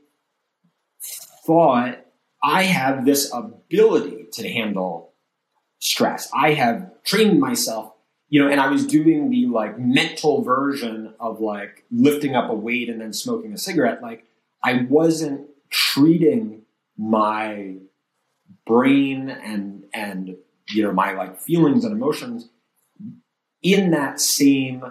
thought 1.47 1.99
I 2.43 2.63
have 2.63 3.05
this 3.05 3.31
ability 3.35 4.29
to 4.33 4.49
handle 4.49 5.13
stress. 5.79 6.31
I 6.35 6.55
have 6.55 6.91
trained 7.05 7.39
myself, 7.39 7.93
you 8.31 8.43
know, 8.43 8.51
and 8.51 8.61
I 8.61 8.71
was 8.71 8.87
doing 8.87 9.29
the 9.29 9.47
like 9.47 9.79
mental 9.79 10.43
version 10.43 11.15
of 11.21 11.41
like 11.41 11.85
lifting 11.91 12.35
up 12.35 12.49
a 12.49 12.55
weight 12.55 12.89
and 12.89 12.99
then 12.99 13.13
smoking 13.13 13.53
a 13.53 13.59
cigarette. 13.59 14.03
Like 14.03 14.25
I 14.63 14.87
wasn't 14.89 15.49
treating 15.71 16.63
my 16.97 17.75
brain 18.67 19.31
and 19.31 19.85
and 19.95 20.37
you 20.69 20.83
know 20.83 20.93
my 20.93 21.13
like 21.13 21.41
feelings 21.41 21.85
and 21.85 21.93
emotions 21.93 22.49
in 23.63 23.91
that 23.91 24.21
same 24.21 24.85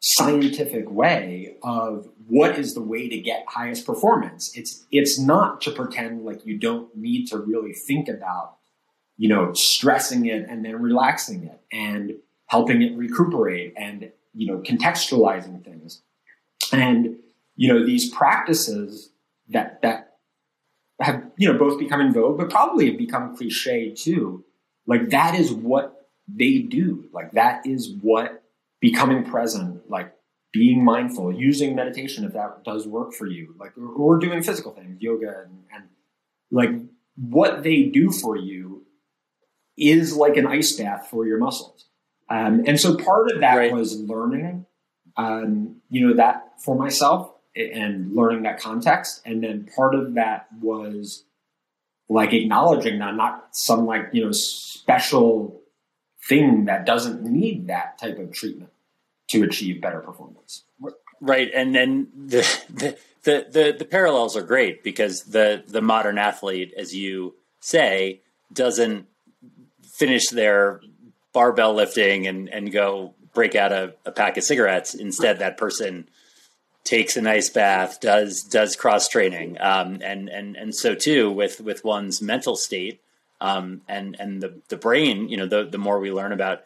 scientific 0.00 0.90
way 0.90 1.56
of 1.62 2.08
what 2.26 2.58
is 2.58 2.74
the 2.74 2.82
way 2.82 3.08
to 3.08 3.18
get 3.18 3.44
highest 3.48 3.86
performance. 3.86 4.50
It's 4.56 4.84
it's 4.90 5.18
not 5.18 5.60
to 5.62 5.70
pretend 5.70 6.24
like 6.24 6.46
you 6.46 6.58
don't 6.58 6.94
need 6.96 7.26
to 7.26 7.38
really 7.38 7.74
think 7.74 8.08
about, 8.08 8.56
you 9.18 9.28
know, 9.28 9.52
stressing 9.54 10.26
it 10.26 10.46
and 10.48 10.64
then 10.64 10.80
relaxing 10.80 11.44
it 11.44 11.60
and 11.72 12.14
helping 12.46 12.82
it 12.82 12.96
recuperate 12.96 13.74
and 13.76 14.10
you 14.34 14.46
know 14.46 14.58
contextualizing 14.58 15.64
things. 15.64 16.02
And 16.72 17.16
you 17.60 17.68
know 17.68 17.84
these 17.84 18.08
practices 18.08 19.12
that 19.50 19.82
that 19.82 20.14
have 20.98 21.30
you 21.36 21.46
know 21.46 21.58
both 21.58 21.78
become 21.78 22.00
in 22.00 22.10
vogue, 22.10 22.38
but 22.38 22.48
probably 22.48 22.88
have 22.88 22.96
become 22.96 23.36
cliche 23.36 23.90
too. 23.90 24.42
Like 24.86 25.10
that 25.10 25.38
is 25.38 25.52
what 25.52 26.08
they 26.26 26.60
do. 26.60 27.04
Like 27.12 27.32
that 27.32 27.66
is 27.66 27.92
what 28.00 28.42
becoming 28.80 29.24
present, 29.24 29.90
like 29.90 30.14
being 30.54 30.82
mindful, 30.82 31.34
using 31.34 31.76
meditation 31.76 32.24
if 32.24 32.32
that 32.32 32.64
does 32.64 32.88
work 32.88 33.12
for 33.12 33.26
you, 33.26 33.54
like 33.58 33.72
or 33.76 34.16
doing 34.16 34.42
physical 34.42 34.72
things, 34.72 34.96
yoga, 35.02 35.44
and, 35.44 35.64
and 35.74 35.84
like 36.50 36.70
what 37.16 37.62
they 37.62 37.82
do 37.82 38.10
for 38.10 38.38
you 38.38 38.86
is 39.76 40.16
like 40.16 40.38
an 40.38 40.46
ice 40.46 40.72
bath 40.72 41.08
for 41.10 41.26
your 41.26 41.36
muscles. 41.36 41.84
Um, 42.30 42.64
and 42.66 42.80
so 42.80 42.96
part 42.96 43.30
of 43.30 43.40
that 43.40 43.56
right. 43.56 43.70
was 43.70 44.00
learning, 44.00 44.64
um, 45.18 45.76
you 45.90 46.06
know, 46.08 46.14
that 46.14 46.54
for 46.62 46.74
myself 46.74 47.34
and 47.72 48.14
learning 48.14 48.42
that 48.42 48.60
context. 48.60 49.22
And 49.24 49.42
then 49.42 49.68
part 49.76 49.94
of 49.94 50.14
that 50.14 50.46
was 50.60 51.24
like 52.08 52.32
acknowledging 52.32 52.98
that 52.98 53.14
not 53.14 53.48
some 53.52 53.86
like, 53.86 54.10
you 54.12 54.24
know, 54.24 54.32
special 54.32 55.60
thing 56.28 56.66
that 56.66 56.84
doesn't 56.84 57.22
need 57.22 57.68
that 57.68 57.98
type 57.98 58.18
of 58.18 58.32
treatment 58.32 58.70
to 59.28 59.44
achieve 59.44 59.80
better 59.80 60.00
performance. 60.00 60.64
Right, 61.20 61.50
and 61.54 61.74
then 61.74 62.08
the 62.14 62.40
the 62.70 62.98
the 63.24 63.46
the, 63.50 63.76
the 63.78 63.84
parallels 63.84 64.36
are 64.36 64.42
great 64.42 64.82
because 64.82 65.24
the 65.24 65.62
the 65.66 65.82
modern 65.82 66.16
athlete, 66.18 66.72
as 66.76 66.94
you 66.94 67.34
say, 67.60 68.22
doesn't 68.52 69.06
finish 69.82 70.28
their 70.28 70.80
barbell 71.32 71.74
lifting 71.74 72.26
and 72.26 72.48
and 72.48 72.72
go 72.72 73.14
break 73.34 73.54
out 73.54 73.70
a, 73.70 73.94
a 74.06 74.12
pack 74.12 74.38
of 74.38 74.44
cigarettes. 74.44 74.94
Instead, 74.94 75.38
that 75.38 75.58
person 75.58 76.08
takes 76.84 77.16
a 77.16 77.22
nice 77.22 77.50
bath, 77.50 78.00
does 78.00 78.42
does 78.42 78.76
cross 78.76 79.08
training, 79.08 79.60
um, 79.60 80.00
and 80.02 80.28
and 80.28 80.56
and 80.56 80.74
so 80.74 80.94
too 80.94 81.30
with 81.30 81.60
with 81.60 81.84
one's 81.84 82.20
mental 82.20 82.56
state 82.56 83.00
um, 83.40 83.82
and 83.88 84.16
and 84.18 84.42
the 84.42 84.60
the 84.68 84.76
brain. 84.76 85.28
You 85.28 85.38
know, 85.38 85.46
the 85.46 85.64
the 85.64 85.78
more 85.78 86.00
we 86.00 86.12
learn 86.12 86.32
about 86.32 86.62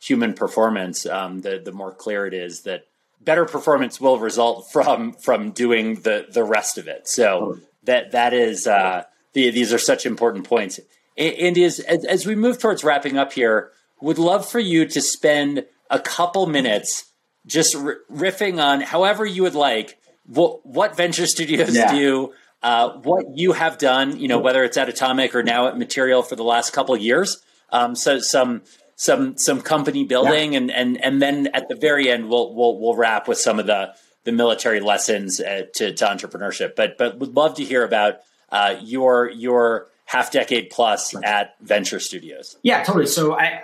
human 0.00 0.34
performance, 0.34 1.06
um, 1.06 1.40
the 1.40 1.60
the 1.64 1.72
more 1.72 1.92
clear 1.92 2.26
it 2.26 2.34
is 2.34 2.62
that 2.62 2.86
better 3.20 3.44
performance 3.44 4.00
will 4.00 4.18
result 4.18 4.70
from 4.70 5.12
from 5.12 5.50
doing 5.50 5.96
the 5.96 6.26
the 6.30 6.44
rest 6.44 6.78
of 6.78 6.88
it. 6.88 7.08
So 7.08 7.58
that 7.84 8.12
that 8.12 8.32
is 8.32 8.66
uh, 8.66 9.04
the, 9.32 9.50
these 9.50 9.72
are 9.72 9.78
such 9.78 10.06
important 10.06 10.48
points. 10.48 10.80
And 11.18 11.56
as, 11.56 11.80
as 11.80 12.26
we 12.26 12.34
move 12.34 12.58
towards 12.58 12.84
wrapping 12.84 13.16
up 13.16 13.32
here, 13.32 13.70
would 14.02 14.18
love 14.18 14.46
for 14.46 14.58
you 14.58 14.84
to 14.86 15.00
spend 15.00 15.64
a 15.90 15.98
couple 15.98 16.46
minutes 16.46 17.06
just 17.46 17.76
r- 17.76 17.98
riffing 18.12 18.62
on 18.62 18.80
however 18.80 19.24
you 19.24 19.42
would 19.42 19.54
like 19.54 19.98
what, 20.26 20.66
what 20.66 20.96
venture 20.96 21.26
studios 21.26 21.74
yeah. 21.74 21.92
do 21.92 22.32
uh, 22.62 22.98
what 23.02 23.26
you 23.36 23.52
have 23.52 23.78
done, 23.78 24.18
you 24.18 24.26
know, 24.26 24.38
whether 24.38 24.64
it's 24.64 24.76
at 24.76 24.88
Atomic 24.88 25.34
or 25.34 25.42
now 25.42 25.68
at 25.68 25.78
Material 25.78 26.22
for 26.22 26.34
the 26.34 26.42
last 26.42 26.72
couple 26.72 26.94
of 26.94 27.00
years. 27.00 27.40
Um, 27.70 27.94
so 27.94 28.18
some 28.18 28.62
some 28.96 29.36
some 29.36 29.60
company 29.60 30.04
building, 30.04 30.52
yeah. 30.52 30.58
and 30.58 30.70
and 30.70 31.04
and 31.04 31.22
then 31.22 31.48
at 31.54 31.68
the 31.68 31.76
very 31.76 32.10
end, 32.10 32.28
we'll 32.28 32.54
we'll 32.54 32.80
we'll 32.80 32.96
wrap 32.96 33.28
with 33.28 33.38
some 33.38 33.60
of 33.60 33.66
the 33.66 33.94
the 34.24 34.32
military 34.32 34.80
lessons 34.80 35.38
uh, 35.40 35.62
to, 35.74 35.92
to 35.92 36.04
entrepreneurship. 36.04 36.74
But 36.74 36.98
but 36.98 37.18
would 37.18 37.36
love 37.36 37.54
to 37.56 37.64
hear 37.64 37.84
about 37.84 38.16
uh, 38.50 38.76
your 38.82 39.30
your 39.30 39.88
half 40.04 40.32
decade 40.32 40.70
plus 40.70 41.14
at 41.22 41.54
Venture 41.60 42.00
Studios. 42.00 42.56
Yeah, 42.62 42.82
totally. 42.82 43.06
So 43.06 43.38
I 43.38 43.60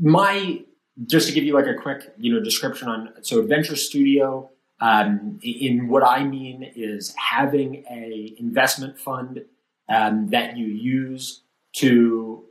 my 0.00 0.62
just 1.06 1.26
to 1.28 1.34
give 1.34 1.44
you 1.44 1.54
like 1.54 1.66
a 1.66 1.74
quick 1.74 2.12
you 2.18 2.32
know 2.32 2.42
description 2.42 2.88
on 2.88 3.10
so 3.22 3.42
Venture 3.42 3.76
Studio 3.76 4.50
um, 4.80 5.38
in 5.42 5.88
what 5.88 6.02
I 6.02 6.24
mean 6.24 6.70
is 6.74 7.14
having 7.16 7.84
a 7.88 8.34
investment 8.38 8.98
fund 8.98 9.44
um, 9.88 10.28
that 10.28 10.56
you 10.56 10.66
use 10.66 11.42
to 11.76 12.44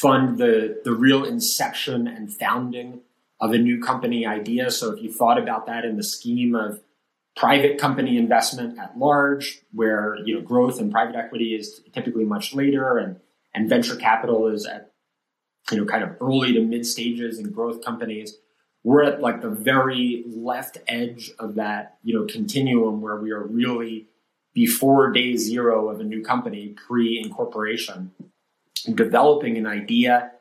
fund 0.00 0.38
the 0.38 0.80
the 0.84 0.92
real 0.92 1.24
inception 1.24 2.08
and 2.08 2.34
founding 2.34 3.00
of 3.40 3.52
a 3.52 3.58
new 3.58 3.82
company 3.82 4.24
idea. 4.24 4.70
So 4.70 4.92
if 4.92 5.02
you 5.02 5.12
thought 5.12 5.38
about 5.38 5.66
that 5.66 5.84
in 5.84 5.96
the 5.96 6.04
scheme 6.04 6.54
of 6.54 6.80
private 7.36 7.78
company 7.78 8.16
investment 8.16 8.78
at 8.78 8.98
large, 8.98 9.60
where 9.72 10.16
you 10.24 10.34
know 10.34 10.40
growth 10.40 10.80
and 10.80 10.90
private 10.90 11.16
equity 11.16 11.54
is 11.54 11.80
typically 11.92 12.24
much 12.24 12.54
later, 12.54 12.96
and 12.96 13.20
and 13.54 13.68
venture 13.68 13.96
capital 13.96 14.48
is 14.48 14.66
at 14.66 14.91
you 15.70 15.78
know 15.78 15.84
kind 15.84 16.02
of 16.02 16.16
early 16.20 16.52
to 16.52 16.60
mid 16.60 16.86
stages 16.86 17.38
in 17.38 17.50
growth 17.50 17.84
companies. 17.84 18.38
We're 18.84 19.04
at 19.04 19.20
like 19.20 19.42
the 19.42 19.50
very 19.50 20.24
left 20.26 20.78
edge 20.88 21.30
of 21.38 21.54
that 21.56 21.98
you 22.02 22.18
know 22.18 22.26
continuum 22.26 23.00
where 23.00 23.16
we 23.16 23.30
are 23.30 23.44
really 23.44 24.08
before 24.54 25.10
day 25.12 25.36
zero 25.36 25.88
of 25.88 26.00
a 26.00 26.04
new 26.04 26.22
company 26.22 26.74
pre 26.86 27.20
incorporation 27.22 28.12
developing 28.94 29.56
an 29.56 29.66
idea 29.66 30.32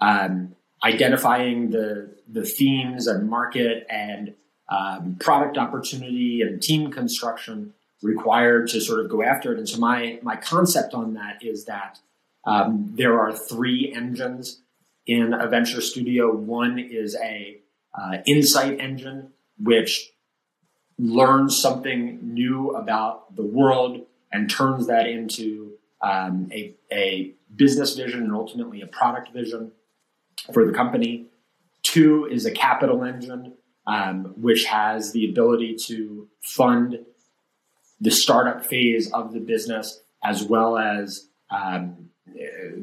um, 0.00 0.54
identifying 0.84 1.70
the 1.70 2.16
the 2.30 2.44
themes 2.44 3.06
and 3.06 3.28
market 3.28 3.86
and 3.88 4.34
um, 4.68 5.16
product 5.18 5.56
opportunity 5.56 6.42
and 6.42 6.62
team 6.62 6.90
construction 6.90 7.72
required 8.02 8.68
to 8.68 8.80
sort 8.80 9.00
of 9.00 9.10
go 9.10 9.22
after 9.22 9.52
it. 9.52 9.58
And 9.58 9.68
so 9.68 9.78
my 9.78 10.18
my 10.22 10.36
concept 10.36 10.94
on 10.94 11.14
that 11.14 11.42
is 11.42 11.64
that 11.64 11.98
um, 12.44 12.92
there 12.94 13.18
are 13.18 13.32
three 13.32 13.92
engines 13.94 14.60
in 15.08 15.32
a 15.32 15.48
venture 15.48 15.80
studio 15.80 16.32
one 16.32 16.78
is 16.78 17.16
a 17.16 17.58
uh, 17.98 18.18
insight 18.26 18.78
engine, 18.78 19.32
which 19.58 20.12
learns 20.98 21.60
something 21.60 22.18
new 22.22 22.70
about 22.70 23.34
the 23.34 23.42
world 23.42 24.02
and 24.30 24.50
turns 24.50 24.86
that 24.86 25.06
into 25.06 25.72
um, 26.02 26.48
a, 26.52 26.74
a 26.92 27.32
business 27.56 27.96
vision 27.96 28.22
and 28.22 28.34
ultimately 28.34 28.82
a 28.82 28.86
product 28.86 29.32
vision 29.32 29.72
for 30.52 30.66
the 30.66 30.72
company. 30.72 31.26
Two 31.82 32.28
is 32.30 32.44
a 32.44 32.50
capital 32.50 33.02
engine, 33.02 33.54
um, 33.86 34.34
which 34.36 34.66
has 34.66 35.12
the 35.12 35.28
ability 35.30 35.74
to 35.86 36.28
fund 36.42 36.98
the 38.00 38.10
startup 38.10 38.66
phase 38.66 39.10
of 39.12 39.32
the 39.32 39.40
business 39.40 40.00
as 40.22 40.44
well 40.44 40.76
as 40.76 41.28
um, 41.50 42.07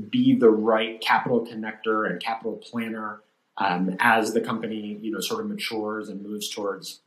be 0.10 0.36
the 0.36 0.50
right 0.50 1.00
capital 1.02 1.46
connector 1.46 2.10
and 2.10 2.22
capital 2.22 2.58
planner 2.58 3.22
um, 3.58 3.96
as 4.00 4.34
the 4.34 4.42
company 4.42 4.98
you 5.02 5.12
know 5.12 5.20
sort 5.20 5.42
of 5.42 5.48
matures 5.48 6.10
and 6.10 6.22
moves 6.22 6.50
towards 6.50 7.02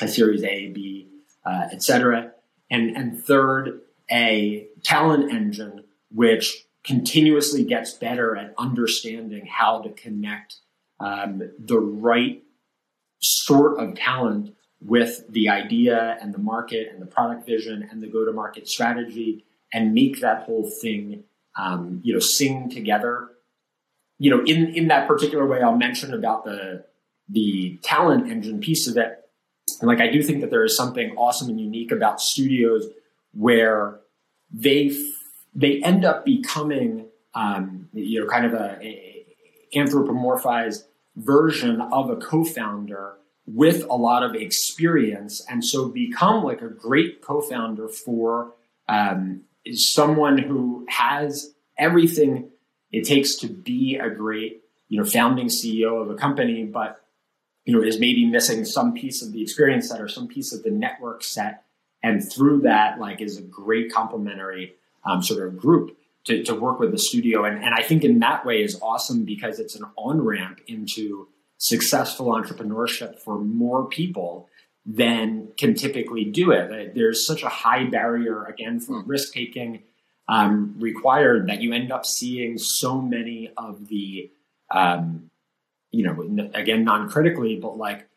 a 0.00 0.08
Series 0.08 0.44
A, 0.44 0.68
B, 0.68 1.08
uh, 1.44 1.68
et 1.72 1.82
cetera. 1.82 2.32
And, 2.70 2.96
and 2.96 3.22
third, 3.22 3.80
a 4.10 4.68
talent 4.82 5.32
engine 5.32 5.84
which 6.10 6.66
continuously 6.84 7.64
gets 7.64 7.92
better 7.92 8.36
at 8.36 8.54
understanding 8.58 9.46
how 9.46 9.80
to 9.82 9.90
connect 9.90 10.56
um, 11.00 11.42
the 11.58 11.78
right 11.78 12.42
sort 13.20 13.78
of 13.78 13.94
talent 13.94 14.54
with 14.80 15.24
the 15.28 15.48
idea 15.48 16.16
and 16.20 16.32
the 16.32 16.38
market 16.38 16.88
and 16.92 17.02
the 17.02 17.06
product 17.06 17.46
vision 17.46 17.86
and 17.90 18.02
the 18.02 18.06
go-to-market 18.06 18.68
strategy 18.68 19.44
and 19.72 19.92
make 19.92 20.20
that 20.20 20.44
whole 20.44 20.70
thing 20.80 21.24
um, 21.58 22.00
you 22.02 22.14
know 22.14 22.20
sing 22.20 22.70
together. 22.70 23.28
You 24.18 24.30
know 24.30 24.42
in 24.44 24.74
in 24.74 24.88
that 24.88 25.06
particular 25.06 25.46
way 25.46 25.62
i'll 25.62 25.76
mention 25.76 26.12
about 26.12 26.44
the 26.44 26.84
the 27.28 27.78
talent 27.82 28.30
engine 28.30 28.60
piece 28.60 28.88
of 28.88 28.96
it. 28.96 29.24
And 29.80 29.88
like 29.88 30.00
I 30.00 30.10
do 30.10 30.22
think 30.22 30.40
that 30.40 30.50
there 30.50 30.64
is 30.64 30.76
something 30.76 31.14
awesome 31.16 31.48
and 31.50 31.60
unique 31.60 31.92
about 31.92 32.20
studios 32.20 32.86
where 33.32 34.00
they 34.50 34.96
they 35.54 35.82
end 35.82 36.04
up 36.04 36.24
becoming 36.24 37.06
um, 37.34 37.88
you 37.92 38.20
know 38.20 38.26
kind 38.26 38.46
of 38.46 38.54
a, 38.54 38.78
a 38.82 39.26
anthropomorphized 39.76 40.84
version 41.16 41.80
of 41.80 42.10
a 42.10 42.16
co-founder 42.16 43.14
with 43.46 43.84
a 43.84 43.94
lot 43.94 44.22
of 44.22 44.34
experience 44.34 45.44
and 45.48 45.64
so 45.64 45.88
become 45.88 46.42
like 46.44 46.62
a 46.62 46.68
great 46.68 47.20
co-founder 47.20 47.88
for 47.88 48.52
um, 48.88 49.42
someone 49.72 50.38
who 50.38 50.86
has 50.88 51.52
everything 51.76 52.50
it 52.90 53.04
takes 53.04 53.36
to 53.36 53.48
be 53.48 53.96
a 53.96 54.10
great 54.10 54.62
you 54.88 54.98
know 54.98 55.04
founding 55.04 55.46
ceo 55.46 56.00
of 56.02 56.10
a 56.10 56.14
company 56.14 56.64
but 56.64 57.02
you 57.68 57.74
know, 57.74 57.82
is 57.82 58.00
maybe 58.00 58.24
missing 58.24 58.64
some 58.64 58.94
piece 58.94 59.20
of 59.20 59.30
the 59.34 59.42
experience 59.42 59.90
set 59.90 60.00
or 60.00 60.08
some 60.08 60.26
piece 60.26 60.54
of 60.54 60.62
the 60.62 60.70
network 60.70 61.22
set. 61.22 61.64
And 62.02 62.22
through 62.32 62.62
that, 62.62 62.98
like, 62.98 63.20
is 63.20 63.36
a 63.36 63.42
great 63.42 63.92
complementary 63.92 64.74
um, 65.04 65.22
sort 65.22 65.46
of 65.46 65.58
group 65.58 65.94
to, 66.24 66.42
to 66.44 66.54
work 66.54 66.80
with 66.80 66.92
the 66.92 66.98
studio. 66.98 67.44
And, 67.44 67.62
and 67.62 67.74
I 67.74 67.82
think 67.82 68.04
in 68.04 68.20
that 68.20 68.46
way 68.46 68.62
is 68.62 68.78
awesome 68.80 69.26
because 69.26 69.58
it's 69.58 69.74
an 69.74 69.84
on 69.96 70.22
ramp 70.22 70.62
into 70.66 71.28
successful 71.58 72.28
entrepreneurship 72.28 73.18
for 73.18 73.38
more 73.38 73.86
people 73.86 74.48
than 74.90 75.48
can 75.58 75.74
typically 75.74 76.24
do 76.24 76.50
it. 76.50 76.94
There's 76.94 77.26
such 77.26 77.42
a 77.42 77.48
high 77.48 77.84
barrier, 77.84 78.44
again, 78.44 78.80
for 78.80 79.02
hmm. 79.02 79.10
risk 79.10 79.34
taking 79.34 79.82
um, 80.28 80.74
required 80.78 81.48
that 81.48 81.60
you 81.60 81.72
end 81.72 81.92
up 81.92 82.06
seeing 82.06 82.58
so 82.58 83.00
many 83.00 83.50
of 83.56 83.88
the 83.88 84.30
um, 84.70 85.30
you 85.90 86.04
know, 86.04 86.50
again, 86.54 86.84
non-critically, 86.84 87.56
but 87.56 87.78
like 87.78 88.08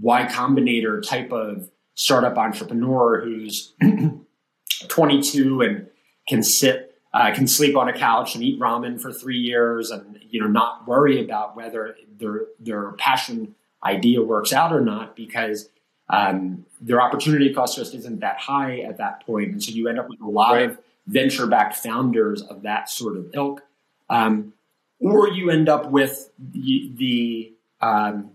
Y 0.00 0.24
Combinator 0.26 1.02
type 1.02 1.32
of 1.32 1.70
startup 1.94 2.36
entrepreneur 2.36 3.20
who's 3.20 3.74
22 4.88 5.60
and 5.62 5.88
can 6.28 6.42
sit, 6.42 6.94
uh, 7.12 7.32
can 7.34 7.46
sleep 7.46 7.76
on 7.76 7.88
a 7.88 7.92
couch 7.92 8.34
and 8.34 8.44
eat 8.44 8.60
ramen 8.60 9.00
for 9.00 9.12
three 9.12 9.38
years, 9.38 9.90
and 9.90 10.20
you 10.28 10.40
know, 10.40 10.46
not 10.46 10.86
worry 10.86 11.24
about 11.24 11.56
whether 11.56 11.96
their 12.18 12.42
their 12.60 12.92
passion 12.92 13.54
idea 13.84 14.22
works 14.22 14.52
out 14.52 14.72
or 14.72 14.80
not 14.80 15.16
because 15.16 15.68
um, 16.08 16.64
their 16.80 17.00
opportunity 17.00 17.52
cost 17.52 17.76
just 17.76 17.94
isn't 17.94 18.20
that 18.20 18.38
high 18.38 18.80
at 18.80 18.98
that 18.98 19.24
point, 19.26 19.52
and 19.52 19.62
so 19.62 19.72
you 19.72 19.88
end 19.88 19.98
up 19.98 20.08
with 20.08 20.20
a 20.20 20.28
lot 20.28 20.52
right. 20.52 20.70
of 20.70 20.78
venture-backed 21.06 21.76
founders 21.76 22.42
of 22.42 22.62
that 22.62 22.88
sort 22.88 23.16
of 23.16 23.30
ilk. 23.34 23.62
Um, 24.08 24.52
or 25.00 25.28
you 25.28 25.50
end 25.50 25.68
up 25.68 25.90
with 25.90 26.30
the, 26.38 26.90
the 26.96 27.52
um, 27.80 28.30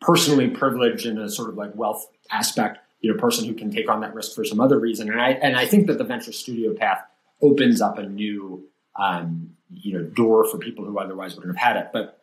personally 0.00 0.48
privileged 0.48 1.06
in 1.06 1.18
a 1.18 1.28
sort 1.28 1.48
of 1.48 1.56
like 1.56 1.74
wealth 1.74 2.06
aspect, 2.30 2.78
you 3.00 3.12
know, 3.12 3.18
person 3.18 3.44
who 3.46 3.54
can 3.54 3.70
take 3.70 3.88
on 3.90 4.00
that 4.00 4.14
risk 4.14 4.34
for 4.34 4.44
some 4.44 4.60
other 4.60 4.78
reason. 4.78 5.10
And 5.10 5.20
I 5.20 5.30
and 5.30 5.56
I 5.56 5.66
think 5.66 5.86
that 5.88 5.98
the 5.98 6.04
venture 6.04 6.32
studio 6.32 6.74
path 6.74 7.02
opens 7.42 7.80
up 7.80 7.98
a 7.98 8.06
new 8.06 8.64
um, 8.96 9.56
you 9.72 9.94
know 9.94 10.04
door 10.04 10.44
for 10.44 10.58
people 10.58 10.84
who 10.84 10.98
otherwise 10.98 11.34
wouldn't 11.34 11.56
have 11.56 11.74
had 11.74 11.76
it. 11.76 11.90
But 11.92 12.22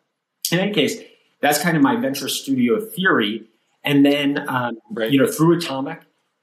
in 0.50 0.58
any 0.58 0.72
case, 0.72 1.00
that's 1.40 1.58
kind 1.58 1.76
of 1.76 1.82
my 1.82 1.96
venture 1.96 2.28
studio 2.28 2.80
theory. 2.80 3.44
And 3.84 4.04
then 4.04 4.48
um, 4.48 4.78
right. 4.90 5.10
you 5.10 5.18
know 5.18 5.26
through 5.26 5.58
Atomic, 5.58 6.00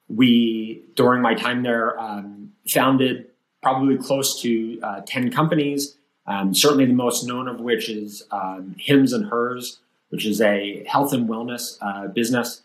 we 0.07 0.83
during 0.95 1.21
my 1.21 1.33
time 1.33 1.63
there 1.63 1.99
um, 1.99 2.51
founded 2.67 3.27
probably 3.61 3.97
close 3.97 4.41
to 4.41 4.79
uh, 4.83 5.01
ten 5.05 5.31
companies. 5.31 5.97
Um, 6.27 6.53
certainly, 6.53 6.85
the 6.85 6.93
most 6.93 7.25
known 7.25 7.47
of 7.47 7.59
which 7.59 7.89
is 7.89 8.23
um, 8.31 8.75
Hims 8.77 9.11
and 9.11 9.29
Hers, 9.29 9.79
which 10.09 10.25
is 10.25 10.39
a 10.39 10.83
health 10.87 11.13
and 11.13 11.27
wellness 11.27 11.77
uh, 11.81 12.07
business 12.07 12.61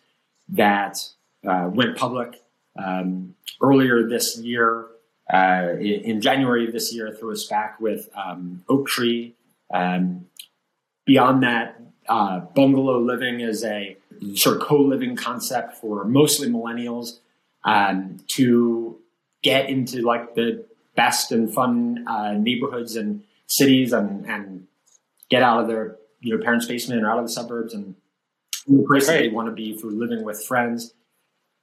that 0.49 0.99
uh, 1.47 1.68
went 1.72 1.97
public 1.97 2.43
um, 2.79 3.35
earlier 3.61 4.07
this 4.07 4.39
year, 4.39 4.87
uh, 5.33 5.70
in, 5.81 6.20
January 6.20 6.66
of 6.66 6.72
this 6.72 6.95
year, 6.95 7.12
through 7.12 7.31
a 7.31 7.35
SPAC 7.35 7.81
with 7.81 8.09
um, 8.14 8.62
Oaktree. 8.68 9.33
Um, 9.72 10.27
beyond 11.05 11.43
that, 11.43 11.81
uh, 12.09 12.41
bungalow 12.41 13.01
living 13.01 13.41
is 13.41 13.65
a 13.65 13.97
sort 14.35 14.57
of 14.57 14.63
co-living 14.63 15.17
concept 15.17 15.77
for 15.77 16.05
mostly 16.05 16.49
millennials 16.49 17.19
um, 17.65 18.19
to 18.29 18.99
get 19.43 19.69
into 19.69 20.03
like 20.03 20.35
the 20.35 20.65
best 20.95 21.33
and 21.33 21.53
fun 21.53 22.05
uh, 22.09 22.33
neighborhoods 22.33 22.97
and 22.97 23.23
cities 23.47 23.93
and, 23.93 24.27
and 24.27 24.67
get 25.31 25.43
out 25.43 25.61
of 25.61 25.69
their 25.69 25.97
you 26.21 26.37
know 26.37 26.43
parents' 26.43 26.67
basement 26.67 27.03
or 27.03 27.11
out 27.11 27.19
of 27.19 27.27
the 27.27 27.33
suburbs 27.33 27.75
and 27.75 27.95
the 28.67 28.85
place 28.89 29.07
that 29.07 29.19
they 29.19 29.29
want 29.29 29.49
to 29.49 29.53
be 29.53 29.79
for 29.79 29.89
living 29.89 30.25
with 30.25 30.45
friends. 30.45 30.93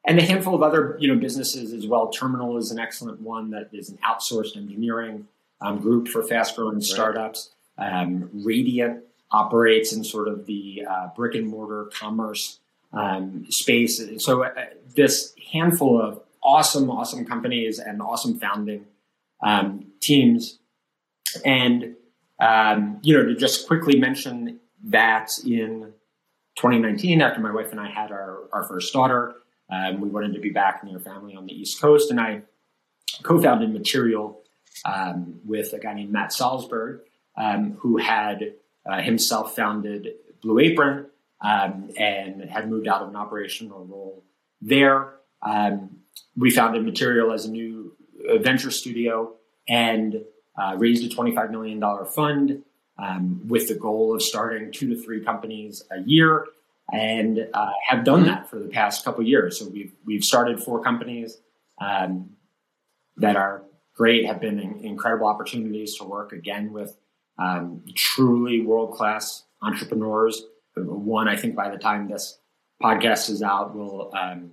And 0.05 0.19
a 0.19 0.21
handful 0.21 0.53
of 0.53 0.61
other 0.61 0.97
you 0.99 1.07
know 1.07 1.19
businesses 1.19 1.73
as 1.73 1.87
well. 1.87 2.09
Terminal 2.09 2.57
is 2.57 2.71
an 2.71 2.79
excellent 2.79 3.21
one 3.21 3.51
that 3.51 3.69
is 3.73 3.89
an 3.89 3.97
outsourced 4.05 4.57
engineering 4.57 5.27
um, 5.61 5.79
group 5.79 6.07
for 6.07 6.23
fast 6.23 6.55
growing 6.55 6.75
right. 6.75 6.83
startups. 6.83 7.51
Um, 7.77 8.29
Radiant 8.33 9.03
operates 9.33 9.91
in 9.91 10.03
sort 10.03 10.27
of 10.27 10.45
the 10.45 10.83
uh, 10.89 11.07
brick 11.15 11.35
and 11.35 11.47
mortar 11.47 11.89
commerce 11.93 12.59
um, 12.93 13.45
space. 13.49 14.01
So 14.23 14.43
uh, 14.43 14.51
this 14.95 15.33
handful 15.51 15.99
of 15.99 16.21
awesome, 16.41 16.89
awesome 16.89 17.25
companies 17.25 17.79
and 17.79 18.01
awesome 18.01 18.39
founding 18.39 18.85
um, 19.41 19.87
teams 19.99 20.59
and, 21.43 21.95
um, 22.39 22.99
you 23.01 23.17
know, 23.17 23.25
to 23.25 23.35
just 23.35 23.67
quickly 23.67 23.99
mention 23.99 24.59
that 24.85 25.31
in 25.45 25.93
2019, 26.55 27.21
after 27.21 27.39
my 27.39 27.51
wife 27.51 27.71
and 27.71 27.79
I 27.79 27.89
had 27.89 28.11
our, 28.11 28.39
our 28.51 28.63
first 28.63 28.93
daughter, 28.93 29.35
um, 29.69 30.01
we 30.01 30.09
wanted 30.09 30.33
to 30.33 30.39
be 30.39 30.49
back 30.49 30.83
near 30.83 30.99
family 30.99 31.35
on 31.35 31.45
the 31.45 31.53
East 31.53 31.81
Coast. 31.81 32.11
And 32.11 32.19
I 32.19 32.41
co 33.23 33.41
founded 33.41 33.73
Material 33.73 34.41
um, 34.85 35.39
with 35.45 35.73
a 35.73 35.79
guy 35.79 35.93
named 35.93 36.11
Matt 36.11 36.31
Salzberg, 36.31 36.99
um, 37.37 37.73
who 37.79 37.97
had 37.97 38.53
uh, 38.89 39.01
himself 39.01 39.55
founded 39.55 40.09
Blue 40.41 40.59
Apron 40.59 41.07
um, 41.41 41.89
and 41.97 42.49
had 42.49 42.69
moved 42.69 42.87
out 42.87 43.01
of 43.01 43.09
an 43.09 43.15
operational 43.15 43.85
role 43.85 44.23
there. 44.61 45.15
Um, 45.41 45.97
we 46.35 46.51
founded 46.51 46.83
Material 46.83 47.31
as 47.31 47.45
a 47.45 47.51
new 47.51 47.95
venture 48.39 48.71
studio. 48.71 49.33
And 49.67 50.25
uh, 50.57 50.75
raised 50.77 51.03
a 51.03 51.15
$25 51.15 51.51
million 51.51 51.81
fund 52.05 52.63
um, 52.97 53.47
with 53.47 53.67
the 53.67 53.75
goal 53.75 54.15
of 54.15 54.21
starting 54.21 54.71
two 54.71 54.93
to 54.93 55.01
three 55.01 55.23
companies 55.23 55.83
a 55.91 56.01
year 56.01 56.45
and 56.91 57.47
uh, 57.53 57.71
have 57.87 58.03
done 58.03 58.25
that 58.25 58.49
for 58.49 58.59
the 58.59 58.67
past 58.67 59.03
couple 59.03 59.23
years. 59.23 59.57
So 59.57 59.67
we've, 59.67 59.93
we've 60.05 60.23
started 60.23 60.61
four 60.61 60.83
companies 60.83 61.37
um, 61.81 62.31
that 63.17 63.35
are 63.35 63.63
great, 63.95 64.25
have 64.25 64.39
been 64.39 64.59
incredible 64.59 65.27
opportunities 65.27 65.97
to 65.97 66.03
work 66.03 66.33
again 66.33 66.71
with 66.71 66.95
um, 67.37 67.83
truly 67.95 68.61
world 68.61 68.93
class 68.93 69.43
entrepreneurs. 69.61 70.43
One, 70.75 71.27
I 71.27 71.35
think 71.35 71.55
by 71.55 71.69
the 71.69 71.77
time 71.77 72.07
this 72.07 72.39
podcast 72.81 73.29
is 73.29 73.41
out, 73.41 73.75
will 73.75 74.11
um, 74.15 74.51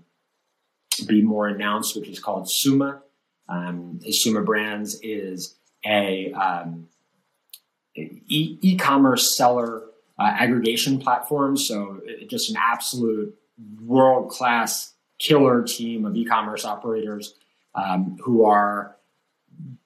be 1.07 1.22
more 1.22 1.49
announced, 1.49 1.97
which 1.97 2.09
is 2.09 2.18
called 2.18 2.51
Suma. 2.51 3.03
Um, 3.49 4.01
Suma 4.11 4.43
Brands 4.43 4.99
is 5.03 5.57
a 5.85 6.33
um, 6.33 6.89
e- 7.97 8.76
commerce 8.78 9.37
seller 9.37 9.85
uh, 10.18 10.22
aggregation 10.39 10.99
platform. 10.99 11.57
So 11.57 12.01
just 12.28 12.51
an 12.51 12.57
absolute 12.59 13.35
world 13.83 14.31
class 14.31 14.95
killer 15.18 15.62
team 15.62 16.05
of 16.07 16.16
e-commerce 16.16 16.64
operators 16.64 17.35
um, 17.74 18.16
who 18.22 18.45
are 18.45 18.97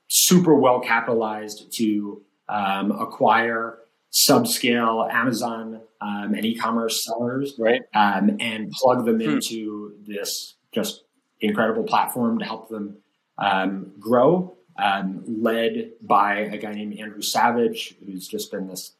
super 0.08 0.54
well 0.54 0.80
capitalized 0.80 1.72
to 1.74 2.22
um, 2.48 2.90
acquire 2.92 3.78
subscale 4.12 5.12
Amazon 5.12 5.80
um, 6.00 6.34
and 6.34 6.44
e-commerce 6.44 7.04
sellers, 7.04 7.54
right? 7.58 7.82
Um, 7.94 8.36
and 8.40 8.70
plug 8.70 9.04
them 9.04 9.20
hmm. 9.20 9.30
into 9.30 9.94
this 10.06 10.54
just 10.72 11.04
incredible 11.40 11.84
platform 11.84 12.38
to 12.38 12.44
help 12.44 12.68
them 12.68 12.98
um, 13.38 13.92
grow. 13.98 14.56
Um, 14.76 15.22
led 15.28 15.92
by 16.02 16.38
a 16.38 16.58
guy 16.58 16.74
named 16.74 16.98
Andrew 16.98 17.22
Savage, 17.22 17.94
who's 18.04 18.26
just 18.26 18.50
been 18.50 18.66
this 18.66 18.96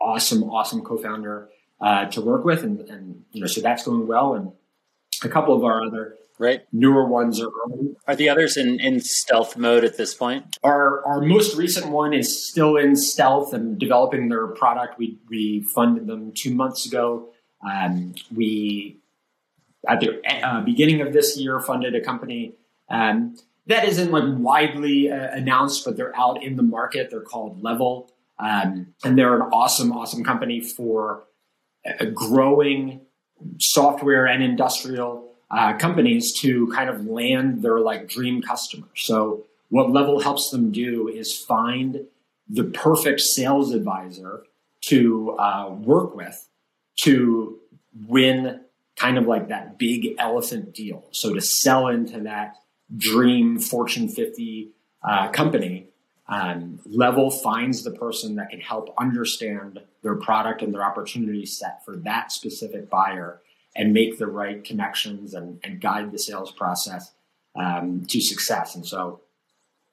awesome, 0.00 0.44
awesome 0.44 0.80
co-founder 0.80 1.50
uh, 1.78 2.06
to 2.06 2.22
work 2.22 2.42
with, 2.44 2.62
and, 2.62 2.80
and 2.88 3.24
you 3.32 3.42
know, 3.42 3.46
so 3.46 3.60
that's 3.60 3.84
going 3.84 4.06
well. 4.06 4.34
And 4.34 4.52
a 5.22 5.28
couple 5.28 5.54
of 5.54 5.62
our 5.62 5.84
other 5.84 6.16
right 6.40 6.62
newer 6.72 7.06
ones 7.06 7.40
are 7.40 7.50
early. 7.64 7.94
Are 8.08 8.16
the 8.16 8.28
others 8.28 8.56
in, 8.56 8.80
in 8.80 9.00
stealth 9.00 9.56
mode 9.56 9.84
at 9.84 9.96
this 9.96 10.14
point? 10.14 10.58
Our 10.64 11.06
our 11.06 11.20
most 11.20 11.56
recent 11.56 11.90
one 11.90 12.12
is 12.12 12.48
still 12.48 12.76
in 12.76 12.96
stealth 12.96 13.52
and 13.52 13.78
developing 13.78 14.28
their 14.28 14.48
product. 14.48 14.98
We 14.98 15.18
we 15.28 15.64
funded 15.74 16.06
them 16.06 16.32
two 16.34 16.54
months 16.54 16.86
ago. 16.86 17.28
Um, 17.64 18.14
we 18.34 18.96
at 19.88 20.00
the 20.00 20.20
uh, 20.26 20.62
beginning 20.62 21.02
of 21.02 21.12
this 21.12 21.38
year 21.38 21.60
funded 21.60 21.94
a 21.94 22.00
company 22.00 22.54
um, 22.88 23.36
that 23.66 23.86
isn't 23.86 24.10
like 24.10 24.24
widely 24.26 25.12
uh, 25.12 25.30
announced, 25.30 25.84
but 25.84 25.96
they're 25.96 26.16
out 26.18 26.42
in 26.42 26.56
the 26.56 26.62
market. 26.62 27.10
They're 27.10 27.20
called 27.20 27.62
Level, 27.62 28.10
um, 28.38 28.94
and 29.04 29.16
they're 29.16 29.36
an 29.36 29.42
awesome, 29.52 29.92
awesome 29.92 30.24
company 30.24 30.60
for 30.60 31.24
uh, 31.86 32.06
growing 32.06 33.02
software 33.58 34.26
and 34.26 34.42
industrial 34.42 35.29
uh, 35.50 35.74
companies 35.74 36.32
to 36.40 36.68
kind 36.68 36.88
of 36.88 37.06
land 37.06 37.62
their 37.62 37.80
like 37.80 38.08
dream 38.08 38.42
customer. 38.42 38.86
So 38.96 39.46
what 39.68 39.90
Level 39.90 40.20
helps 40.20 40.50
them 40.50 40.70
do 40.70 41.08
is 41.08 41.36
find 41.36 42.06
the 42.48 42.64
perfect 42.64 43.20
sales 43.20 43.72
advisor 43.72 44.44
to 44.82 45.32
uh, 45.32 45.70
work 45.70 46.14
with 46.14 46.48
to 47.02 47.58
win 48.06 48.60
kind 48.96 49.18
of 49.18 49.26
like 49.26 49.48
that 49.48 49.78
big 49.78 50.14
elephant 50.18 50.74
deal. 50.74 51.04
So 51.12 51.34
to 51.34 51.40
sell 51.40 51.88
into 51.88 52.20
that 52.20 52.56
dream 52.96 53.58
Fortune 53.58 54.08
50 54.08 54.70
uh, 55.02 55.28
company, 55.30 55.88
um, 56.28 56.80
Level 56.86 57.30
finds 57.30 57.82
the 57.82 57.90
person 57.90 58.36
that 58.36 58.50
can 58.50 58.60
help 58.60 58.94
understand 58.98 59.80
their 60.02 60.14
product 60.14 60.62
and 60.62 60.72
their 60.72 60.84
opportunity 60.84 61.44
set 61.44 61.84
for 61.84 61.96
that 61.96 62.30
specific 62.30 62.88
buyer 62.88 63.40
and 63.76 63.92
make 63.92 64.18
the 64.18 64.26
right 64.26 64.64
connections 64.64 65.34
and, 65.34 65.60
and 65.62 65.80
guide 65.80 66.12
the 66.12 66.18
sales 66.18 66.50
process 66.52 67.12
um, 67.56 68.04
to 68.08 68.20
success. 68.20 68.74
And 68.74 68.86
so, 68.86 69.20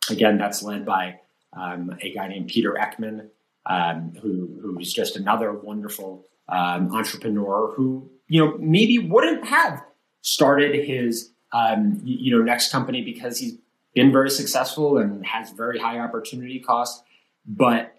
again, 0.10 0.38
that's 0.38 0.64
led 0.64 0.86
by 0.86 1.20
um, 1.54 1.98
a 2.02 2.14
guy 2.14 2.28
named 2.28 2.48
Peter 2.48 2.76
Ekman, 2.80 3.30
um, 3.66 4.14
who 4.22 4.60
who's 4.62 4.94
just 4.94 5.16
another 5.16 5.52
wonderful 5.52 6.26
um, 6.50 6.94
entrepreneur 6.94 7.74
who 7.76 8.10
you 8.28 8.44
know 8.44 8.58
maybe 8.58 9.00
wouldn't 9.00 9.46
have 9.46 9.84
started 10.22 10.86
his 10.86 11.32
um, 11.54 12.00
you 12.04 12.36
know 12.36 12.44
next 12.44 12.72
company 12.72 13.02
because 13.04 13.40
he's 13.40 13.58
been 13.94 14.12
very 14.12 14.30
successful 14.30 14.98
and 14.98 15.26
has 15.26 15.52
very 15.52 15.80
high 15.80 16.00
opportunity 16.00 16.60
cost, 16.60 17.04
but 17.46 17.94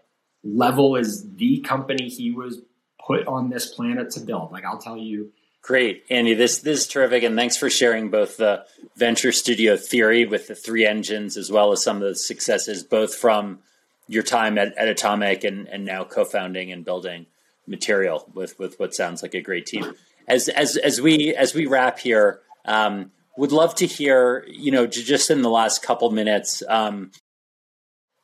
Level 0.45 0.95
is 0.95 1.35
the 1.35 1.59
company 1.61 2.09
he 2.09 2.31
was 2.31 2.61
put 3.05 3.27
on 3.27 3.51
this 3.51 3.75
planet 3.75 4.11
to 4.11 4.21
build. 4.21 4.53
Like 4.53 4.65
I'll 4.65 4.79
tell 4.79 4.97
you, 4.97 5.33
Great, 5.63 6.05
Andy. 6.09 6.35
This 6.35 6.59
this 6.61 6.81
is 6.81 6.87
terrific, 6.87 7.23
and 7.25 7.37
thanks 7.37 7.57
for 7.57 7.69
sharing 7.69 8.11
both 8.11 8.37
the 8.37 8.65
venture 8.97 9.33
studio 9.33 9.77
theory 9.77 10.25
with 10.25 10.49
the 10.49 10.55
three 10.55 10.87
engines, 10.87 11.37
as 11.37 11.51
well 11.51 11.73
as 11.73 11.83
some 11.83 11.97
of 11.97 12.03
the 12.03 12.15
successes, 12.15 12.83
both 12.83 13.15
from 13.15 13.59
your 14.07 14.23
time 14.23 14.57
at, 14.57 14.77
at 14.79 14.89
Atomic 14.89 15.45
and, 15.45 15.69
and 15.69 15.85
now 15.85 16.05
co-founding 16.05 16.73
and 16.73 16.85
building 16.85 17.27
Material 17.69 18.27
with 18.33 18.59
with 18.59 18.81
what 18.81 18.95
sounds 18.95 19.23
like 19.23 19.35
a 19.35 19.43
great 19.43 19.67
team. 19.67 19.93
As 20.27 20.49
as 20.49 20.79
as 20.79 21.03
we 21.03 21.35
as 21.35 21.55
we 21.55 21.67
wrap 21.67 21.99
here, 21.99 22.41
um, 22.65 23.13
would 23.37 23.53
love 23.53 23.75
to 23.75 23.87
hear 23.87 24.47
you 24.49 24.73
know 24.73 24.87
just 24.87 25.31
in 25.31 25.43
the 25.43 25.51
last 25.51 25.83
couple 25.83 26.11
minutes. 26.11 26.63
Um, 26.67 27.11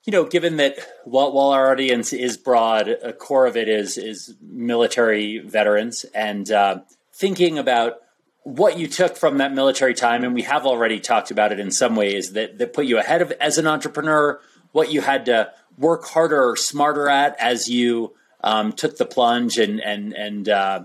you 0.06 0.12
know, 0.12 0.24
given 0.24 0.56
that 0.56 0.78
while, 1.04 1.32
while 1.32 1.50
our 1.50 1.70
audience 1.70 2.14
is 2.14 2.38
broad, 2.38 2.88
a 2.88 3.12
core 3.12 3.44
of 3.44 3.56
it 3.56 3.68
is 3.68 3.98
is 3.98 4.34
military 4.40 5.40
veterans, 5.40 6.04
and 6.14 6.50
uh, 6.50 6.80
thinking 7.14 7.58
about 7.58 8.00
what 8.42 8.78
you 8.78 8.86
took 8.86 9.16
from 9.16 9.38
that 9.38 9.54
military 9.54 9.94
time, 9.94 10.22
and 10.22 10.34
we 10.34 10.42
have 10.42 10.66
already 10.66 11.00
talked 11.00 11.30
about 11.30 11.52
it 11.52 11.58
in 11.58 11.70
some 11.70 11.96
ways 11.96 12.32
that 12.32 12.58
that 12.58 12.72
put 12.72 12.84
you 12.84 12.98
ahead 12.98 13.22
of 13.22 13.32
as 13.32 13.56
an 13.56 13.66
entrepreneur, 13.66 14.40
what 14.72 14.92
you 14.92 15.00
had 15.00 15.26
to 15.26 15.50
work 15.78 16.04
harder 16.04 16.50
or 16.50 16.56
smarter 16.56 17.08
at 17.08 17.38
as 17.40 17.68
you 17.68 18.12
um, 18.42 18.72
took 18.72 18.98
the 18.98 19.06
plunge 19.06 19.58
and 19.58 19.80
and 19.80 20.12
and 20.12 20.48
uh, 20.48 20.84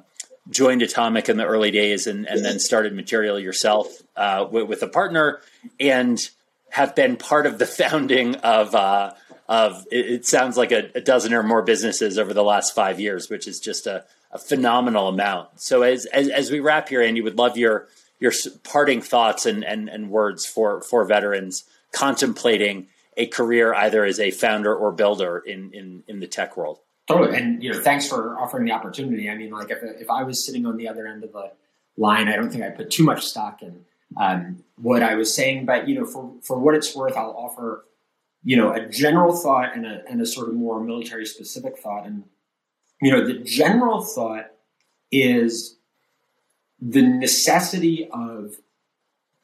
joined 0.50 0.82
Atomic 0.82 1.28
in 1.28 1.38
the 1.38 1.46
early 1.46 1.72
days, 1.72 2.08
and 2.08 2.26
and 2.26 2.46
then 2.46 2.60
started 2.60 2.96
Material 2.96 3.38
yourself 3.38 4.02
uh, 4.16 4.48
with, 4.50 4.82
a 4.82 4.88
partner, 4.88 5.42
and 5.80 6.30
have 6.70 6.96
been 6.96 7.18
part 7.18 7.46
of 7.46 7.58
the 7.60 7.66
founding 7.82 8.36
of. 8.36 8.74
Uh, 8.74 9.14
of 9.48 9.88
it, 9.92 10.06
it, 10.06 10.26
sounds 10.28 10.58
like 10.58 10.72
a, 10.72 10.92
a 10.94 11.02
dozen 11.02 11.34
or 11.34 11.42
more 11.42 11.64
businesses 11.64 12.20
over 12.20 12.36
the 12.36 12.44
last 12.44 12.76
five 12.76 13.00
years, 13.00 13.32
which 13.32 13.48
is 13.48 13.60
just 13.60 13.88
a 13.88 14.06
a 14.32 14.38
phenomenal 14.38 15.08
amount. 15.08 15.60
So 15.60 15.82
as, 15.82 16.06
as, 16.08 16.30
as 16.30 16.52
we 16.52 16.60
wrap 16.60 16.90
here, 16.90 17.02
Andy, 17.02 17.22
would 17.22 17.38
love 17.38 17.58
your 17.58 17.88
your 18.20 18.34
parting 18.64 19.02
thoughts 19.02 19.46
and, 19.46 19.64
and, 19.64 19.90
and 19.90 20.10
words 20.10 20.46
for, 20.46 20.82
for 20.82 21.06
veterans 21.06 21.64
contemplating 21.94 22.88
a 23.16 23.26
career 23.28 23.74
either 23.74 24.04
as 24.04 24.20
a 24.20 24.30
founder 24.30 24.76
or 24.76 24.92
builder 24.92 25.40
in, 25.40 25.72
in, 25.74 26.04
in 26.08 26.20
the 26.20 26.28
tech 26.28 26.58
world. 26.58 26.80
Totally. 27.08 27.38
And, 27.38 27.64
you 27.64 27.72
know, 27.72 27.80
thanks 27.80 28.08
for 28.08 28.38
offering 28.38 28.66
the 28.66 28.74
opportunity. 28.74 29.30
I 29.30 29.36
mean, 29.36 29.52
like 29.52 29.72
if, 29.72 29.80
if 29.82 30.10
I 30.10 30.24
was 30.24 30.46
sitting 30.46 30.66
on 30.66 30.76
the 30.76 30.88
other 30.88 31.08
end 31.08 31.24
of 31.24 31.32
the 31.32 31.52
line, 31.98 32.28
I 32.28 32.36
don't 32.36 32.52
think 32.52 32.64
I 32.64 32.70
put 32.70 32.92
too 32.92 33.04
much 33.04 33.26
stock 33.26 33.62
in 33.62 33.86
um, 34.18 34.64
what 34.76 35.02
I 35.02 35.16
was 35.16 35.34
saying, 35.34 35.66
but, 35.66 35.88
you 35.88 35.96
know, 35.96 36.06
for, 36.06 36.34
for 36.44 36.60
what 36.60 36.76
it's 36.76 36.94
worth, 36.94 37.16
I'll 37.16 37.32
offer, 37.32 37.86
you 38.44 38.58
know, 38.58 38.74
a 38.74 38.88
general 38.90 39.34
thought 39.36 39.76
and 39.76 39.86
a, 39.86 40.04
and 40.10 40.22
a 40.22 40.26
sort 40.26 40.50
of 40.50 40.56
more 40.56 40.84
military 40.84 41.26
specific 41.26 41.78
thought. 41.80 42.06
And 42.06 42.26
you 43.02 43.12
know, 43.12 43.26
the 43.26 43.40
general 43.40 44.02
thought 44.04 44.52
is 45.12 45.78
the 46.82 47.02
necessity 47.02 48.10
of 48.12 48.56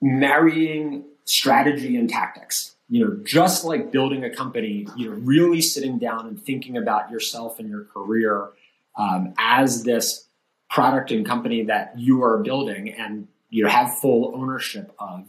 marrying 0.02 1.06
strategy 1.26 1.96
and 1.98 2.10
tactics. 2.10 2.76
You 2.88 3.04
know, 3.04 3.20
just 3.24 3.66
like 3.66 3.92
building 3.92 4.24
a 4.24 4.30
company, 4.30 4.88
you 4.96 5.10
know, 5.10 5.16
really 5.16 5.60
sitting 5.60 5.98
down 5.98 6.28
and 6.28 6.42
thinking 6.42 6.78
about 6.78 7.10
yourself 7.10 7.58
and 7.60 7.68
your 7.68 7.86
career 7.86 8.50
um, 8.96 9.34
as 9.40 9.84
this 9.84 10.28
product 10.70 11.12
and 11.12 11.26
company 11.26 11.64
that 11.64 11.98
you 11.98 12.24
are 12.24 12.38
building 12.44 12.90
and 12.90 13.28
you 13.50 13.64
know 13.64 13.70
have 13.70 13.98
full 13.98 14.34
ownership 14.36 14.94
of, 15.00 15.28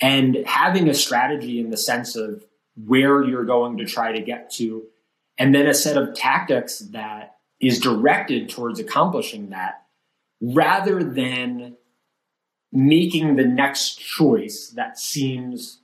and 0.00 0.36
having 0.46 0.88
a 0.88 0.94
strategy 0.94 1.60
in 1.60 1.70
the 1.70 1.76
sense 1.76 2.16
of 2.16 2.44
where 2.86 3.22
you're 3.22 3.44
going 3.44 3.76
to 3.78 3.84
try 3.84 4.12
to 4.12 4.22
get 4.22 4.50
to, 4.52 4.84
and 5.36 5.54
then 5.54 5.66
a 5.66 5.74
set 5.74 5.96
of 5.96 6.14
tactics 6.14 6.78
that 6.78 7.37
is 7.60 7.80
directed 7.80 8.48
towards 8.48 8.78
accomplishing 8.78 9.50
that 9.50 9.82
rather 10.40 11.02
than 11.02 11.76
making 12.72 13.36
the 13.36 13.44
next 13.44 13.98
choice 13.98 14.68
that 14.76 14.98
seems 14.98 15.80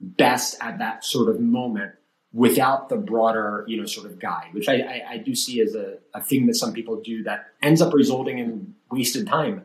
best 0.00 0.56
at 0.60 0.78
that 0.78 1.04
sort 1.04 1.28
of 1.28 1.40
moment 1.40 1.92
without 2.32 2.88
the 2.88 2.96
broader, 2.96 3.64
you 3.66 3.76
know, 3.76 3.86
sort 3.86 4.06
of 4.06 4.18
guide, 4.18 4.48
which 4.52 4.68
I, 4.68 4.74
I, 4.74 5.02
I 5.10 5.16
do 5.18 5.34
see 5.34 5.60
as 5.60 5.74
a, 5.74 5.98
a, 6.14 6.22
thing 6.22 6.46
that 6.46 6.54
some 6.54 6.72
people 6.72 7.00
do 7.00 7.24
that 7.24 7.46
ends 7.60 7.82
up 7.82 7.92
resulting 7.92 8.38
in 8.38 8.74
wasted 8.90 9.26
time, 9.26 9.64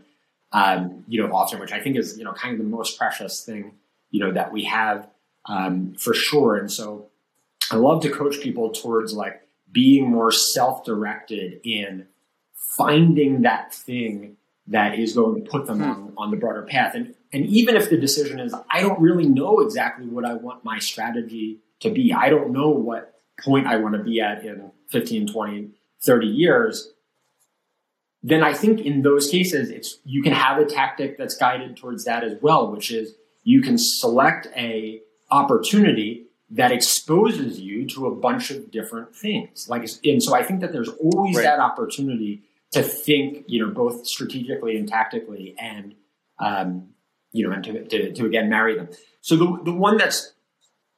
um, 0.51 1.03
you 1.07 1.21
know, 1.21 1.31
often, 1.33 1.59
which 1.59 1.71
I 1.71 1.79
think 1.79 1.95
is, 1.95 2.17
you 2.17 2.23
know, 2.23 2.33
kind 2.33 2.53
of 2.53 2.57
the 2.57 2.69
most 2.69 2.97
precious 2.97 3.45
thing, 3.45 3.73
you 4.09 4.19
know, 4.19 4.31
that 4.31 4.51
we 4.51 4.63
have 4.63 5.07
um, 5.45 5.93
for 5.93 6.13
sure. 6.13 6.55
And 6.55 6.71
so 6.71 7.07
I 7.71 7.75
love 7.75 8.01
to 8.01 8.09
coach 8.09 8.41
people 8.41 8.71
towards 8.71 9.13
like, 9.13 9.44
being 9.71 10.09
more 10.09 10.31
self-directed 10.31 11.61
in 11.63 12.07
finding 12.53 13.41
that 13.41 13.73
thing 13.73 14.37
that 14.67 14.97
is 14.97 15.13
going 15.13 15.43
to 15.43 15.49
put 15.49 15.67
them 15.67 15.77
hmm. 15.77 15.83
on, 15.83 16.13
on 16.17 16.31
the 16.31 16.37
broader 16.37 16.63
path. 16.63 16.95
And, 16.95 17.13
and 17.31 17.45
even 17.45 17.75
if 17.75 17.89
the 17.89 17.97
decision 17.97 18.39
is, 18.39 18.53
I 18.71 18.81
don't 18.81 18.99
really 18.99 19.27
know 19.27 19.59
exactly 19.59 20.07
what 20.07 20.25
I 20.25 20.33
want 20.33 20.63
my 20.63 20.79
strategy 20.79 21.59
to 21.81 21.91
be, 21.91 22.13
I 22.13 22.29
don't 22.29 22.51
know 22.51 22.69
what 22.69 23.19
point 23.43 23.67
I 23.67 23.77
want 23.77 23.95
to 23.95 24.03
be 24.03 24.21
at 24.21 24.43
in 24.45 24.71
15, 24.89 25.27
20, 25.27 25.69
30 26.01 26.27
years, 26.27 26.91
then 28.23 28.43
I 28.43 28.53
think 28.53 28.79
in 28.79 29.03
those 29.03 29.29
cases, 29.29 29.69
it's, 29.69 29.99
you 30.03 30.23
can 30.23 30.33
have 30.33 30.57
a 30.57 30.65
tactic 30.65 31.17
that's 31.17 31.35
guided 31.35 31.77
towards 31.77 32.05
that 32.05 32.23
as 32.23 32.41
well, 32.41 32.71
which 32.71 32.91
is 32.91 33.13
you 33.43 33.61
can 33.61 33.77
select 33.77 34.47
a 34.55 35.01
opportunity 35.29 36.25
that 36.49 36.71
exposes 36.71 37.59
you 37.59 37.87
to 37.87 38.07
a 38.07 38.15
bunch 38.15 38.51
of 38.51 38.71
different 38.71 39.15
things. 39.15 39.67
Like, 39.67 39.87
and 40.03 40.21
so 40.21 40.35
I 40.35 40.43
think 40.43 40.61
that 40.61 40.71
there's 40.71 40.89
always 40.89 41.35
right. 41.37 41.43
that 41.43 41.59
opportunity 41.59 42.43
to 42.71 42.83
think, 42.83 43.45
you 43.47 43.65
know, 43.65 43.73
both 43.73 44.05
strategically 44.05 44.77
and 44.77 44.87
tactically, 44.87 45.55
and 45.57 45.95
um, 46.39 46.89
you 47.31 47.47
know, 47.47 47.53
and 47.53 47.63
to, 47.63 47.85
to, 47.85 48.13
to 48.13 48.25
again 48.25 48.49
marry 48.49 48.75
them. 48.75 48.89
So 49.21 49.35
the 49.35 49.59
the 49.63 49.73
one 49.73 49.97
that's 49.97 50.33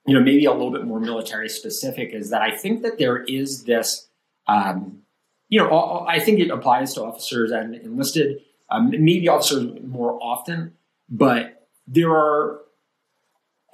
you 0.05 0.13
know 0.13 0.21
maybe 0.21 0.45
a 0.45 0.51
little 0.51 0.71
bit 0.71 0.85
more 0.85 0.99
military 0.99 1.49
specific 1.49 2.13
is 2.13 2.29
that 2.31 2.41
I 2.41 2.55
think 2.55 2.83
that 2.83 2.97
there 2.97 3.23
is 3.23 3.63
this 3.63 4.07
um, 4.47 5.03
you 5.49 5.59
know, 5.59 6.05
I 6.07 6.19
think 6.19 6.39
it 6.39 6.49
applies 6.49 6.93
to 6.95 7.03
officers 7.03 7.51
and 7.51 7.75
enlisted, 7.75 8.41
um, 8.69 8.89
maybe 8.89 9.27
officers 9.29 9.65
more 9.83 10.21
often, 10.21 10.73
but 11.09 11.67
there 11.87 12.11
are 12.11 12.61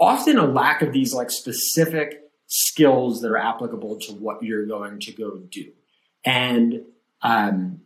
often 0.04 0.38
a 0.38 0.46
lack 0.46 0.82
of 0.82 0.94
these 0.94 1.14
like 1.14 1.32
specific 1.32 2.22
skills 2.48 3.22
that 3.22 3.32
are 3.32 3.38
applicable 3.38 3.98
to 3.98 4.14
what 4.14 4.44
you're 4.44 4.66
going 4.66 5.00
to 5.00 5.12
go 5.12 5.38
do. 5.50 5.72
And 6.26 6.84
um, 7.22 7.82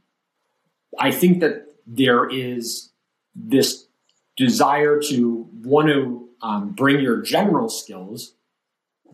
I 0.99 1.11
think 1.11 1.39
that 1.39 1.67
there 1.85 2.29
is 2.29 2.91
this 3.35 3.87
desire 4.35 4.99
to 5.01 5.47
want 5.63 5.87
to 5.87 6.27
um, 6.41 6.71
bring 6.71 6.99
your 6.99 7.21
general 7.21 7.69
skills, 7.69 8.33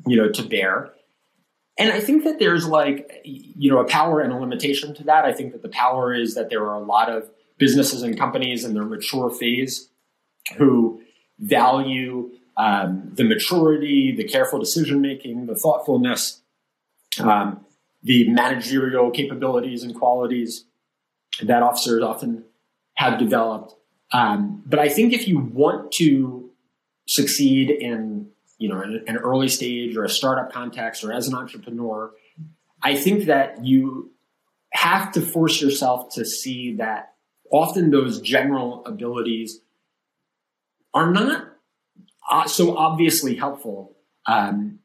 you 0.08 0.18
know, 0.18 0.30
to 0.30 0.44
bear. 0.44 0.92
And 1.78 1.92
I 1.92 2.00
think 2.00 2.24
that 2.24 2.40
there's 2.40 2.68
like, 2.68 3.22
you 3.24 3.72
know, 3.72 3.80
a 3.80 3.86
power 3.86 4.20
and 4.20 4.32
a 4.32 4.38
limitation 4.38 4.94
to 4.96 5.04
that. 5.06 5.26
I 5.26 5.34
think 5.34 5.54
that 5.54 5.62
the 5.62 5.70
power 5.70 6.14
is 6.14 6.36
that 6.36 6.50
there 6.50 6.64
are 6.64 6.76
a 6.76 6.84
lot 6.84 7.10
of 7.10 7.30
businesses 7.58 8.04
and 8.04 8.18
companies 8.18 8.64
in 8.64 8.74
their 8.74 8.86
mature 8.86 9.30
phase 9.30 9.90
who 10.58 11.02
value 11.40 12.32
um, 12.58 13.12
the 13.14 13.24
maturity, 13.24 14.14
the 14.16 14.24
careful 14.24 14.60
decision 14.60 15.02
making, 15.02 15.48
the 15.48 15.56
thoughtfulness, 15.56 16.42
um, 17.20 17.66
the 18.04 18.30
managerial 18.30 19.12
capabilities 19.12 19.84
and 19.84 19.96
qualities 19.96 20.66
that 21.42 21.64
officers 21.64 22.04
often 22.04 22.44
have 22.96 23.18
developed. 23.18 23.76
Um, 24.12 24.62
but 24.66 24.80
I 24.80 24.90
think 24.90 25.14
if 25.14 25.28
you 25.28 25.40
want 25.40 25.92
to 25.94 26.52
succeed 27.08 27.70
in 27.70 28.28
you 28.60 28.70
know 28.70 28.80
an, 28.82 29.04
an 29.08 29.18
early 29.18 29.48
stage 29.48 29.98
or 29.98 30.04
a 30.04 30.10
startup 30.10 30.54
context 30.54 31.04
or 31.04 31.12
as 31.12 31.28
an 31.28 31.36
entrepreneur, 31.36 32.12
I 32.82 32.96
think 32.96 33.26
that 33.26 33.66
you 33.66 34.12
have 34.74 35.12
to 35.14 35.22
force 35.22 35.62
yourself 35.62 36.14
to 36.14 36.26
see 36.26 36.76
that 36.76 37.14
often 37.52 37.92
those 37.92 38.22
general 38.22 38.84
abilities 38.86 39.60
are 40.94 41.12
not 41.12 41.53
so 42.48 42.76
obviously 42.78 43.36
helpful 43.36 43.96
um, 44.26 44.80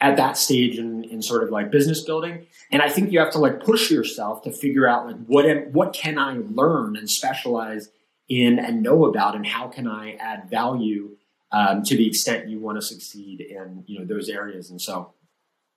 at 0.00 0.16
that 0.16 0.36
stage 0.36 0.78
in, 0.78 1.04
in 1.04 1.22
sort 1.22 1.42
of 1.42 1.50
like 1.50 1.70
business 1.70 2.02
building. 2.04 2.46
And 2.70 2.82
I 2.82 2.88
think 2.88 3.12
you 3.12 3.18
have 3.18 3.32
to 3.32 3.38
like 3.38 3.60
push 3.60 3.90
yourself 3.90 4.42
to 4.42 4.52
figure 4.52 4.86
out 4.86 5.06
like 5.06 5.16
what 5.26 5.44
am, 5.44 5.72
what 5.72 5.92
can 5.92 6.18
I 6.18 6.38
learn 6.38 6.96
and 6.96 7.10
specialize 7.10 7.90
in 8.28 8.58
and 8.58 8.82
know 8.82 9.06
about, 9.06 9.34
and 9.34 9.46
how 9.46 9.68
can 9.68 9.86
I 9.86 10.12
add 10.14 10.50
value 10.50 11.16
um, 11.50 11.82
to 11.84 11.96
the 11.96 12.06
extent 12.06 12.48
you 12.48 12.60
want 12.60 12.78
to 12.78 12.82
succeed 12.82 13.40
in 13.40 13.84
you 13.86 13.98
know 13.98 14.04
those 14.04 14.28
areas. 14.28 14.70
And 14.70 14.80
so, 14.80 15.14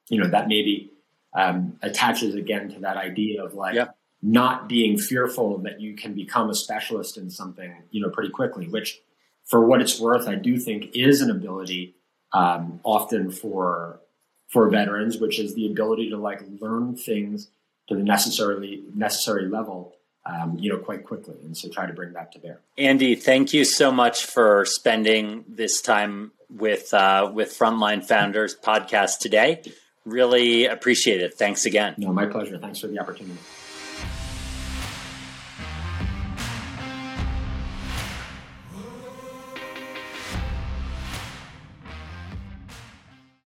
you 0.10 0.20
know, 0.20 0.28
that 0.30 0.48
maybe 0.48 0.92
um, 1.34 1.78
attaches 1.82 2.36
again 2.36 2.70
to 2.74 2.80
that 2.82 2.98
idea 2.98 3.44
of 3.44 3.54
like. 3.54 3.76
Yeah. 3.76 3.88
Not 4.24 4.70
being 4.70 5.00
fearful 5.00 5.58
that 5.64 5.82
you 5.82 5.96
can 5.96 6.14
become 6.14 6.52
a 6.52 6.54
specialist 6.54 7.18
in 7.18 7.32
something, 7.32 7.74
you 7.90 8.00
know, 8.00 8.12
pretty 8.12 8.30
quickly, 8.30 8.68
which 8.68 9.02
for 9.46 9.66
what 9.66 9.82
it's 9.82 10.00
worth, 10.00 10.28
I 10.28 10.36
do 10.36 10.58
think 10.58 10.96
is 10.96 11.22
an 11.22 11.30
ability 11.30 11.96
um, 12.34 12.80
often 12.84 13.32
for 13.32 14.00
for 14.50 14.70
veterans, 14.70 15.18
which 15.18 15.40
is 15.40 15.56
the 15.56 15.66
ability 15.66 16.10
to 16.10 16.18
like 16.18 16.42
learn 16.60 16.96
things 16.96 17.50
to 17.88 17.96
the 17.96 18.04
necessarily 18.04 18.84
necessary 18.94 19.48
level, 19.48 19.96
um, 20.26 20.58
you 20.60 20.70
know, 20.70 20.78
quite 20.78 21.06
quickly, 21.06 21.36
and 21.44 21.56
so 21.56 21.70
try 21.70 21.86
to 21.86 21.94
bring 21.94 22.14
that 22.14 22.32
to 22.34 22.40
bear. 22.40 22.60
Andy, 22.78 23.16
thank 23.16 23.54
you 23.54 23.64
so 23.64 23.92
much 23.92 24.26
for 24.26 24.66
spending 24.66 25.46
this 25.48 25.82
time 25.82 26.32
with 26.50 26.94
uh, 26.94 27.32
with 27.34 27.58
Frontline 27.58 28.06
Founders 28.06 28.56
podcast 28.56 29.20
today. 29.20 29.62
Really 30.06 30.66
appreciate 30.66 31.22
it. 31.22 31.36
Thanks 31.36 31.66
again. 31.66 31.96
No, 31.98 32.12
my 32.12 32.26
pleasure. 32.26 32.58
Thanks 32.58 32.80
for 32.80 32.88
the 32.88 33.00
opportunity. 33.00 33.38